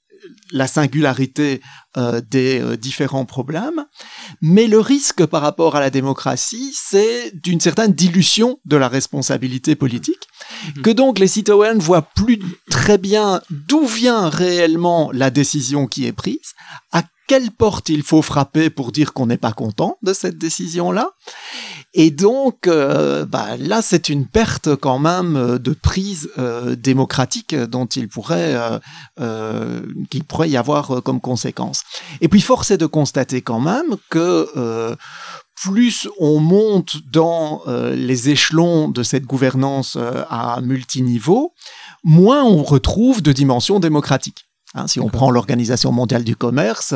la 0.50 0.66
singularité 0.66 1.60
euh, 1.96 2.20
des 2.30 2.60
euh, 2.60 2.76
différents 2.76 3.24
problèmes, 3.24 3.86
mais 4.40 4.66
le 4.66 4.78
risque 4.78 5.24
par 5.26 5.42
rapport 5.42 5.76
à 5.76 5.80
la 5.80 5.90
démocratie, 5.90 6.72
c'est 6.74 7.32
d'une 7.34 7.60
certaine 7.60 7.92
dilution 7.92 8.58
de 8.64 8.76
la 8.76 8.88
responsabilité 8.88 9.74
politique, 9.74 10.28
mhm. 10.76 10.82
que 10.82 10.90
donc 10.90 11.18
les 11.18 11.26
citoyens 11.26 11.74
ne 11.74 11.80
voient 11.80 12.08
plus 12.14 12.40
très 12.70 12.98
bien 12.98 13.40
d'où 13.50 13.86
vient 13.86 14.28
réellement 14.28 15.10
la 15.12 15.30
décision 15.30 15.86
qui 15.86 16.06
est 16.06 16.12
prise, 16.12 16.54
à 16.92 17.02
quelle 17.26 17.50
porte 17.50 17.88
il 17.88 18.02
faut 18.02 18.22
frapper 18.22 18.70
pour 18.70 18.92
dire 18.92 19.12
qu'on 19.12 19.26
n'est 19.26 19.38
pas 19.38 19.52
content 19.52 19.96
de 20.02 20.12
cette 20.12 20.38
décision-là. 20.38 21.10
Et 21.96 22.10
donc, 22.10 22.66
euh, 22.66 23.24
bah, 23.24 23.56
là, 23.56 23.80
c'est 23.80 24.08
une 24.08 24.26
perte 24.26 24.74
quand 24.74 24.98
même 24.98 25.36
euh, 25.36 25.58
de 25.58 25.72
prise 25.72 26.28
euh, 26.38 26.74
démocratique 26.74 27.54
dont 27.54 27.86
il 27.86 28.08
pourrait, 28.08 28.58
qu'il 30.10 30.24
pourrait 30.24 30.50
y 30.50 30.56
avoir 30.56 31.02
comme 31.02 31.20
conséquence. 31.20 31.82
Et 32.20 32.28
puis, 32.28 32.40
force 32.40 32.72
est 32.72 32.78
de 32.78 32.86
constater 32.86 33.42
quand 33.42 33.60
même 33.60 33.96
que 34.10 34.96
plus 35.54 36.08
on 36.18 36.40
monte 36.40 36.96
dans 37.12 37.62
les 37.66 38.30
échelons 38.30 38.88
de 38.88 39.02
cette 39.02 39.24
gouvernance 39.24 39.96
à 40.28 40.60
multiniveau, 40.62 41.52
moins 42.02 42.42
on 42.42 42.62
retrouve 42.62 43.22
de 43.22 43.32
dimension 43.32 43.78
démocratique. 43.78 44.46
Hein, 44.76 44.88
si 44.88 44.98
on 44.98 45.08
prend 45.08 45.30
l'Organisation 45.30 45.92
mondiale 45.92 46.24
du 46.24 46.34
commerce, 46.34 46.94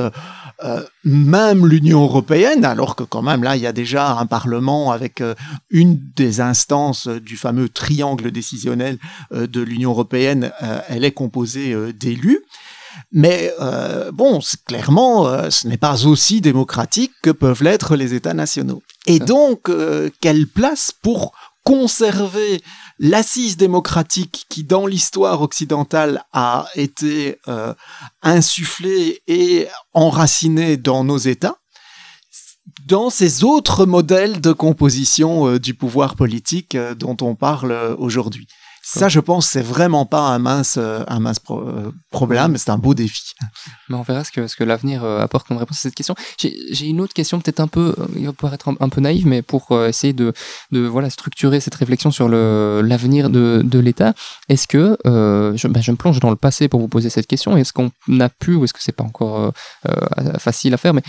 euh, 0.65 0.83
même 1.05 1.65
l'Union 1.65 2.03
européenne, 2.03 2.65
alors 2.65 2.97
que 2.97 3.05
quand 3.05 3.23
même 3.23 3.45
là, 3.45 3.55
il 3.55 3.63
y 3.63 3.69
a 3.69 3.73
déjà 3.73 4.17
un 4.19 4.27
Parlement 4.27 4.91
avec 4.91 5.21
euh, 5.21 5.37
une 5.71 6.01
des 6.17 6.41
instances 6.41 7.07
du 7.07 7.37
fameux 7.37 7.69
triangle 7.69 8.33
décisionnel 8.33 8.99
euh, 9.33 9.47
de 9.47 9.61
l'Union 9.61 9.91
européenne, 9.91 10.51
elle 10.89 11.05
est 11.05 11.13
composée 11.13 11.75
d'élus. 11.93 12.41
Mais 13.13 13.53
bon, 14.13 14.41
clairement, 14.67 15.51
ce 15.51 15.69
n'est 15.69 15.77
pas 15.77 16.07
aussi 16.07 16.41
démocratique 16.41 17.13
que 17.23 17.31
peuvent 17.31 17.63
l'être 17.63 17.95
les 17.97 18.15
États 18.15 18.35
nationaux. 18.35 18.83
Et 19.07 19.21
donc, 19.21 19.71
quelle 20.21 20.47
place 20.49 20.93
pour 21.03 21.33
conserver 21.69 22.63
l'assise 22.99 23.59
démocratique 23.59 24.47
qui, 24.49 24.65
dans 24.65 24.87
l'histoire 24.87 25.43
occidentale, 25.43 26.25
a 26.33 26.65
été 26.75 27.37
euh, 27.47 27.75
insufflée 28.23 29.21
et 29.27 29.69
enracinée 29.93 30.79
dans 30.79 31.05
nos 31.05 31.19
États, 31.19 31.59
dans 32.87 33.11
ces 33.11 33.45
autres 33.45 33.85
modèles 33.85 34.41
de 34.41 34.53
composition 34.53 35.47
euh, 35.47 35.59
du 35.59 35.75
pouvoir 35.75 36.17
politique 36.17 36.75
euh, 36.75 36.95
dont 36.95 37.19
on 37.21 37.35
parle 37.35 37.77
aujourd'hui. 37.99 38.49
Ça, 38.91 39.11
je 39.11 39.21
pense, 39.21 39.47
c'est 39.47 39.63
vraiment 39.63 40.07
pas 40.07 40.21
un 40.21 40.39
mince, 40.39 40.79
un 40.79 41.21
mince 41.21 41.41
problème, 42.11 42.57
c'est 42.57 42.71
un 42.71 42.79
beau 42.79 42.95
défi. 42.95 43.35
Mais 43.91 43.97
on 43.97 44.03
verra 44.03 44.25
ce 44.25 44.33
que, 44.33 44.47
ce 44.47 44.57
que 44.57 44.65
l'avenir 44.65 45.05
apporte 45.05 45.47
comme 45.47 45.59
réponse 45.59 45.77
à 45.77 45.81
cette 45.81 45.95
question. 45.95 46.15
J'ai 46.39 46.87
une 46.87 47.03
autre 47.03 47.13
question, 47.13 47.39
peut-être 47.39 47.61
un 47.61 47.67
peu, 47.67 47.95
il 48.17 48.25
va 48.25 48.33
pouvoir 48.33 48.55
être 48.55 48.75
un, 48.81 48.89
peu 48.89 49.03
naïve, 49.03 49.27
mais 49.27 49.43
pour 49.43 49.79
essayer 49.85 50.15
de, 50.15 50.33
de 50.73 50.81
voilà, 50.87 51.11
structurer 51.11 51.61
cette 51.61 51.75
réflexion 51.75 52.11
sur 52.11 52.31
l'avenir 52.31 53.29
de, 53.29 53.61
de 53.63 53.79
l'État, 53.79 54.15
est-ce 54.49 54.67
que, 54.67 54.97
je, 55.05 55.69
ben, 55.69 55.83
je, 55.83 55.91
me 55.91 55.97
plonge 55.97 56.21
dans 56.21 56.31
le 56.31 56.37
passé 56.37 56.69
pour 56.69 56.81
vous 56.81 56.89
poser 56.89 57.11
cette 57.11 57.27
question, 57.27 57.59
est-ce 57.59 57.75
qu'on 57.75 57.91
a 58.21 58.31
pu, 58.31 58.55
ou 58.55 58.65
est-ce 58.65 58.73
que 58.73 58.83
c'est 58.83 58.93
pas 58.93 59.05
encore 59.05 59.53
facile 60.39 60.73
à 60.73 60.79
faire, 60.79 60.95
mais 60.95 61.03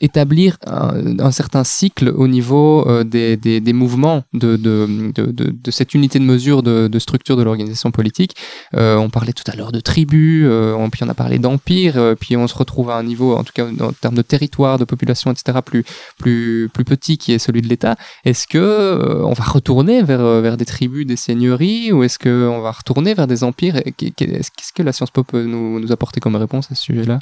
établir 0.00 0.58
un, 0.66 1.20
un, 1.20 1.30
certain 1.30 1.62
cycle 1.62 2.08
au 2.08 2.26
niveau 2.26 2.84
des, 3.04 3.36
des, 3.36 3.60
des, 3.60 3.72
mouvements 3.72 4.24
de, 4.32 4.56
de, 4.56 5.12
de, 5.14 5.30
de, 5.30 5.70
cette 5.70 5.94
unité 5.94 6.18
de 6.18 6.24
mesure 6.24 6.62
de, 6.62 6.95
structure 6.98 7.36
de 7.36 7.42
l'organisation 7.42 7.90
politique. 7.90 8.36
Euh, 8.74 8.96
on 8.96 9.10
parlait 9.10 9.32
tout 9.32 9.44
à 9.50 9.56
l'heure 9.56 9.72
de 9.72 9.80
tribus, 9.80 10.44
euh, 10.46 10.76
puis 10.90 11.02
on 11.04 11.08
a 11.08 11.14
parlé 11.14 11.38
d'empire, 11.38 11.94
euh, 11.96 12.14
puis 12.14 12.36
on 12.36 12.46
se 12.46 12.54
retrouve 12.54 12.90
à 12.90 12.96
un 12.96 13.02
niveau, 13.02 13.36
en 13.36 13.44
tout 13.44 13.52
cas 13.54 13.66
en 13.66 13.92
termes 13.92 14.14
de 14.14 14.22
territoire, 14.22 14.78
de 14.78 14.84
population, 14.84 15.30
etc., 15.30 15.58
plus, 15.64 15.84
plus, 16.18 16.70
plus 16.72 16.84
petit 16.84 17.18
qui 17.18 17.32
est 17.32 17.38
celui 17.38 17.62
de 17.62 17.68
l'État. 17.68 17.96
Est-ce 18.24 18.46
que 18.46 19.22
on 19.24 19.32
va 19.32 19.44
retourner 19.44 20.02
vers, 20.02 20.56
des 20.56 20.64
tribus, 20.64 21.06
des 21.06 21.16
seigneuries, 21.16 21.92
ou 21.92 22.02
est-ce 22.02 22.18
qu'on 22.18 22.60
va 22.60 22.72
retourner 22.72 23.14
vers 23.14 23.26
des 23.26 23.44
empires? 23.44 23.80
Qu'est-ce 23.96 24.72
que 24.72 24.82
la 24.82 24.92
science 24.92 25.10
pop 25.10 25.26
peut 25.26 25.44
nous 25.44 25.92
apporter 25.92 26.20
comme 26.20 26.36
réponse 26.36 26.70
à 26.70 26.74
ce 26.74 26.82
sujet-là? 26.82 27.18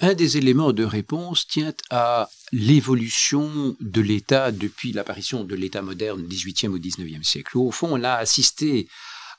Un 0.00 0.14
des 0.14 0.36
éléments 0.36 0.72
de 0.72 0.84
réponse 0.84 1.46
tient 1.46 1.74
à 1.90 2.28
l'évolution 2.52 3.76
de 3.80 4.00
l'État 4.00 4.52
depuis 4.52 4.92
l'apparition 4.92 5.44
de 5.44 5.54
l'État 5.54 5.82
moderne 5.82 6.26
du 6.26 6.36
XVIIIe 6.36 6.68
au 6.68 6.78
XIXe 6.78 7.26
siècle. 7.26 7.58
Au 7.58 7.70
fond, 7.70 7.88
on 7.90 8.04
a 8.04 8.12
assisté 8.12 8.88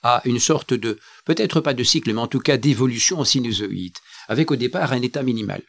à 0.03 0.21
une 0.25 0.39
sorte 0.39 0.73
de, 0.73 0.99
peut-être 1.25 1.61
pas 1.61 1.73
de 1.73 1.83
cycle, 1.83 2.13
mais 2.13 2.21
en 2.21 2.27
tout 2.27 2.39
cas 2.39 2.57
d'évolution 2.57 3.19
en 3.19 3.25
sinusoïde, 3.25 3.97
avec 4.27 4.51
au 4.51 4.55
départ 4.55 4.93
un 4.93 5.01
État 5.01 5.23
minimal 5.23 5.61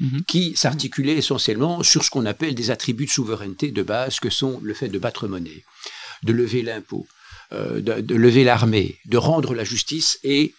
mhm. 0.00 0.24
qui 0.24 0.56
s'articulait 0.56 1.16
essentiellement 1.16 1.82
sur 1.82 2.04
ce 2.04 2.10
qu'on 2.10 2.26
appelle 2.26 2.54
des 2.54 2.70
attributs 2.70 3.06
de 3.06 3.10
souveraineté 3.10 3.70
de 3.70 3.82
base, 3.82 4.20
que 4.20 4.30
sont 4.30 4.60
le 4.62 4.74
fait 4.74 4.88
de 4.88 4.98
battre 4.98 5.26
monnaie, 5.26 5.64
de 6.22 6.32
lever 6.32 6.62
l'impôt, 6.62 7.06
euh, 7.52 7.80
de, 7.80 8.14
lever 8.14 8.44
l'armée, 8.44 8.98
de 9.06 9.16
rendre 9.16 9.54
la 9.54 9.64
justice 9.64 10.18
et 10.22 10.54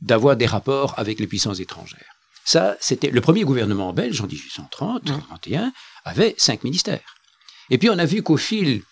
d'avoir 0.00 0.36
des 0.36 0.46
rapports 0.46 0.94
avec 0.98 1.20
les 1.20 1.26
puissances 1.26 1.60
étrangères. 1.60 2.13
Ça, 2.44 2.76
c'était 2.80 3.10
le 3.10 3.20
premier 3.20 3.44
gouvernement 3.44 3.92
belge 3.92 4.20
en 4.20 4.26
1830, 4.26 5.04
31, 5.04 5.72
avait 6.04 6.34
cinq 6.36 6.64
ministères. 6.64 7.16
Et 7.70 7.78
puis 7.78 7.88
on 7.88 7.98
a 7.98 8.04
vu 8.04 8.22
qu'au 8.22 8.36
fil 8.36 8.82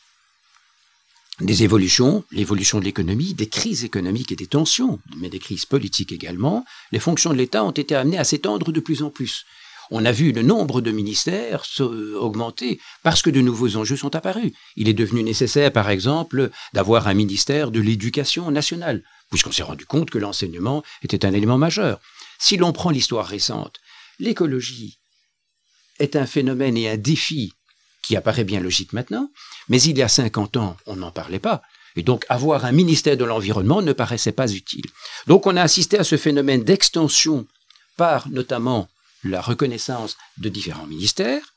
des 1.40 1.62
évolutions, 1.62 2.24
l'évolution 2.30 2.78
de 2.78 2.84
l'économie, 2.84 3.34
des 3.34 3.48
crises 3.48 3.84
économiques 3.84 4.32
et 4.32 4.36
des 4.36 4.46
tensions, 4.46 5.00
mais 5.18 5.28
des 5.28 5.38
crises 5.38 5.66
politiques 5.66 6.12
également, 6.12 6.64
les 6.92 6.98
fonctions 6.98 7.30
de 7.30 7.36
l'État 7.36 7.64
ont 7.64 7.72
été 7.72 7.94
amenées 7.94 8.18
à 8.18 8.24
s'étendre 8.24 8.72
de 8.72 8.80
plus 8.80 9.02
en 9.02 9.10
plus. 9.10 9.44
On 9.90 10.06
a 10.06 10.12
vu 10.12 10.32
le 10.32 10.42
nombre 10.42 10.80
de 10.80 10.90
ministères 10.90 11.64
augmenter 11.80 12.80
parce 13.02 13.20
que 13.20 13.30
de 13.30 13.40
nouveaux 13.40 13.76
enjeux 13.76 13.96
sont 13.96 14.14
apparus. 14.14 14.52
Il 14.76 14.88
est 14.88 14.94
devenu 14.94 15.22
nécessaire, 15.22 15.72
par 15.72 15.90
exemple, 15.90 16.50
d'avoir 16.72 17.08
un 17.08 17.14
ministère 17.14 17.70
de 17.70 17.80
l'éducation 17.80 18.50
nationale, 18.50 19.02
puisqu'on 19.30 19.52
s'est 19.52 19.62
rendu 19.62 19.84
compte 19.84 20.10
que 20.10 20.18
l'enseignement 20.18 20.82
était 21.02 21.26
un 21.26 21.32
élément 21.32 21.58
majeur. 21.58 22.00
Si 22.42 22.56
l'on 22.56 22.72
prend 22.72 22.90
l'histoire 22.90 23.28
récente, 23.28 23.78
l'écologie 24.18 24.98
est 26.00 26.16
un 26.16 26.26
phénomène 26.26 26.76
et 26.76 26.88
un 26.88 26.96
défi 26.96 27.52
qui 28.02 28.16
apparaît 28.16 28.42
bien 28.42 28.58
logique 28.58 28.92
maintenant, 28.92 29.30
mais 29.68 29.80
il 29.80 29.96
y 29.96 30.02
a 30.02 30.08
50 30.08 30.56
ans, 30.56 30.76
on 30.86 30.96
n'en 30.96 31.12
parlait 31.12 31.38
pas. 31.38 31.62
Et 31.94 32.02
donc 32.02 32.26
avoir 32.28 32.64
un 32.64 32.72
ministère 32.72 33.16
de 33.16 33.24
l'Environnement 33.24 33.80
ne 33.80 33.92
paraissait 33.92 34.32
pas 34.32 34.50
utile. 34.50 34.86
Donc 35.28 35.46
on 35.46 35.56
a 35.56 35.62
assisté 35.62 36.00
à 36.00 36.02
ce 36.02 36.16
phénomène 36.16 36.64
d'extension 36.64 37.46
par 37.96 38.28
notamment 38.28 38.88
la 39.22 39.40
reconnaissance 39.40 40.16
de 40.38 40.48
différents 40.48 40.88
ministères. 40.88 41.54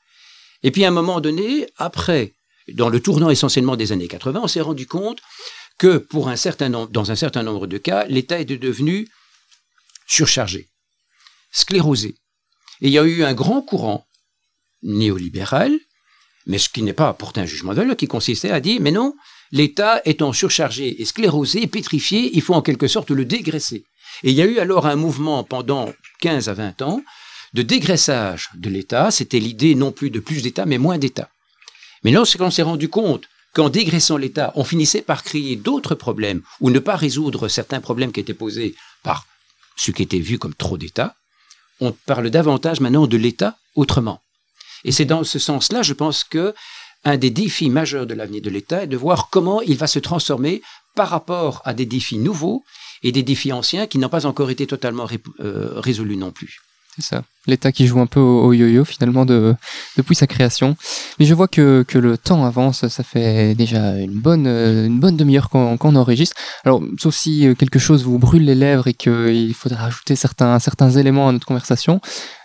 Et 0.62 0.70
puis 0.70 0.86
à 0.86 0.90
un 0.90 0.92
moment 0.92 1.20
donné, 1.20 1.68
après, 1.78 2.36
dans 2.74 2.90
le 2.90 3.00
tournant 3.00 3.32
essentiellement 3.32 3.76
des 3.76 3.92
années 3.92 4.08
80, 4.08 4.40
on 4.44 4.48
s'est 4.48 4.62
rendu 4.62 4.86
compte 4.86 5.20
que 5.80 6.08
dans 6.12 7.10
un 7.10 7.16
certain 7.16 7.42
nombre 7.42 7.66
de 7.66 7.80
cas, 7.80 8.06
l'État 8.06 8.40
était 8.40 8.58
devenu 8.58 9.10
surchargé 10.06 10.70
sclérosé. 11.56 12.16
Et 12.82 12.88
il 12.88 12.92
y 12.92 13.00
a 13.00 13.04
eu 13.04 13.24
un 13.24 13.34
grand 13.34 13.62
courant 13.62 14.06
néolibéral, 14.84 15.72
mais 16.46 16.58
ce 16.58 16.70
qui 16.70 16.84
n'est 16.84 16.94
pas 16.94 17.14
pourtant 17.14 17.42
un 17.42 17.46
jugement 17.46 17.72
de 17.72 17.78
valeur, 17.78 17.96
qui 17.96 18.08
consistait 18.08 18.52
à 18.52 18.60
dire, 18.60 18.80
mais 18.82 18.92
non, 18.92 19.16
l'État 19.52 20.02
étant 20.06 20.34
surchargé 20.34 21.02
et 21.02 21.06
sclérosé, 21.06 21.66
pétrifié, 21.68 22.30
il 22.34 22.42
faut 22.42 22.54
en 22.54 22.62
quelque 22.62 22.88
sorte 22.88 23.10
le 23.10 23.26
dégraisser. 23.26 23.86
Et 24.24 24.32
il 24.32 24.36
y 24.36 24.42
a 24.42 24.46
eu 24.46 24.60
alors 24.60 24.86
un 24.86 24.96
mouvement 24.96 25.44
pendant 25.44 25.92
15 26.20 26.50
à 26.50 26.54
20 26.54 26.82
ans 26.82 27.02
de 27.54 27.62
dégraissage 27.62 28.50
de 28.56 28.70
l'État. 28.70 29.10
C'était 29.10 29.40
l'idée 29.40 29.76
non 29.76 29.92
plus 29.92 30.10
de 30.10 30.20
plus 30.20 30.42
d'État, 30.42 30.66
mais 30.66 30.78
moins 30.78 30.98
d'État. 30.98 31.30
Mais 32.04 32.12
lorsqu'on 32.12 32.52
s'est 32.52 32.62
rendu 32.62 32.90
compte 32.90 33.28
qu'en 33.54 33.70
dégraissant 33.70 34.18
l'État, 34.18 34.52
on 34.56 34.66
finissait 34.66 35.02
par 35.02 35.24
créer 35.24 35.56
d'autres 35.56 35.96
problèmes 35.96 36.42
ou 36.60 36.70
ne 36.70 36.80
pas 36.80 36.98
résoudre 36.98 37.48
certains 37.48 37.80
problèmes 37.80 38.12
qui 38.12 38.20
étaient 38.20 38.34
posés 38.34 38.76
par 39.04 39.26
ce 39.78 39.92
qui 39.92 40.04
était 40.04 40.20
vu 40.20 40.38
comme 40.38 40.54
trop 40.54 40.78
d'État, 40.78 41.16
on 41.80 41.92
parle 41.92 42.30
davantage 42.30 42.80
maintenant 42.80 43.08
de 43.08 43.18
l'État 43.18 43.58
autrement. 43.76 44.22
Et 44.84 44.92
c'est 44.92 45.06
dans 45.06 45.24
ce 45.24 45.40
sens-là, 45.40 45.82
je 45.82 45.94
pense 45.94 46.24
que 46.24 46.54
un 47.04 47.18
des 47.18 47.30
défis 47.30 47.70
majeurs 47.70 48.08
de 48.08 48.14
l'avenir 48.14 48.42
de 48.42 48.50
l'État 48.50 48.84
est 48.84 48.88
de 48.88 48.98
voir 48.98 49.30
comment 49.30 49.62
il 49.62 49.78
va 49.78 49.88
se 49.88 50.00
transformer 50.00 50.62
par 50.96 51.10
rapport 51.10 51.62
à 51.66 51.74
des 51.74 51.86
défis 51.86 52.18
nouveaux 52.18 52.64
et 53.04 53.12
des 53.12 53.24
défis 53.24 53.54
anciens 53.54 53.86
qui 53.86 54.00
n'ont 54.00 54.10
pas 54.10 54.26
encore 54.26 54.50
été 54.50 54.66
totalement 54.66 55.08
euh, 55.40 55.80
résolus 55.80 56.18
non 56.18 56.32
plus. 56.32 56.62
C'est 56.96 57.06
ça. 57.06 57.24
L'État 57.48 57.72
qui 57.72 57.88
joue 57.88 58.00
un 58.00 58.08
peu 58.08 58.20
au 58.20 58.54
yo-yo 58.54 58.86
finalement 58.86 59.26
de, 59.26 59.56
depuis 59.98 60.16
sa 60.16 60.28
création. 60.28 60.76
Mais 61.20 61.26
je 61.26 61.34
vois 61.34 61.48
que, 61.48 61.84
que, 61.88 61.98
le 61.98 62.18
temps 62.18 62.46
avance, 62.46 62.88
ça 62.88 63.04
fait 63.04 63.56
déjà 63.56 63.98
une 63.98 64.20
bonne, 64.20 64.48
euh, 64.48 64.88
une 64.88 65.00
bonne 65.00 65.18
demi-heure 65.18 65.50
qu'on 65.50 65.96
enregistre. 65.96 66.36
Alors, 66.64 66.82
sauf 66.98 67.16
si 67.16 67.48
euh, 67.48 67.54
quelque 67.56 67.80
chose 67.80 68.04
vous 68.04 68.20
brûle 68.20 68.46
les 68.46 68.56
lèvres 68.56 68.88
et 68.88 68.94
qu'il 68.94 69.54
faudra 69.54 69.86
ajouter 69.86 70.16
certains, 70.16 70.60
certains 70.60 70.92
éléments 70.92 71.30
à 71.30 71.32
notre 71.32 71.46
conversation, 71.46 72.02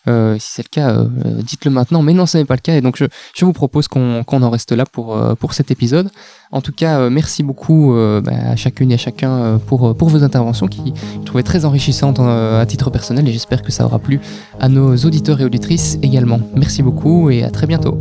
euh, 0.09 0.39
si 0.39 0.53
c'est 0.53 0.63
le 0.63 0.69
cas, 0.69 1.05
dites-le 1.43 1.71
maintenant. 1.71 2.03
Mais 2.03 2.15
non, 2.15 2.27
ce 2.27 2.39
n'est 2.39 2.45
pas 2.45 2.55
le 2.55 2.61
cas. 2.61 2.75
Et 2.75 2.81
donc, 2.81 2.97
je, 2.97 3.05
je 3.35 3.45
vous 3.45 3.53
propose 3.53 3.89
qu'on 3.89 4.25
en 4.25 4.51
reste 4.51 4.73
là 4.73 4.87
pour, 4.87 5.19
pour 5.37 5.53
cet 5.53 5.71
épisode. 5.71 6.11
En 6.53 6.63
tout 6.63 6.73
cas, 6.73 7.11
merci 7.11 7.43
beaucoup 7.43 7.95
bah, 7.95 8.33
à 8.33 8.57
chacune 8.57 8.91
et 8.91 8.95
à 8.95 8.99
chacun 8.99 9.61
pour, 9.67 9.95
pour 9.95 10.09
vos 10.09 10.25
interventions 10.25 10.67
qui 10.67 10.95
je 11.21 11.25
trouvais 11.25 11.45
très 11.45 11.65
enrichissantes 11.65 12.19
à 12.19 12.65
titre 12.67 12.91
personnel 12.91 13.29
et 13.29 13.33
j'espère 13.33 13.63
que 13.63 13.71
ça 13.71 13.85
aura 13.85 13.99
plu 13.99 14.21
à 14.59 14.69
nos 14.69 14.90
auditeurs 14.97 15.41
et 15.41 15.45
auditrices 15.45 15.99
également. 16.03 16.41
Merci 16.55 16.83
beaucoup 16.83 17.31
et 17.31 17.43
à 17.43 17.51
très 17.51 17.67
bientôt. 17.67 17.99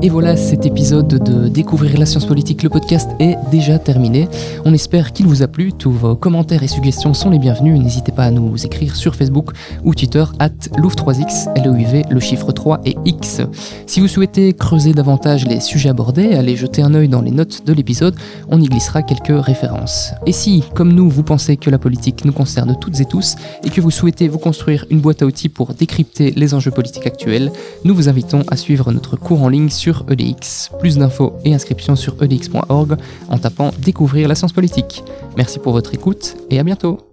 Et 0.00 0.10
voilà, 0.10 0.36
cet 0.36 0.64
épisode 0.64 1.08
de 1.08 1.48
Découvrir 1.48 1.98
la 1.98 2.06
science 2.06 2.24
politique, 2.24 2.62
le 2.62 2.68
podcast 2.68 3.10
est 3.18 3.36
déjà 3.50 3.80
terminé. 3.80 4.28
On 4.64 4.72
espère 4.72 5.12
qu'il 5.12 5.26
vous 5.26 5.42
a 5.42 5.48
plu. 5.48 5.72
Tous 5.72 5.90
vos 5.90 6.14
commentaires 6.14 6.62
et 6.62 6.68
suggestions 6.68 7.14
sont 7.14 7.30
les 7.30 7.40
bienvenus. 7.40 7.80
N'hésitez 7.80 8.12
pas 8.12 8.22
à 8.22 8.30
nous 8.30 8.64
écrire 8.64 8.94
sur 8.94 9.16
Facebook 9.16 9.50
ou 9.82 9.96
Twitter 9.96 10.24
at 10.38 10.50
Louvre3x, 10.76 11.48
L-O-U-V, 11.56 12.04
le 12.08 12.20
chiffre 12.20 12.52
3 12.52 12.80
et 12.84 12.96
X. 13.06 13.40
Si 13.86 13.98
vous 13.98 14.06
souhaitez 14.06 14.52
creuser 14.52 14.92
davantage 14.92 15.48
les 15.48 15.58
sujets 15.58 15.88
abordés, 15.88 16.34
allez 16.34 16.54
jeter 16.54 16.82
un 16.82 16.94
œil 16.94 17.08
dans 17.08 17.22
les 17.22 17.32
notes 17.32 17.66
de 17.66 17.72
l'épisode. 17.72 18.14
On 18.50 18.60
y 18.60 18.68
glissera 18.68 19.02
quelques 19.02 19.44
références. 19.44 20.12
Et 20.26 20.32
si, 20.32 20.62
comme 20.74 20.92
nous, 20.92 21.10
vous 21.10 21.24
pensez 21.24 21.56
que 21.56 21.70
la 21.70 21.78
politique 21.78 22.24
nous 22.24 22.32
concerne 22.32 22.76
toutes 22.80 23.00
et 23.00 23.04
tous 23.04 23.34
et 23.64 23.70
que 23.70 23.80
vous 23.80 23.90
souhaitez 23.90 24.28
vous 24.28 24.38
construire 24.38 24.84
une 24.90 25.00
boîte 25.00 25.22
à 25.22 25.26
outils 25.26 25.48
pour 25.48 25.74
décrypter 25.74 26.30
les 26.36 26.54
enjeux 26.54 26.70
politiques 26.70 27.08
actuels, 27.08 27.50
nous 27.84 27.96
vous 27.96 28.08
invitons 28.08 28.44
à 28.48 28.56
suivre 28.56 28.92
notre 28.92 29.16
cours 29.16 29.42
en 29.42 29.48
ligne 29.48 29.70
sur 29.70 29.87
EDX. 30.10 30.70
Plus 30.78 30.98
d'infos 30.98 31.34
et 31.44 31.54
inscriptions 31.54 31.96
sur 31.96 32.22
edx.org 32.22 32.96
en 33.28 33.38
tapant 33.38 33.70
Découvrir 33.78 34.28
la 34.28 34.34
science 34.34 34.52
politique. 34.52 35.02
Merci 35.36 35.58
pour 35.58 35.72
votre 35.72 35.94
écoute 35.94 36.36
et 36.50 36.58
à 36.58 36.62
bientôt 36.62 37.07